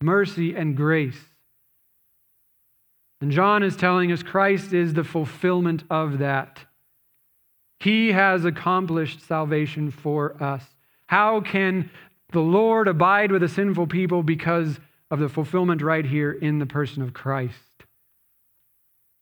mercy 0.00 0.54
and 0.54 0.76
grace. 0.76 1.18
And 3.20 3.30
John 3.30 3.62
is 3.62 3.74
telling 3.74 4.12
us 4.12 4.22
Christ 4.22 4.74
is 4.74 4.92
the 4.92 5.04
fulfillment 5.04 5.82
of 5.88 6.18
that. 6.18 6.58
He 7.80 8.12
has 8.12 8.44
accomplished 8.44 9.26
salvation 9.26 9.90
for 9.90 10.42
us. 10.42 10.62
How 11.06 11.40
can 11.40 11.90
the 12.32 12.40
Lord 12.40 12.86
abide 12.86 13.32
with 13.32 13.42
a 13.42 13.48
sinful 13.48 13.86
people 13.86 14.22
because 14.22 14.78
of 15.10 15.20
the 15.20 15.28
fulfillment 15.28 15.80
right 15.80 16.04
here 16.04 16.32
in 16.32 16.58
the 16.58 16.66
person 16.66 17.02
of 17.02 17.14
Christ? 17.14 17.73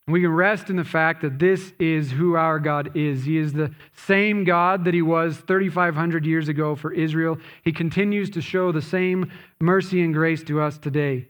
We 0.08 0.20
can 0.20 0.32
rest 0.32 0.68
in 0.68 0.76
the 0.76 0.84
fact 0.84 1.22
that 1.22 1.38
this 1.38 1.72
is 1.78 2.10
who 2.10 2.34
our 2.34 2.58
God 2.58 2.96
is. 2.96 3.24
He 3.24 3.38
is 3.38 3.52
the 3.52 3.72
same 3.94 4.42
God 4.42 4.84
that 4.84 4.94
He 4.94 5.02
was 5.02 5.38
3,500 5.38 6.26
years 6.26 6.48
ago 6.48 6.74
for 6.74 6.92
Israel. 6.92 7.38
He 7.62 7.72
continues 7.72 8.28
to 8.30 8.40
show 8.40 8.72
the 8.72 8.82
same 8.82 9.30
mercy 9.60 10.02
and 10.02 10.12
grace 10.12 10.42
to 10.44 10.60
us 10.60 10.76
today. 10.76 11.28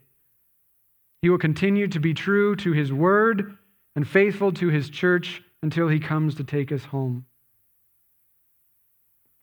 He 1.21 1.29
will 1.29 1.39
continue 1.39 1.87
to 1.89 2.01
be 2.01 2.15
true 2.15 2.57
to 2.57 2.73
His 2.73 2.93
word 2.93 3.59
and 3.95 4.09
faithful 4.09 4.53
to 4.53 4.69
His 4.69 4.89
church 4.89 5.43
until 5.63 5.89
He 5.89 6.01
comes 6.01 6.35
to 6.37 6.45
take 6.45 6.73
us 6.73 6.85
home. 6.85 7.27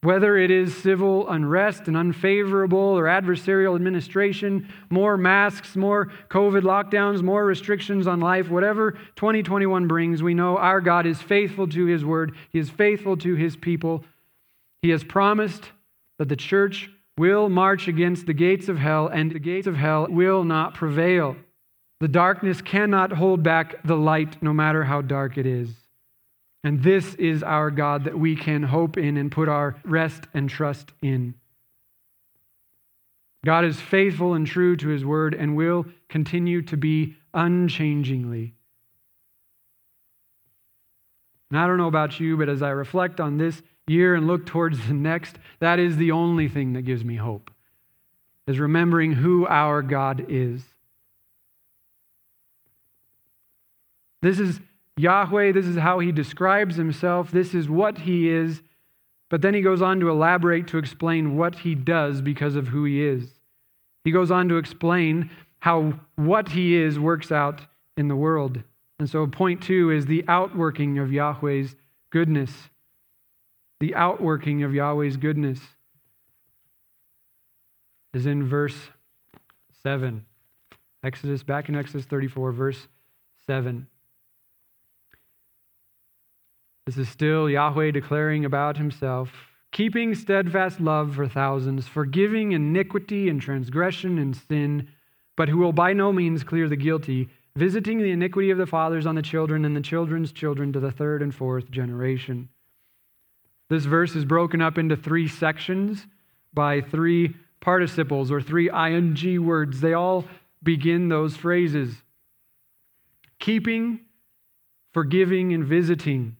Whether 0.01 0.37
it 0.37 0.49
is 0.49 0.77
civil 0.77 1.29
unrest 1.29 1.87
and 1.87 1.97
unfavorable 1.97 2.79
or 2.79 3.03
adversarial 3.03 3.75
administration, 3.75 4.69
more 4.89 5.17
masks, 5.17 5.75
more 5.75 6.09
COVID 6.29 6.61
lockdowns, 6.61 7.21
more 7.21 7.45
restrictions 7.45 8.07
on 8.07 8.21
life, 8.21 8.49
whatever 8.49 8.91
2021 9.17 9.87
brings, 9.87 10.23
we 10.23 10.33
know 10.33 10.57
our 10.57 10.79
God 10.79 11.05
is 11.05 11.21
faithful 11.21 11.67
to 11.67 11.85
his 11.85 12.05
word. 12.05 12.33
He 12.49 12.59
is 12.59 12.69
faithful 12.69 13.17
to 13.17 13.35
his 13.35 13.57
people. 13.57 14.05
He 14.81 14.89
has 14.91 15.03
promised 15.03 15.71
that 16.17 16.29
the 16.29 16.37
church 16.37 16.89
will 17.17 17.49
march 17.49 17.89
against 17.89 18.25
the 18.25 18.33
gates 18.33 18.69
of 18.69 18.77
hell, 18.77 19.07
and 19.07 19.29
the 19.29 19.39
gates 19.39 19.67
of 19.67 19.75
hell 19.75 20.07
will 20.09 20.45
not 20.45 20.75
prevail. 20.75 21.35
The 21.99 22.07
darkness 22.07 22.61
cannot 22.61 23.11
hold 23.11 23.43
back 23.43 23.83
the 23.83 23.97
light, 23.97 24.41
no 24.41 24.53
matter 24.53 24.85
how 24.85 25.01
dark 25.01 25.37
it 25.37 25.45
is. 25.45 25.69
And 26.63 26.83
this 26.83 27.15
is 27.15 27.41
our 27.41 27.71
God 27.71 28.03
that 28.03 28.19
we 28.19 28.35
can 28.35 28.63
hope 28.63 28.97
in 28.97 29.17
and 29.17 29.31
put 29.31 29.47
our 29.47 29.77
rest 29.85 30.25
and 30.33 30.49
trust 30.49 30.91
in. 31.01 31.35
God 33.45 33.63
is 33.63 33.79
faithful 33.79 34.33
and 34.33 34.45
true 34.45 34.75
to 34.75 34.89
his 34.89 35.05
word 35.05 35.33
and 35.33 35.55
will 35.55 35.85
continue 36.09 36.61
to 36.63 36.75
be 36.75 37.15
unchangingly. 37.33 38.53
And 41.49 41.59
I 41.59 41.65
don't 41.65 41.77
know 41.77 41.87
about 41.87 42.19
you, 42.19 42.35
but 42.35 42.49
as 42.49 42.61
I 42.61 42.69
reflect 42.69 43.19
on 43.19 43.37
this 43.37 43.61
year 43.87 44.13
and 44.13 44.27
look 44.27 44.45
towards 44.45 44.87
the 44.87 44.93
next, 44.93 45.37
that 45.59 45.79
is 45.79 45.97
the 45.97 46.11
only 46.11 46.47
thing 46.47 46.73
that 46.73 46.83
gives 46.83 47.03
me 47.03 47.15
hope, 47.15 47.49
is 48.45 48.59
remembering 48.59 49.13
who 49.13 49.47
our 49.47 49.81
God 49.81 50.25
is. 50.27 50.61
This 54.21 54.39
is 54.39 54.59
Yahweh. 54.99 55.53
This 55.53 55.65
is 55.65 55.77
how 55.77 55.99
he 55.99 56.11
describes 56.11 56.75
himself. 56.75 57.31
This 57.31 57.53
is 57.53 57.69
what 57.69 57.99
he 57.99 58.29
is. 58.29 58.61
But 59.29 59.41
then 59.41 59.53
he 59.53 59.61
goes 59.61 59.81
on 59.81 59.99
to 60.01 60.09
elaborate 60.09 60.67
to 60.67 60.77
explain 60.77 61.37
what 61.37 61.59
he 61.59 61.73
does 61.73 62.21
because 62.21 62.55
of 62.55 62.67
who 62.67 62.83
he 62.83 63.03
is. 63.03 63.39
He 64.03 64.11
goes 64.11 64.31
on 64.31 64.49
to 64.49 64.57
explain 64.57 65.29
how 65.59 65.99
what 66.15 66.49
he 66.49 66.75
is 66.75 66.99
works 66.99 67.31
out 67.31 67.61
in 67.95 68.07
the 68.07 68.15
world. 68.15 68.63
And 68.97 69.09
so, 69.09 69.25
point 69.27 69.61
two 69.61 69.91
is 69.91 70.05
the 70.05 70.25
outworking 70.27 70.97
of 70.97 71.11
Yahweh's 71.11 71.75
goodness. 72.09 72.51
The 73.79 73.95
outworking 73.95 74.63
of 74.63 74.73
Yahweh's 74.73 75.15
goodness 75.15 75.59
is 78.13 78.25
in 78.25 78.45
verse 78.45 78.75
7. 79.83 80.25
Exodus, 81.03 81.43
back 81.43 81.69
in 81.69 81.75
Exodus 81.77 82.05
34, 82.05 82.51
verse 82.51 82.87
7. 83.47 83.87
This 86.89 86.97
is 86.97 87.09
still 87.09 87.47
Yahweh 87.47 87.91
declaring 87.91 88.45
about 88.45 88.77
himself, 88.77 89.31
keeping 89.71 90.15
steadfast 90.15 90.81
love 90.81 91.13
for 91.13 91.27
thousands, 91.27 91.87
forgiving 91.87 92.53
iniquity 92.53 93.29
and 93.29 93.39
transgression 93.39 94.17
and 94.17 94.35
sin, 94.35 94.87
but 95.37 95.49
who 95.49 95.59
will 95.59 95.71
by 95.71 95.93
no 95.93 96.11
means 96.11 96.43
clear 96.43 96.67
the 96.67 96.75
guilty, 96.75 97.29
visiting 97.55 97.99
the 97.99 98.09
iniquity 98.09 98.49
of 98.49 98.57
the 98.57 98.65
fathers 98.65 99.05
on 99.05 99.13
the 99.13 99.21
children 99.21 99.65
and 99.65 99.75
the 99.75 99.81
children's 99.81 100.31
children 100.31 100.73
to 100.73 100.79
the 100.79 100.89
third 100.89 101.21
and 101.21 101.35
fourth 101.35 101.69
generation. 101.69 102.49
This 103.69 103.85
verse 103.85 104.15
is 104.15 104.25
broken 104.25 104.59
up 104.59 104.79
into 104.79 104.95
three 104.95 105.27
sections 105.27 106.07
by 106.55 106.81
three 106.81 107.35
participles 107.59 108.31
or 108.31 108.41
three 108.41 108.67
ing 108.67 109.45
words. 109.45 109.79
They 109.79 109.93
all 109.93 110.25
begin 110.63 111.07
those 111.07 111.37
phrases 111.37 112.01
keeping, 113.37 113.99
forgiving, 114.91 115.53
and 115.53 115.63
visiting. 115.63 116.35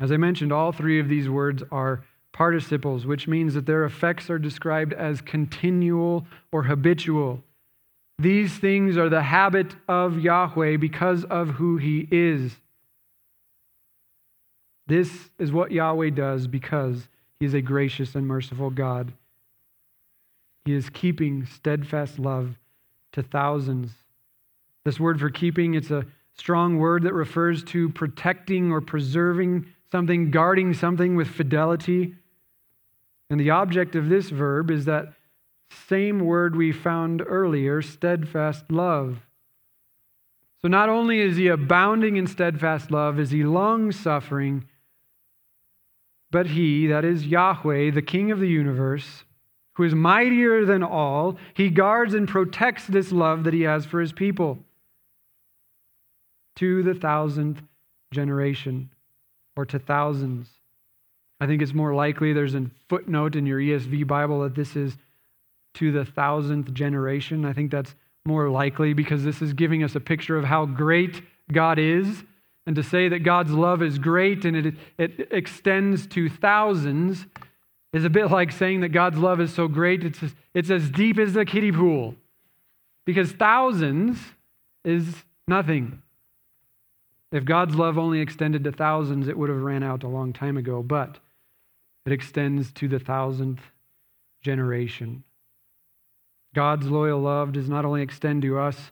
As 0.00 0.12
I 0.12 0.16
mentioned, 0.16 0.52
all 0.52 0.72
three 0.72 1.00
of 1.00 1.08
these 1.08 1.28
words 1.28 1.62
are 1.72 2.04
participles, 2.32 3.04
which 3.04 3.26
means 3.26 3.54
that 3.54 3.66
their 3.66 3.84
effects 3.84 4.30
are 4.30 4.38
described 4.38 4.92
as 4.92 5.20
continual 5.20 6.26
or 6.52 6.64
habitual. 6.64 7.42
These 8.18 8.58
things 8.58 8.96
are 8.96 9.08
the 9.08 9.22
habit 9.22 9.74
of 9.88 10.20
Yahweh 10.20 10.76
because 10.76 11.24
of 11.24 11.50
who 11.50 11.76
he 11.78 12.06
is. 12.10 12.56
This 14.86 15.30
is 15.38 15.52
what 15.52 15.72
Yahweh 15.72 16.10
does 16.10 16.46
because 16.46 17.08
he 17.40 17.46
is 17.46 17.54
a 17.54 17.60
gracious 17.60 18.14
and 18.14 18.26
merciful 18.26 18.70
God. 18.70 19.12
He 20.64 20.74
is 20.74 20.90
keeping 20.90 21.46
steadfast 21.46 22.18
love 22.18 22.58
to 23.12 23.22
thousands. 23.22 23.90
This 24.84 24.98
word 24.98 25.20
for 25.20 25.30
keeping, 25.30 25.74
it's 25.74 25.90
a 25.90 26.06
strong 26.34 26.78
word 26.78 27.02
that 27.02 27.14
refers 27.14 27.62
to 27.64 27.88
protecting 27.90 28.70
or 28.70 28.80
preserving 28.80 29.66
something, 29.92 30.30
guarding 30.30 30.74
something 30.74 31.16
with 31.16 31.28
fidelity. 31.28 32.14
And 33.30 33.38
the 33.38 33.50
object 33.50 33.94
of 33.94 34.08
this 34.08 34.30
verb 34.30 34.70
is 34.70 34.84
that 34.86 35.12
same 35.70 36.20
word 36.20 36.56
we 36.56 36.72
found 36.72 37.22
earlier, 37.26 37.82
steadfast 37.82 38.70
love. 38.70 39.26
So 40.62 40.68
not 40.68 40.88
only 40.88 41.20
is 41.20 41.36
he 41.36 41.48
abounding 41.48 42.16
in 42.16 42.26
steadfast 42.26 42.90
love, 42.90 43.20
is 43.20 43.30
he 43.30 43.44
long 43.44 43.92
suffering, 43.92 44.64
but 46.30 46.46
he, 46.48 46.86
that 46.88 47.04
is 47.04 47.26
Yahweh, 47.26 47.90
the 47.90 48.02
King 48.02 48.30
of 48.30 48.40
the 48.40 48.48
universe, 48.48 49.24
who 49.74 49.84
is 49.84 49.94
mightier 49.94 50.64
than 50.64 50.82
all, 50.82 51.36
he 51.54 51.70
guards 51.70 52.12
and 52.12 52.28
protects 52.28 52.86
this 52.86 53.12
love 53.12 53.44
that 53.44 53.54
he 53.54 53.62
has 53.62 53.86
for 53.86 54.00
his 54.00 54.12
people 54.12 54.58
to 56.56 56.82
the 56.82 56.94
thousandth 56.94 57.62
generation 58.12 58.90
or 59.58 59.66
to 59.66 59.78
thousands. 59.80 60.48
I 61.40 61.48
think 61.48 61.62
it's 61.62 61.74
more 61.74 61.92
likely 61.92 62.32
there's 62.32 62.54
a 62.54 62.66
footnote 62.88 63.34
in 63.34 63.44
your 63.44 63.58
ESV 63.58 64.06
Bible 64.06 64.42
that 64.42 64.54
this 64.54 64.76
is 64.76 64.96
to 65.74 65.90
the 65.90 66.04
thousandth 66.04 66.72
generation. 66.72 67.44
I 67.44 67.52
think 67.52 67.72
that's 67.72 67.92
more 68.24 68.48
likely 68.50 68.92
because 68.92 69.24
this 69.24 69.42
is 69.42 69.54
giving 69.54 69.82
us 69.82 69.96
a 69.96 70.00
picture 70.00 70.38
of 70.38 70.44
how 70.44 70.64
great 70.64 71.22
God 71.50 71.80
is. 71.80 72.22
And 72.68 72.76
to 72.76 72.84
say 72.84 73.08
that 73.08 73.24
God's 73.24 73.50
love 73.50 73.82
is 73.82 73.98
great 73.98 74.44
and 74.44 74.56
it, 74.56 74.74
it 74.96 75.28
extends 75.32 76.06
to 76.08 76.28
thousands 76.28 77.26
is 77.92 78.04
a 78.04 78.10
bit 78.10 78.30
like 78.30 78.52
saying 78.52 78.82
that 78.82 78.90
God's 78.90 79.18
love 79.18 79.40
is 79.40 79.52
so 79.52 79.66
great 79.66 80.04
it's, 80.04 80.20
it's 80.54 80.70
as 80.70 80.88
deep 80.88 81.18
as 81.18 81.32
the 81.32 81.44
kiddie 81.44 81.72
pool. 81.72 82.14
Because 83.04 83.32
thousands 83.32 84.20
is 84.84 85.24
nothing. 85.48 86.00
If 87.30 87.44
God's 87.44 87.74
love 87.74 87.98
only 87.98 88.20
extended 88.20 88.64
to 88.64 88.72
thousands, 88.72 89.28
it 89.28 89.36
would 89.36 89.50
have 89.50 89.60
ran 89.60 89.82
out 89.82 90.02
a 90.02 90.08
long 90.08 90.32
time 90.32 90.56
ago, 90.56 90.82
but 90.82 91.18
it 92.06 92.12
extends 92.12 92.72
to 92.72 92.88
the 92.88 92.98
thousandth 92.98 93.60
generation. 94.40 95.24
God's 96.54 96.86
loyal 96.86 97.20
love 97.20 97.52
does 97.52 97.68
not 97.68 97.84
only 97.84 98.00
extend 98.00 98.42
to 98.42 98.58
us, 98.58 98.90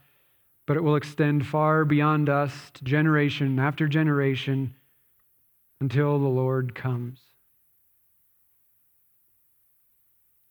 but 0.66 0.76
it 0.76 0.82
will 0.82 0.96
extend 0.96 1.46
far 1.46 1.84
beyond 1.84 2.28
us 2.28 2.70
to 2.74 2.84
generation 2.84 3.58
after 3.58 3.88
generation 3.88 4.74
until 5.80 6.18
the 6.18 6.28
Lord 6.28 6.74
comes. 6.74 7.20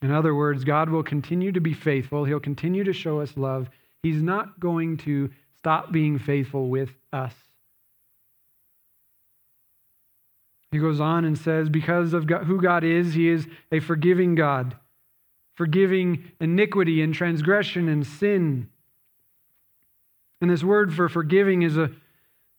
In 0.02 0.12
other 0.12 0.34
words, 0.34 0.64
God 0.64 0.90
will 0.90 1.04
continue 1.04 1.52
to 1.52 1.62
be 1.62 1.74
faithful. 1.74 2.26
He'll 2.26 2.40
continue 2.40 2.84
to 2.84 2.94
show 2.94 3.22
us 3.22 3.38
love. 3.38 3.70
He's 4.04 4.22
not 4.22 4.60
going 4.60 4.98
to 4.98 5.30
stop 5.58 5.92
being 5.92 6.20
faithful 6.20 6.70
with 6.70 6.90
us. 7.12 7.34
He 10.76 10.82
goes 10.82 11.00
on 11.00 11.24
and 11.24 11.38
says, 11.38 11.70
because 11.70 12.14
of 12.14 12.28
God, 12.28 12.44
who 12.44 12.62
God 12.62 12.84
is, 12.84 13.14
He 13.14 13.30
is 13.30 13.48
a 13.72 13.80
forgiving 13.80 14.36
God, 14.36 14.76
forgiving 15.54 16.34
iniquity 16.42 17.02
and 17.02 17.14
transgression 17.14 17.88
and 17.88 18.06
sin. 18.06 18.70
And 20.42 20.52
this 20.52 20.66
word 20.66 20.94
for 20.94 21.08
forgiving 21.08 21.62
is 21.62 21.78
a, 21.78 21.92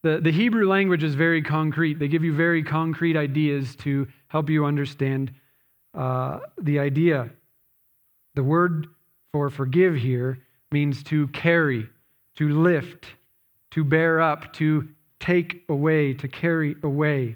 the, 0.01 0.19
the 0.19 0.31
Hebrew 0.31 0.67
language 0.67 1.03
is 1.03 1.13
very 1.13 1.43
concrete. 1.43 1.99
They 1.99 2.07
give 2.07 2.23
you 2.23 2.33
very 2.33 2.63
concrete 2.63 3.15
ideas 3.15 3.75
to 3.81 4.07
help 4.29 4.49
you 4.49 4.65
understand 4.65 5.31
uh, 5.93 6.39
the 6.59 6.79
idea. 6.79 7.29
The 8.33 8.43
word 8.43 8.87
for 9.31 9.51
forgive 9.51 9.93
here 9.93 10.39
means 10.71 11.03
to 11.03 11.27
carry, 11.27 11.87
to 12.37 12.49
lift, 12.49 13.05
to 13.71 13.83
bear 13.83 14.19
up, 14.19 14.53
to 14.53 14.87
take 15.19 15.65
away, 15.69 16.15
to 16.15 16.27
carry 16.27 16.77
away. 16.81 17.35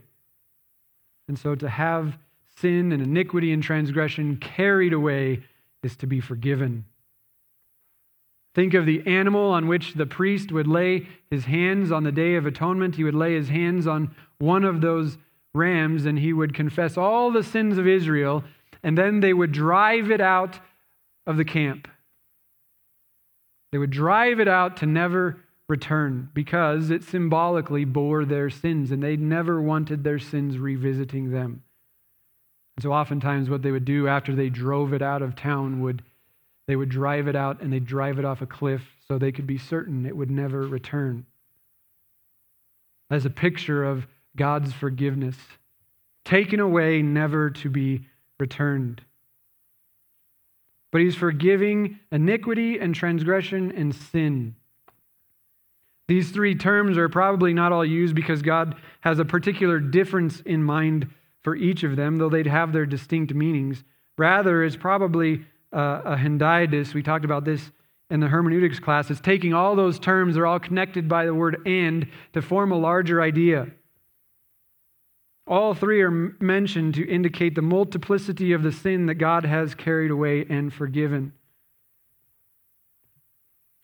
And 1.27 1.37
so 1.37 1.55
to 1.55 1.69
have 1.69 2.17
sin 2.57 2.91
and 2.91 3.01
iniquity 3.01 3.51
and 3.51 3.63
transgression 3.63 4.37
carried 4.37 4.93
away 4.93 5.43
is 5.83 5.95
to 5.97 6.07
be 6.07 6.19
forgiven. 6.19 6.85
Think 8.53 8.73
of 8.73 8.85
the 8.85 9.01
animal 9.07 9.51
on 9.51 9.67
which 9.67 9.93
the 9.93 10.05
priest 10.05 10.51
would 10.51 10.67
lay 10.67 11.07
his 11.29 11.45
hands 11.45 11.91
on 11.91 12.03
the 12.03 12.11
Day 12.11 12.35
of 12.35 12.45
Atonement. 12.45 12.95
He 12.95 13.03
would 13.03 13.15
lay 13.15 13.33
his 13.35 13.49
hands 13.49 13.87
on 13.87 14.13
one 14.39 14.65
of 14.65 14.81
those 14.81 15.17
rams 15.53 16.05
and 16.05 16.19
he 16.19 16.33
would 16.33 16.53
confess 16.53 16.97
all 16.97 17.31
the 17.31 17.43
sins 17.43 17.77
of 17.77 17.87
Israel, 17.87 18.43
and 18.83 18.97
then 18.97 19.19
they 19.19 19.33
would 19.33 19.51
drive 19.51 20.11
it 20.11 20.21
out 20.21 20.59
of 21.25 21.37
the 21.37 21.45
camp. 21.45 21.87
They 23.71 23.77
would 23.77 23.91
drive 23.91 24.39
it 24.39 24.47
out 24.47 24.77
to 24.77 24.85
never 24.85 25.39
return 25.71 26.29
because 26.33 26.89
it 26.89 27.01
symbolically 27.01 27.85
bore 27.85 28.25
their 28.25 28.49
sins 28.49 28.91
and 28.91 29.01
they 29.01 29.15
never 29.15 29.59
wanted 29.61 30.03
their 30.03 30.19
sins 30.19 30.57
revisiting 30.57 31.31
them. 31.31 31.63
And 32.75 32.83
so 32.83 32.91
oftentimes 32.91 33.49
what 33.49 33.61
they 33.61 33.71
would 33.71 33.85
do 33.85 34.07
after 34.07 34.35
they 34.35 34.49
drove 34.49 34.93
it 34.93 35.01
out 35.01 35.21
of 35.21 35.35
town 35.35 35.81
would 35.81 36.03
they 36.67 36.75
would 36.75 36.89
drive 36.89 37.27
it 37.27 37.35
out 37.35 37.61
and 37.61 37.73
they'd 37.73 37.85
drive 37.85 38.19
it 38.19 38.25
off 38.25 38.41
a 38.41 38.45
cliff 38.45 38.81
so 39.07 39.17
they 39.17 39.31
could 39.31 39.47
be 39.47 39.57
certain 39.57 40.05
it 40.05 40.15
would 40.15 40.29
never 40.29 40.61
return. 40.61 41.25
As 43.09 43.25
a 43.25 43.29
picture 43.29 43.83
of 43.83 44.05
God's 44.35 44.71
forgiveness, 44.71 45.35
taken 46.23 46.59
away, 46.59 47.01
never 47.01 47.49
to 47.49 47.69
be 47.69 48.05
returned. 48.39 49.01
But 50.91 51.01
he's 51.01 51.15
forgiving 51.15 51.99
iniquity 52.11 52.77
and 52.79 52.93
transgression 52.93 53.71
and 53.71 53.93
sin. 53.93 54.55
These 56.11 56.31
three 56.31 56.55
terms 56.55 56.97
are 56.97 57.07
probably 57.07 57.53
not 57.53 57.71
all 57.71 57.85
used 57.85 58.15
because 58.15 58.41
God 58.41 58.75
has 58.99 59.19
a 59.19 59.23
particular 59.23 59.79
difference 59.79 60.41
in 60.41 60.61
mind 60.61 61.09
for 61.41 61.55
each 61.55 61.83
of 61.83 61.95
them, 61.95 62.17
though 62.17 62.27
they'd 62.27 62.47
have 62.47 62.73
their 62.73 62.85
distinct 62.85 63.33
meanings. 63.33 63.85
Rather, 64.17 64.61
it's 64.61 64.75
probably 64.75 65.45
uh, 65.71 66.01
a 66.03 66.17
hendiadys. 66.17 66.93
We 66.93 67.01
talked 67.01 67.23
about 67.23 67.45
this 67.45 67.71
in 68.09 68.19
the 68.19 68.27
hermeneutics 68.27 68.77
class. 68.77 69.09
It's 69.09 69.21
taking 69.21 69.53
all 69.53 69.73
those 69.77 69.99
terms, 69.99 70.35
they're 70.35 70.45
all 70.45 70.59
connected 70.59 71.07
by 71.07 71.25
the 71.25 71.33
word 71.33 71.65
and, 71.65 72.05
to 72.33 72.41
form 72.41 72.73
a 72.73 72.77
larger 72.77 73.21
idea. 73.21 73.67
All 75.47 75.73
three 75.73 76.01
are 76.01 76.11
mentioned 76.11 76.95
to 76.95 77.09
indicate 77.09 77.55
the 77.55 77.61
multiplicity 77.61 78.51
of 78.51 78.63
the 78.63 78.73
sin 78.73 79.05
that 79.05 79.15
God 79.15 79.45
has 79.45 79.75
carried 79.75 80.11
away 80.11 80.45
and 80.49 80.73
forgiven. 80.73 81.31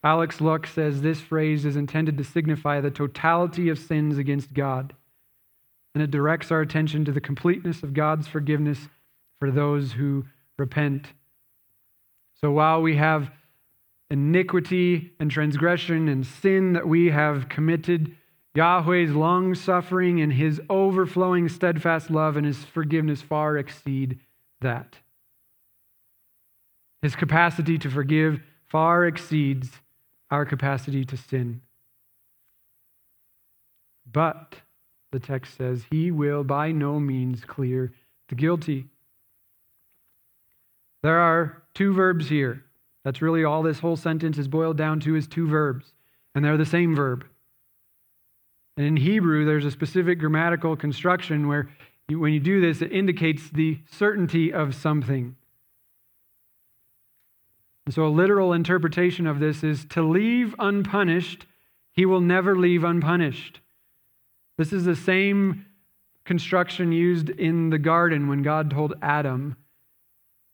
Alex 0.03 0.39
Luc 0.39 0.67
says 0.67 1.01
this 1.01 1.21
phrase 1.21 1.65
is 1.65 1.75
intended 1.75 2.17
to 2.17 2.23
signify 2.23 2.79
the 2.79 2.91
totality 2.91 3.69
of 3.69 3.79
sins 3.79 4.17
against 4.17 4.53
God, 4.53 4.93
and 5.95 6.03
it 6.03 6.11
directs 6.11 6.51
our 6.51 6.61
attention 6.61 7.03
to 7.05 7.11
the 7.11 7.21
completeness 7.21 7.83
of 7.83 7.93
God's 7.93 8.27
forgiveness 8.27 8.87
for 9.39 9.51
those 9.51 9.93
who 9.93 10.25
repent. 10.57 11.07
So 12.39 12.51
while 12.51 12.81
we 12.81 12.97
have 12.97 13.31
iniquity 14.09 15.13
and 15.19 15.29
transgression 15.29 16.07
and 16.07 16.25
sin 16.25 16.73
that 16.73 16.87
we 16.87 17.09
have 17.09 17.49
committed, 17.49 18.15
Yahweh's 18.55 19.13
long 19.13 19.55
suffering 19.55 20.21
and 20.21 20.33
his 20.33 20.61
overflowing 20.69 21.49
steadfast 21.49 22.09
love 22.09 22.37
and 22.37 22.45
his 22.45 22.63
forgiveness 22.63 23.21
far 23.21 23.57
exceed 23.57 24.19
that. 24.61 24.97
His 27.01 27.15
capacity 27.15 27.77
to 27.79 27.89
forgive 27.89 28.39
far 28.67 29.05
exceeds 29.05 29.71
our 30.29 30.45
capacity 30.45 31.05
to 31.05 31.17
sin. 31.17 31.61
But, 34.11 34.55
the 35.11 35.19
text 35.19 35.57
says, 35.57 35.85
he 35.89 36.11
will 36.11 36.43
by 36.43 36.71
no 36.71 36.99
means 36.99 37.43
clear 37.45 37.91
the 38.29 38.35
guilty. 38.35 38.87
There 41.03 41.19
are 41.19 41.63
two 41.73 41.93
verbs 41.93 42.29
here. 42.29 42.63
That's 43.03 43.21
really 43.21 43.43
all 43.43 43.63
this 43.63 43.79
whole 43.79 43.95
sentence 43.95 44.37
is 44.37 44.47
boiled 44.47 44.77
down 44.77 44.99
to 45.01 45.15
is 45.15 45.27
two 45.27 45.47
verbs, 45.47 45.93
and 46.35 46.43
they're 46.43 46.57
the 46.57 46.65
same 46.65 46.95
verb. 46.95 47.25
And 48.75 48.85
in 48.85 48.97
Hebrew, 48.97 49.45
there's 49.45 49.65
a 49.65 49.71
specific 49.71 50.19
grammatical 50.19 50.75
construction 50.75 51.47
where 51.47 51.69
you, 52.09 52.19
when 52.19 52.33
you 52.33 52.39
do 52.39 52.59
this, 52.61 52.81
it 52.81 52.91
indicates 52.91 53.49
the 53.49 53.79
certainty 53.89 54.53
of 54.53 54.75
something. 54.75 55.35
And 57.87 57.93
so, 57.93 58.05
a 58.05 58.09
literal 58.09 58.51
interpretation 58.51 59.25
of 59.27 59.39
this 59.39 59.63
is 59.63 59.85
to 59.91 60.01
leave 60.01 60.53
unpunished, 60.59 61.45
he 61.93 62.05
will 62.05 62.19
never 62.19 62.53
leave 62.53 62.83
unpunished. 62.83 63.61
This 64.57 64.73
is 64.73 64.83
the 64.83 64.93
same 64.93 65.65
construction 66.25 66.91
used 66.91 67.29
in 67.29 67.69
the 67.69 67.77
garden 67.77 68.27
when 68.27 68.43
God 68.43 68.71
told 68.71 68.95
Adam, 69.01 69.55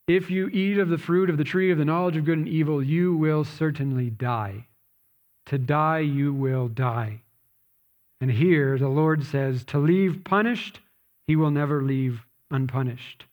If 0.08 0.30
you 0.30 0.48
eat 0.50 0.78
of 0.78 0.90
the 0.90 1.00
fruit 1.00 1.28
of 1.28 1.38
the 1.38 1.44
tree 1.44 1.72
of 1.72 1.80
the 1.80 1.86
knowledge 1.86 2.18
of 2.18 2.26
good 2.26 2.38
and 2.38 2.48
evil, 2.48 2.84
you 2.84 3.16
will 3.16 3.44
certainly 3.44 4.12
die. 4.12 4.68
To 5.48 5.58
die, 5.58 6.02
you 6.02 6.36
will 6.36 6.68
die. 6.68 7.22
And 8.22 8.30
here 8.30 8.78
the 8.78 8.90
Lord 8.90 9.26
says, 9.26 9.64
To 9.66 9.80
leave 9.80 10.24
punished, 10.24 10.82
he 11.26 11.36
will 11.36 11.50
never 11.50 11.82
leave 11.82 12.28
unpunished. 12.52 13.26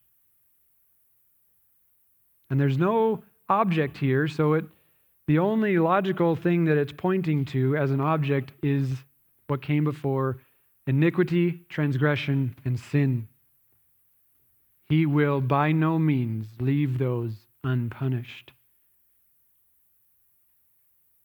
And 2.48 2.58
there's 2.58 2.78
no 2.78 3.24
object 3.50 3.98
here, 3.98 4.28
so 4.28 4.54
it, 4.54 4.64
the 5.26 5.38
only 5.38 5.78
logical 5.78 6.36
thing 6.36 6.64
that 6.64 6.78
it's 6.78 6.92
pointing 6.92 7.44
to 7.46 7.76
as 7.76 7.90
an 7.90 8.00
object 8.00 8.52
is 8.62 8.88
what 9.48 9.60
came 9.60 9.84
before 9.84 10.38
iniquity, 10.86 11.60
transgression, 11.68 12.56
and 12.64 12.78
sin. 12.78 13.28
He 14.88 15.06
will 15.06 15.40
by 15.40 15.72
no 15.72 15.98
means 15.98 16.46
leave 16.58 16.98
those 16.98 17.34
unpunished. 17.62 18.52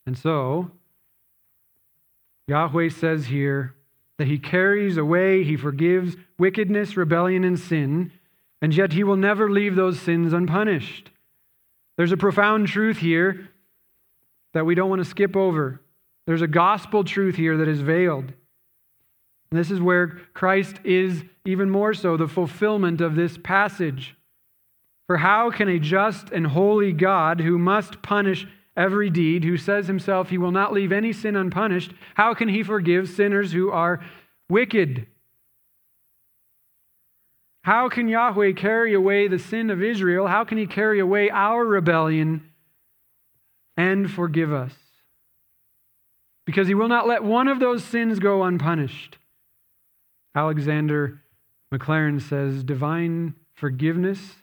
And 0.06 0.18
so, 0.18 0.72
Yahweh 2.48 2.90
says 2.90 3.26
here 3.26 3.74
that 4.18 4.28
he 4.28 4.38
carries 4.38 4.98
away, 4.98 5.44
he 5.44 5.58
forgives 5.58 6.16
wickedness, 6.38 6.96
rebellion, 6.96 7.44
and 7.44 7.60
sin, 7.60 8.12
and 8.62 8.76
yet 8.76 8.94
he 8.94 9.04
will 9.04 9.16
never 9.16 9.50
leave 9.50 9.76
those 9.76 10.00
sins 10.00 10.32
unpunished. 10.32 11.10
There's 11.98 12.12
a 12.12 12.18
profound 12.18 12.68
truth 12.68 12.98
here 12.98 13.50
that 14.54 14.66
we 14.66 14.76
don't 14.76 14.90
want 14.90 15.04
to 15.04 15.10
skip 15.10 15.36
over. 15.36 15.82
There's 16.28 16.42
a 16.42 16.48
gospel 16.48 17.04
truth 17.04 17.36
here 17.36 17.58
that 17.58 17.68
is 17.68 17.82
veiled. 17.82 18.34
And 19.52 19.60
this 19.60 19.72
is 19.72 19.80
where 19.80 20.20
Christ 20.34 20.78
is 20.84 21.24
even 21.46 21.70
more 21.70 21.94
so 21.94 22.18
the 22.18 22.28
fulfillment 22.28 23.00
of 23.02 23.16
this 23.16 23.38
passage. 23.38 24.16
For 25.08 25.18
how 25.18 25.52
can 25.52 25.70
a 25.70 25.80
just 25.80 26.32
and 26.32 26.48
holy 26.48 26.92
God 26.92 27.40
who 27.40 27.60
must 27.60 28.02
punish 28.02 28.48
every 28.76 29.10
deed, 29.10 29.44
who 29.44 29.58
says 29.58 29.88
himself 29.88 30.30
he 30.30 30.38
will 30.38 30.52
not 30.52 30.74
leave 30.74 30.92
any 30.92 31.14
sin 31.14 31.36
unpunished, 31.36 31.94
how 32.16 32.34
can 32.34 32.50
he 32.50 32.64
forgive 32.64 33.08
sinners 33.08 33.52
who 33.52 33.70
are 33.72 34.04
wicked? 34.50 35.08
How 37.66 37.90
can 37.90 38.08
Yahweh 38.08 38.52
carry 38.52 38.94
away 38.94 39.28
the 39.28 39.40
sin 39.40 39.72
of 39.72 39.82
Israel? 39.82 40.28
How 40.28 40.44
can 40.44 40.60
he 40.60 40.68
carry 40.68 41.00
away 41.00 41.32
our 41.32 41.66
rebellion 41.66 42.52
and 43.76 44.12
forgive 44.12 44.54
us? 44.54 44.74
Because 46.46 46.68
he 46.68 46.76
will 46.76 46.88
not 46.88 47.08
let 47.08 47.24
one 47.24 47.48
of 47.48 47.60
those 47.60 47.84
sins 47.84 48.20
go 48.20 48.44
unpunished. 48.44 49.18
Alexander 50.36 51.24
Maclaren 51.74 52.22
says 52.22 52.64
divine 52.64 53.34
forgiveness 53.56 54.36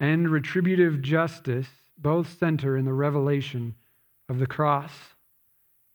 and 0.00 0.28
retributive 0.28 1.02
justice 1.02 1.68
both 1.96 2.36
center 2.36 2.76
in 2.76 2.84
the 2.84 2.92
revelation 2.92 3.76
of 4.28 4.40
the 4.40 4.48
cross. 4.48 4.90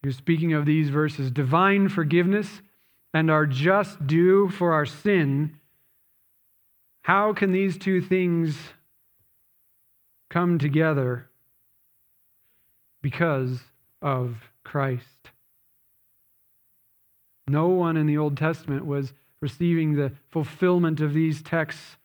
He's 0.02 0.16
speaking 0.16 0.54
of 0.54 0.64
these 0.64 0.88
verses 0.88 1.30
divine 1.30 1.90
forgiveness 1.90 2.62
and 3.12 3.30
our 3.30 3.44
just 3.44 4.06
due 4.06 4.48
for 4.48 4.72
our 4.72 4.86
sin 4.86 5.59
how 7.02 7.32
can 7.32 7.52
these 7.52 7.78
two 7.78 8.00
things 8.00 8.56
come 10.28 10.58
together? 10.58 11.28
Because 13.02 13.60
of 14.02 14.36
Christ. 14.64 15.30
No 17.48 17.68
one 17.68 17.96
in 17.96 18.06
the 18.06 18.18
Old 18.18 18.36
Testament 18.36 18.86
was 18.86 19.12
receiving 19.40 19.94
the 19.94 20.12
fulfillment 20.30 21.00
of 21.00 21.14
these 21.14 21.42
texts, 21.42 21.96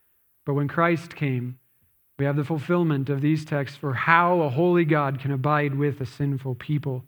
but 0.45 0.53
when 0.53 0.67
Christ 0.67 1.15
came, 1.15 1.59
we 2.17 2.25
have 2.25 2.37
the 2.37 2.45
fulfillment 2.45 3.09
of 3.09 3.21
these 3.21 3.43
texts 3.43 3.77
for 3.77 3.93
how 3.93 4.41
a 4.41 4.49
holy 4.49 4.85
God 4.85 5.19
can 5.19 5.31
abide 5.31 5.75
with 5.75 5.99
a 5.99 6.05
sinful 6.05 6.55
people. 6.55 7.03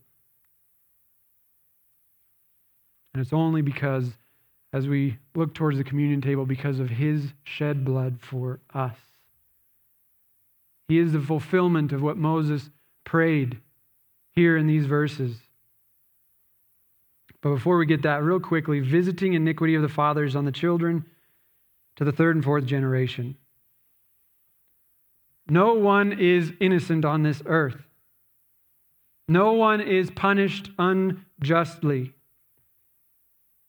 And 3.13 3.21
it's 3.21 3.33
only 3.33 3.61
because 3.61 4.11
as 4.73 4.87
we 4.87 5.17
look 5.35 5.53
towards 5.53 5.77
the 5.77 5.83
communion 5.83 6.21
table 6.21 6.45
because 6.45 6.79
of 6.79 6.89
his 6.89 7.33
shed 7.43 7.85
blood 7.85 8.19
for 8.21 8.59
us. 8.73 8.95
He 10.87 10.99
is 10.99 11.13
the 11.13 11.21
fulfillment 11.21 11.91
of 11.91 12.01
what 12.01 12.17
Moses 12.17 12.69
prayed 13.03 13.59
here 14.33 14.57
in 14.57 14.67
these 14.67 14.85
verses. 14.85 15.37
But 17.41 17.55
before 17.55 17.77
we 17.77 17.85
get 17.85 18.03
that, 18.03 18.23
real 18.23 18.39
quickly, 18.39 18.79
visiting 18.79 19.33
iniquity 19.33 19.75
of 19.75 19.81
the 19.81 19.89
fathers 19.89 20.35
on 20.35 20.45
the 20.45 20.51
children 20.51 21.05
to 21.97 22.03
the 22.03 22.11
third 22.11 22.35
and 22.35 22.43
fourth 22.43 22.65
generation. 22.65 23.35
No 25.49 25.73
one 25.73 26.13
is 26.13 26.51
innocent 26.59 27.05
on 27.05 27.23
this 27.23 27.41
earth. 27.45 27.77
No 29.27 29.53
one 29.53 29.81
is 29.81 30.11
punished 30.11 30.71
unjustly. 30.77 32.13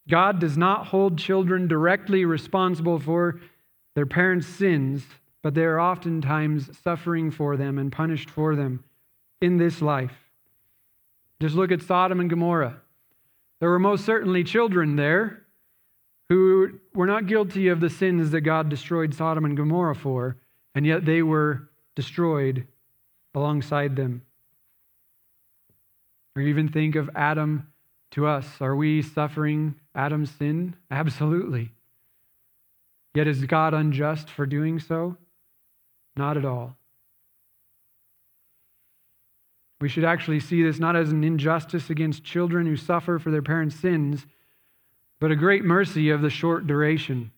God 0.09 0.39
does 0.39 0.57
not 0.57 0.87
hold 0.87 1.19
children 1.19 1.69
directly 1.69 2.25
responsible 2.25 2.99
for 2.99 3.41
their 3.95 4.07
parents' 4.07 4.47
sins, 4.47 5.05
but 5.43 5.55
they 5.55 5.65
are 5.65 5.81
oftentimes 5.81 6.79
suffering 6.83 7.31
for 7.31 7.57
them 7.57 7.79
and 7.79 7.93
punished 7.93 8.31
for 8.31 8.57
them 8.57 8.85
in 9.41 9.59
this 9.59 9.83
life. 9.83 10.17
Just 11.41 11.55
look 11.55 11.71
at 11.71 11.83
Sodom 11.83 12.21
and 12.21 12.31
Gomorrah. 12.31 12.81
There 13.61 13.69
were 13.69 13.79
most 13.79 14.05
certainly 14.05 14.45
children 14.45 14.97
there 14.97 15.43
who 16.29 16.81
were 16.95 17.07
not 17.07 17.27
guilty 17.27 17.69
of 17.69 17.81
the 17.81 17.91
sins 17.91 18.31
that 18.31 18.43
God 18.43 18.69
destroyed 18.69 19.15
Sodom 19.15 19.45
and 19.45 19.57
Gomorrah 19.57 19.95
for, 19.95 20.37
and 20.75 20.87
yet 20.87 21.05
they 21.05 21.23
were 21.23 21.69
destroyed 21.95 22.67
alongside 23.35 23.97
them. 23.97 24.23
Or 26.37 26.43
even 26.43 26.69
think 26.69 26.95
of 26.97 27.11
Adam 27.15 27.69
to 28.13 28.27
us. 28.27 28.47
Are 28.61 28.77
we 28.77 29.03
suffering 29.03 29.75
Adam's 29.95 30.31
sin? 30.31 30.77
Absolutely. 30.91 31.73
Yet 33.15 33.27
is 33.27 33.45
God 33.45 33.75
unjust 33.75 34.31
for 34.31 34.47
doing 34.47 34.79
so? 34.79 35.17
Not 36.17 36.37
at 36.37 36.45
all. 36.45 36.77
We 39.81 39.89
should 39.89 40.05
actually 40.05 40.41
see 40.41 40.63
this 40.63 40.79
not 40.79 40.97
as 40.97 41.11
an 41.11 41.23
injustice 41.23 41.89
against 41.89 42.25
children 42.25 42.67
who 42.67 42.77
suffer 42.77 43.19
for 43.19 43.31
their 43.31 43.43
parents' 43.43 43.77
sins, 43.77 44.27
but 45.21 45.31
a 45.31 45.37
great 45.37 45.65
mercy 45.65 46.11
of 46.11 46.21
the 46.21 46.31
short 46.31 46.67
duration. 46.67 47.31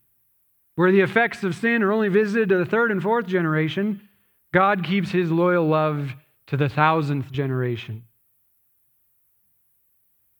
Where 0.75 0.91
the 0.91 1.01
effects 1.01 1.43
of 1.43 1.55
sin 1.55 1.83
are 1.83 1.91
only 1.91 2.09
visited 2.09 2.49
to 2.49 2.57
the 2.57 2.65
third 2.65 2.91
and 2.91 3.01
fourth 3.01 3.27
generation, 3.27 4.07
God 4.53 4.83
keeps 4.83 5.11
his 5.11 5.31
loyal 5.31 5.67
love 5.67 6.13
to 6.47 6.57
the 6.57 6.69
thousandth 6.69 7.31
generation. 7.31 8.03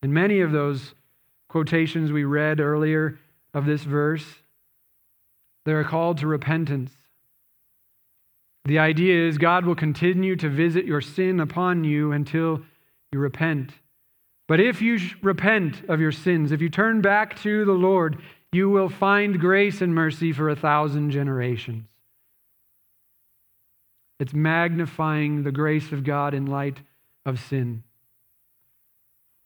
In 0.03 0.13
many 0.13 0.41
of 0.41 0.51
those 0.51 0.93
quotations 1.47 2.11
we 2.11 2.23
read 2.23 2.59
earlier 2.59 3.19
of 3.53 3.65
this 3.65 3.83
verse, 3.83 4.25
they 5.65 5.73
are 5.73 5.83
called 5.83 6.17
to 6.19 6.27
repentance. 6.27 6.91
The 8.65 8.79
idea 8.79 9.27
is 9.27 9.37
God 9.37 9.65
will 9.65 9.75
continue 9.75 10.35
to 10.37 10.49
visit 10.49 10.85
your 10.85 11.01
sin 11.01 11.39
upon 11.39 11.83
you 11.83 12.11
until 12.11 12.61
you 13.11 13.19
repent. 13.19 13.71
But 14.47 14.59
if 14.59 14.81
you 14.81 14.99
repent 15.21 15.83
of 15.87 15.99
your 15.99 16.11
sins, 16.11 16.51
if 16.51 16.61
you 16.61 16.69
turn 16.69 17.01
back 17.01 17.39
to 17.41 17.65
the 17.65 17.71
Lord, 17.71 18.17
you 18.51 18.69
will 18.69 18.89
find 18.89 19.39
grace 19.39 19.81
and 19.81 19.95
mercy 19.95 20.31
for 20.31 20.49
a 20.49 20.55
thousand 20.55 21.11
generations. 21.11 21.85
It's 24.19 24.33
magnifying 24.33 25.43
the 25.43 25.51
grace 25.51 25.91
of 25.91 26.03
God 26.03 26.33
in 26.33 26.45
light 26.45 26.81
of 27.25 27.39
sin. 27.39 27.83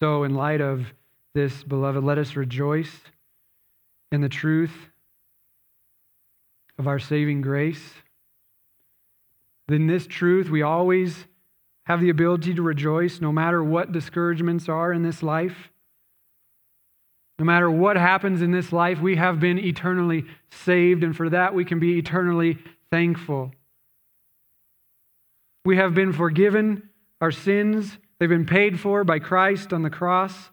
So, 0.05 0.23
in 0.23 0.35
light 0.35 0.61
of 0.61 0.93
this, 1.33 1.63
beloved, 1.63 2.03
let 2.03 2.19
us 2.19 2.35
rejoice 2.35 2.95
in 4.11 4.21
the 4.21 4.29
truth 4.29 4.91
of 6.77 6.87
our 6.87 6.99
saving 6.99 7.41
grace. 7.41 7.81
In 9.67 9.87
this 9.87 10.05
truth, 10.05 10.47
we 10.51 10.61
always 10.61 11.25
have 11.87 12.01
the 12.01 12.11
ability 12.11 12.53
to 12.53 12.61
rejoice 12.61 13.19
no 13.19 13.31
matter 13.31 13.63
what 13.63 13.93
discouragements 13.93 14.69
are 14.69 14.93
in 14.93 15.01
this 15.01 15.23
life. 15.23 15.71
No 17.39 17.45
matter 17.45 17.71
what 17.71 17.97
happens 17.97 18.43
in 18.43 18.51
this 18.51 18.71
life, 18.71 19.01
we 19.01 19.15
have 19.15 19.39
been 19.39 19.57
eternally 19.57 20.25
saved, 20.51 21.03
and 21.03 21.17
for 21.17 21.31
that 21.31 21.55
we 21.55 21.65
can 21.65 21.79
be 21.79 21.97
eternally 21.97 22.59
thankful. 22.91 23.53
We 25.65 25.77
have 25.77 25.95
been 25.95 26.13
forgiven 26.13 26.89
our 27.21 27.31
sins, 27.31 27.97
they've 28.19 28.29
been 28.29 28.45
paid 28.45 28.79
for 28.79 29.03
by 29.03 29.19
Christ 29.19 29.73
on 29.73 29.83
the 29.83 29.89
cross, 29.89 30.49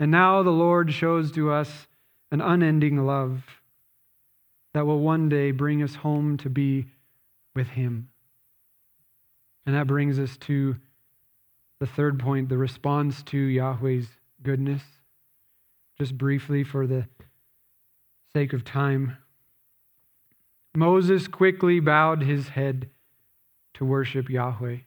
and 0.00 0.10
now 0.10 0.42
the 0.42 0.50
Lord 0.50 0.92
shows 0.92 1.32
to 1.32 1.50
us 1.50 1.86
an 2.30 2.40
unending 2.40 3.04
love 3.04 3.44
that 4.74 4.86
will 4.86 5.00
one 5.00 5.28
day 5.28 5.50
bring 5.50 5.82
us 5.82 5.96
home 5.96 6.36
to 6.38 6.48
be 6.48 6.86
with 7.54 7.68
Him. 7.68 8.08
And 9.66 9.76
that 9.76 9.86
brings 9.86 10.18
us 10.18 10.36
to 10.38 10.76
the 11.78 11.86
third 11.86 12.18
point 12.18 12.48
the 12.48 12.58
response 12.58 13.22
to 13.24 13.38
Yahweh's 13.38 14.08
goodness. 14.42 14.82
Just 15.98 16.16
briefly, 16.16 16.64
for 16.64 16.86
the 16.86 17.06
sake 18.32 18.52
of 18.52 18.64
time, 18.64 19.18
Moses 20.74 21.28
quickly 21.28 21.80
bowed 21.80 22.22
his 22.22 22.48
head 22.48 22.88
to 23.74 23.84
worship 23.84 24.30
Yahweh. 24.30 24.78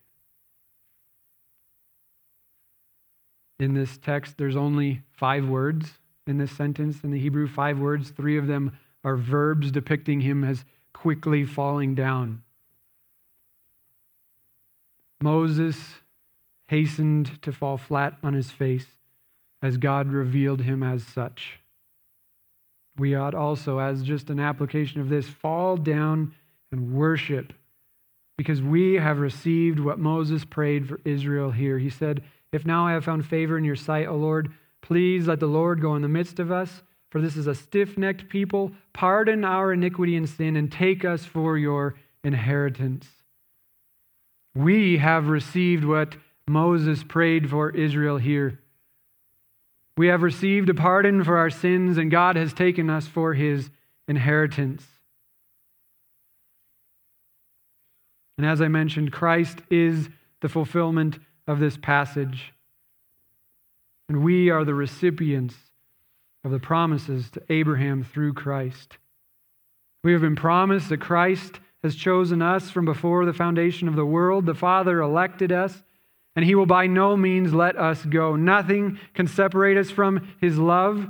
In 3.59 3.73
this 3.73 3.97
text, 3.97 4.37
there's 4.37 4.55
only 4.55 5.01
five 5.11 5.47
words 5.47 5.99
in 6.27 6.37
this 6.37 6.51
sentence. 6.51 7.03
In 7.03 7.11
the 7.11 7.19
Hebrew, 7.19 7.47
five 7.47 7.79
words. 7.79 8.09
Three 8.09 8.37
of 8.37 8.47
them 8.47 8.77
are 9.03 9.15
verbs 9.15 9.71
depicting 9.71 10.21
him 10.21 10.43
as 10.43 10.65
quickly 10.93 11.45
falling 11.45 11.95
down. 11.95 12.41
Moses 15.21 15.77
hastened 16.67 17.41
to 17.43 17.51
fall 17.51 17.77
flat 17.77 18.17
on 18.23 18.33
his 18.33 18.51
face 18.51 18.87
as 19.61 19.77
God 19.77 20.11
revealed 20.11 20.61
him 20.61 20.83
as 20.83 21.03
such. 21.03 21.59
We 22.97 23.15
ought 23.15 23.35
also, 23.35 23.79
as 23.79 24.03
just 24.03 24.29
an 24.29 24.39
application 24.39 25.01
of 25.01 25.09
this, 25.09 25.27
fall 25.27 25.77
down 25.77 26.33
and 26.71 26.93
worship 26.93 27.53
because 28.37 28.61
we 28.61 28.95
have 28.95 29.19
received 29.19 29.79
what 29.79 29.99
Moses 29.99 30.45
prayed 30.45 30.87
for 30.87 30.99
Israel 31.05 31.51
here. 31.51 31.77
He 31.79 31.89
said, 31.89 32.23
If 32.55 32.65
now 32.65 32.87
I 32.87 32.93
have 32.93 33.03
found 33.03 33.25
favor 33.25 33.57
in 33.57 33.65
your 33.65 33.75
sight, 33.75 34.07
O 34.07 34.15
Lord, 34.15 34.49
please 34.81 35.27
let 35.27 35.41
the 35.41 35.45
Lord 35.45 35.81
go 35.81 35.93
in 35.95 36.01
the 36.01 36.07
midst 36.07 36.39
of 36.39 36.53
us, 36.53 36.83
for 37.11 37.19
this 37.19 37.35
is 37.35 37.47
a 37.47 37.53
stiff 37.53 37.97
necked 37.97 38.29
people. 38.29 38.71
Pardon 38.93 39.43
our 39.43 39.73
iniquity 39.73 40.15
and 40.15 40.27
sin, 40.27 40.55
and 40.55 40.71
take 40.71 41.03
us 41.03 41.25
for 41.25 41.57
your 41.57 41.95
inheritance. 42.23 43.09
We 44.53 44.99
have 44.99 45.27
received 45.27 45.83
what 45.83 46.15
Moses 46.47 47.03
prayed 47.03 47.49
for 47.49 47.71
Israel 47.71 48.15
here. 48.15 48.61
We 49.97 50.07
have 50.07 50.21
received 50.21 50.69
a 50.69 50.73
pardon 50.73 51.25
for 51.25 51.37
our 51.37 51.49
sins, 51.49 51.97
and 51.97 52.09
God 52.09 52.37
has 52.37 52.53
taken 52.53 52.89
us 52.89 53.05
for 53.05 53.33
his 53.33 53.69
inheritance. 54.07 54.85
And 58.37 58.47
as 58.47 58.61
I 58.61 58.69
mentioned, 58.69 59.11
Christ 59.11 59.59
is 59.69 60.07
the 60.39 60.47
fulfillment 60.47 61.19
of 61.47 61.59
this 61.59 61.77
passage. 61.77 62.53
And 64.09 64.23
we 64.23 64.49
are 64.49 64.63
the 64.63 64.73
recipients 64.73 65.55
of 66.43 66.51
the 66.51 66.59
promises 66.59 67.29
to 67.31 67.41
Abraham 67.49 68.03
through 68.03 68.33
Christ. 68.33 68.97
We 70.03 70.11
have 70.11 70.21
been 70.21 70.35
promised 70.35 70.89
that 70.89 71.01
Christ 71.01 71.59
has 71.83 71.95
chosen 71.95 72.41
us 72.41 72.69
from 72.69 72.85
before 72.85 73.25
the 73.25 73.33
foundation 73.33 73.87
of 73.87 73.95
the 73.95 74.05
world. 74.05 74.45
The 74.45 74.53
Father 74.53 75.01
elected 75.01 75.51
us, 75.51 75.83
and 76.35 76.45
He 76.45 76.53
will 76.53 76.67
by 76.67 76.85
no 76.87 77.17
means 77.17 77.53
let 77.53 77.75
us 77.77 78.05
go. 78.05 78.35
Nothing 78.35 78.99
can 79.13 79.27
separate 79.27 79.77
us 79.77 79.89
from 79.89 80.35
His 80.39 80.59
love. 80.59 81.09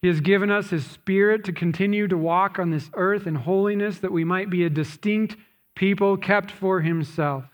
He 0.00 0.08
has 0.08 0.20
given 0.20 0.50
us 0.50 0.70
His 0.70 0.86
Spirit 0.86 1.44
to 1.44 1.52
continue 1.52 2.08
to 2.08 2.16
walk 2.16 2.58
on 2.58 2.70
this 2.70 2.90
earth 2.94 3.26
in 3.26 3.34
holiness 3.34 3.98
that 3.98 4.12
we 4.12 4.24
might 4.24 4.48
be 4.48 4.64
a 4.64 4.70
distinct 4.70 5.36
people 5.74 6.16
kept 6.16 6.50
for 6.50 6.80
Himself. 6.80 7.44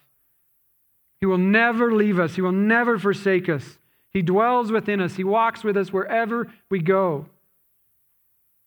He 1.22 1.26
will 1.26 1.38
never 1.38 1.94
leave 1.94 2.18
us, 2.18 2.34
He 2.34 2.42
will 2.42 2.50
never 2.50 2.98
forsake 2.98 3.48
us. 3.48 3.78
He 4.10 4.22
dwells 4.22 4.72
within 4.72 5.00
us, 5.00 5.14
He 5.14 5.22
walks 5.22 5.62
with 5.62 5.76
us 5.76 5.92
wherever 5.92 6.52
we 6.68 6.80
go. 6.80 7.26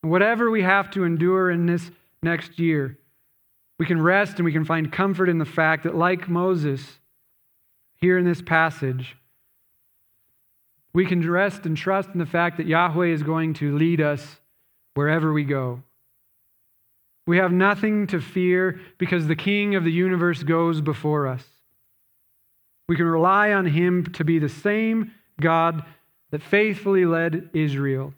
And 0.01 0.09
Whatever 0.09 0.49
we 0.49 0.61
have 0.61 0.89
to 0.91 1.03
endure 1.03 1.51
in 1.51 1.65
this 1.65 1.91
next 2.23 2.57
year, 2.57 2.97
we 3.77 3.85
can 3.85 4.01
rest 4.01 4.37
and 4.37 4.45
we 4.45 4.53
can 4.53 4.63
find 4.63 4.89
comfort 4.89 5.27
in 5.27 5.37
the 5.37 5.43
fact 5.43 5.83
that, 5.83 5.97
like 5.97 6.29
Moses, 6.29 6.81
here 7.97 8.17
in 8.17 8.23
this 8.23 8.41
passage, 8.41 9.17
we 10.93 11.05
can 11.05 11.29
rest 11.29 11.65
and 11.65 11.75
trust 11.75 12.11
in 12.13 12.19
the 12.19 12.25
fact 12.25 12.55
that 12.55 12.67
Yahweh 12.67 13.07
is 13.07 13.21
going 13.21 13.53
to 13.55 13.77
lead 13.77 13.99
us 13.99 14.37
wherever 14.93 15.33
we 15.33 15.43
go. 15.43 15.83
We 17.27 17.35
have 17.35 17.51
nothing 17.51 18.07
to 18.07 18.21
fear 18.21 18.79
because 18.97 19.27
the 19.27 19.35
King 19.35 19.75
of 19.75 19.83
the 19.83 19.91
universe 19.91 20.41
goes 20.43 20.79
before 20.79 21.27
us. 21.27 21.43
We 22.88 22.95
can 22.95 23.05
rely 23.05 23.51
on 23.51 23.65
him 23.65 24.05
to 24.13 24.23
be 24.23 24.39
the 24.39 24.49
same 24.49 25.11
God 25.39 25.83
that 26.31 26.41
faithfully 26.41 27.05
led 27.05 27.49
Israel. 27.53 28.13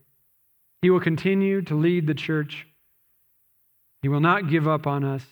He 0.81 0.89
will 0.89 0.99
continue 0.99 1.61
to 1.63 1.75
lead 1.75 2.07
the 2.07 2.13
church. 2.13 2.67
He 4.01 4.09
will 4.09 4.19
not 4.19 4.49
give 4.49 4.67
up 4.67 4.85
on 4.85 5.03
us 5.03 5.23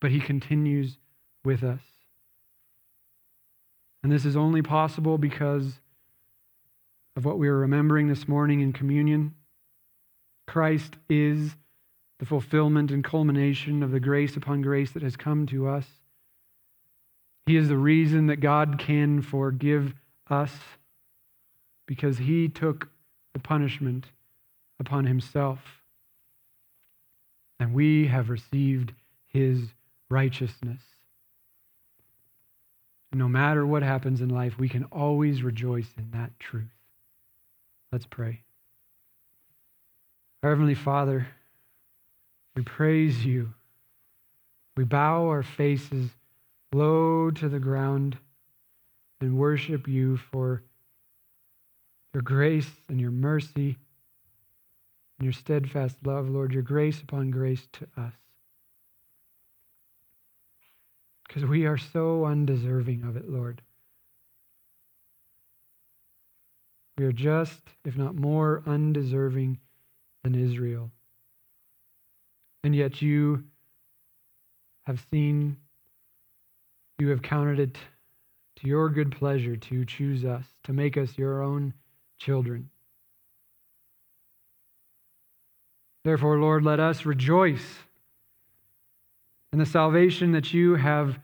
but 0.00 0.10
He 0.10 0.20
continues 0.20 0.98
with 1.44 1.62
us. 1.62 1.80
And 4.02 4.12
this 4.12 4.24
is 4.24 4.36
only 4.36 4.62
possible 4.62 5.18
because 5.18 5.80
of 7.16 7.24
what 7.24 7.38
we 7.38 7.48
are 7.48 7.56
remembering 7.56 8.08
this 8.08 8.28
morning 8.28 8.60
in 8.60 8.72
communion. 8.72 9.34
Christ 10.46 10.94
is 11.08 11.56
the 12.20 12.26
fulfillment 12.26 12.90
and 12.90 13.02
culmination 13.02 13.82
of 13.82 13.90
the 13.90 14.00
grace 14.00 14.36
upon 14.36 14.62
grace 14.62 14.92
that 14.92 15.02
has 15.02 15.16
come 15.16 15.46
to 15.46 15.68
us. 15.68 15.86
He 17.48 17.56
is 17.56 17.68
the 17.68 17.78
reason 17.78 18.26
that 18.26 18.40
God 18.40 18.78
can 18.78 19.22
forgive 19.22 19.94
us 20.28 20.52
because 21.86 22.18
he 22.18 22.46
took 22.46 22.90
the 23.32 23.38
punishment 23.38 24.04
upon 24.78 25.06
himself. 25.06 25.58
And 27.58 27.72
we 27.72 28.08
have 28.08 28.28
received 28.28 28.92
his 29.28 29.62
righteousness. 30.10 30.82
no 33.14 33.28
matter 33.28 33.66
what 33.66 33.82
happens 33.82 34.20
in 34.20 34.28
life, 34.28 34.58
we 34.58 34.68
can 34.68 34.84
always 34.92 35.42
rejoice 35.42 35.88
in 35.96 36.10
that 36.10 36.38
truth. 36.38 36.68
Let's 37.90 38.04
pray. 38.04 38.42
Our 40.42 40.50
Heavenly 40.50 40.74
Father, 40.74 41.28
we 42.54 42.62
praise 42.62 43.24
you. 43.24 43.54
We 44.76 44.84
bow 44.84 45.28
our 45.28 45.42
faces 45.42 46.10
low 46.72 47.30
to 47.30 47.48
the 47.48 47.58
ground 47.58 48.18
and 49.20 49.38
worship 49.38 49.88
you 49.88 50.16
for 50.16 50.62
your 52.14 52.22
grace 52.22 52.70
and 52.88 53.00
your 53.00 53.10
mercy 53.10 53.76
and 55.18 55.24
your 55.24 55.32
steadfast 55.32 55.96
love, 56.04 56.28
Lord, 56.28 56.52
your 56.52 56.62
grace 56.62 57.00
upon 57.00 57.30
grace 57.30 57.66
to 57.72 57.88
us. 57.96 58.12
because 61.28 61.44
we 61.44 61.66
are 61.66 61.76
so 61.76 62.24
undeserving 62.24 63.04
of 63.04 63.16
it, 63.16 63.28
Lord. 63.28 63.60
We 66.96 67.04
are 67.04 67.12
just, 67.12 67.60
if 67.84 67.96
not 67.96 68.16
more, 68.16 68.62
undeserving 68.66 69.58
than 70.24 70.34
Israel. 70.34 70.90
And 72.64 72.74
yet 72.74 73.02
you 73.02 73.44
have 74.86 75.04
seen, 75.12 75.58
you 76.98 77.10
have 77.10 77.22
counted 77.22 77.60
it 77.60 77.78
to 78.56 78.66
your 78.66 78.90
good 78.90 79.12
pleasure 79.12 79.56
to 79.56 79.84
choose 79.84 80.24
us, 80.24 80.44
to 80.64 80.72
make 80.72 80.96
us 80.96 81.16
your 81.16 81.42
own 81.42 81.72
children. 82.18 82.68
Therefore, 86.04 86.38
Lord, 86.38 86.64
let 86.64 86.80
us 86.80 87.06
rejoice 87.06 87.78
in 89.52 89.60
the 89.60 89.66
salvation 89.66 90.32
that 90.32 90.52
you 90.52 90.74
have 90.74 91.20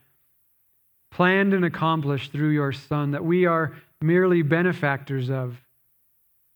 planned 1.11 1.53
and 1.53 1.65
accomplished 1.65 2.31
through 2.31 2.51
your 2.51 2.73
Son, 2.73 3.11
that 3.11 3.25
we 3.25 3.45
are 3.45 3.75
merely 4.01 4.43
benefactors 4.43 5.29
of. 5.29 5.61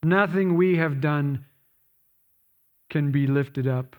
Nothing 0.05 0.57
we 0.57 0.77
have 0.77 1.01
done 1.01 1.45
can 2.89 3.11
be 3.11 3.27
lifted 3.27 3.67
up. 3.67 3.97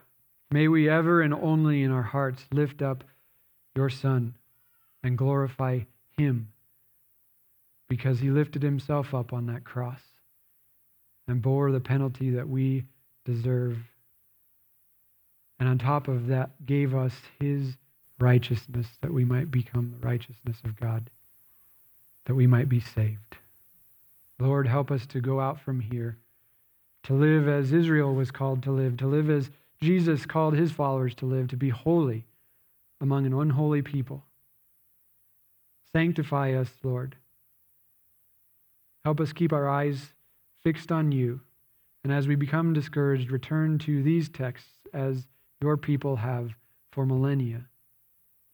May 0.49 0.70
we 0.70 0.89
ever 0.89 1.22
and 1.22 1.34
only 1.34 1.84
in 1.84 1.91
our 1.91 2.03
hearts 2.03 2.45
lift 2.51 2.82
up 2.82 3.03
your 3.76 3.89
Son 3.89 4.36
and 5.04 5.18
glorify 5.18 5.80
him 6.18 6.50
because 7.88 8.20
he 8.20 8.30
lifted 8.30 8.62
himself 8.62 9.14
up 9.14 9.34
on 9.34 9.47
that 9.47 9.64
cross 9.64 10.02
and 11.28 11.41
bore 11.41 11.72
the 11.72 11.80
penalty 11.80 12.30
that 12.32 12.47
we 12.47 12.86
deserve. 13.26 13.78
And 15.60 15.68
on 15.68 15.78
top 15.78 16.08
of 16.08 16.28
that, 16.28 16.66
gave 16.66 16.95
us 16.95 17.14
his 17.39 17.76
righteousness 18.20 18.88
that 19.02 19.14
we 19.14 19.26
might 19.26 19.52
become 19.52 19.91
the 19.91 20.06
righteousness 20.06 20.58
of 20.64 20.80
God, 20.80 21.10
that 22.26 22.36
we 22.36 22.47
might 22.47 22.70
be 22.70 22.80
saved. 22.80 23.38
Lord, 24.39 24.68
help 24.68 24.91
us 24.91 25.06
to 25.08 25.20
go 25.20 25.39
out 25.39 25.60
from 25.60 25.80
here, 25.80 26.18
to 27.04 27.14
live 27.14 27.47
as 27.47 27.74
Israel 27.74 28.14
was 28.14 28.32
called 28.32 28.64
to 28.64 28.72
live, 28.72 28.97
to 28.97 29.08
live 29.08 29.30
as 29.30 29.50
Jesus 29.82 30.26
called 30.26 30.56
his 30.56 30.72
followers 30.72 31.16
to 31.16 31.26
live, 31.26 31.47
to 31.50 31.58
be 31.58 31.70
holy 31.70 32.26
among 33.02 33.26
an 33.26 33.34
unholy 33.34 33.82
people. 33.82 34.24
Sanctify 35.96 36.54
us, 36.54 36.70
Lord. 36.84 37.16
Help 39.06 39.20
us 39.20 39.34
keep 39.34 39.54
our 39.54 39.68
eyes 39.68 40.14
fixed 40.64 40.92
on 40.92 41.12
you. 41.12 41.42
And 42.04 42.14
as 42.14 42.28
we 42.28 42.36
become 42.36 42.74
discouraged, 42.74 43.32
return 43.32 43.78
to 43.80 44.04
these 44.04 44.30
texts 44.30 44.78
as 44.94 45.28
your 45.62 45.78
people 45.78 46.18
have 46.18 46.52
for 46.92 47.06
millennia 47.06 47.66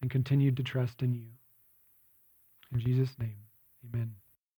and 0.01 0.09
continued 0.09 0.57
to 0.57 0.63
trust 0.63 1.01
in 1.01 1.13
you. 1.13 1.27
In 2.73 2.79
Jesus' 2.79 3.17
name, 3.19 3.37
amen. 3.85 4.15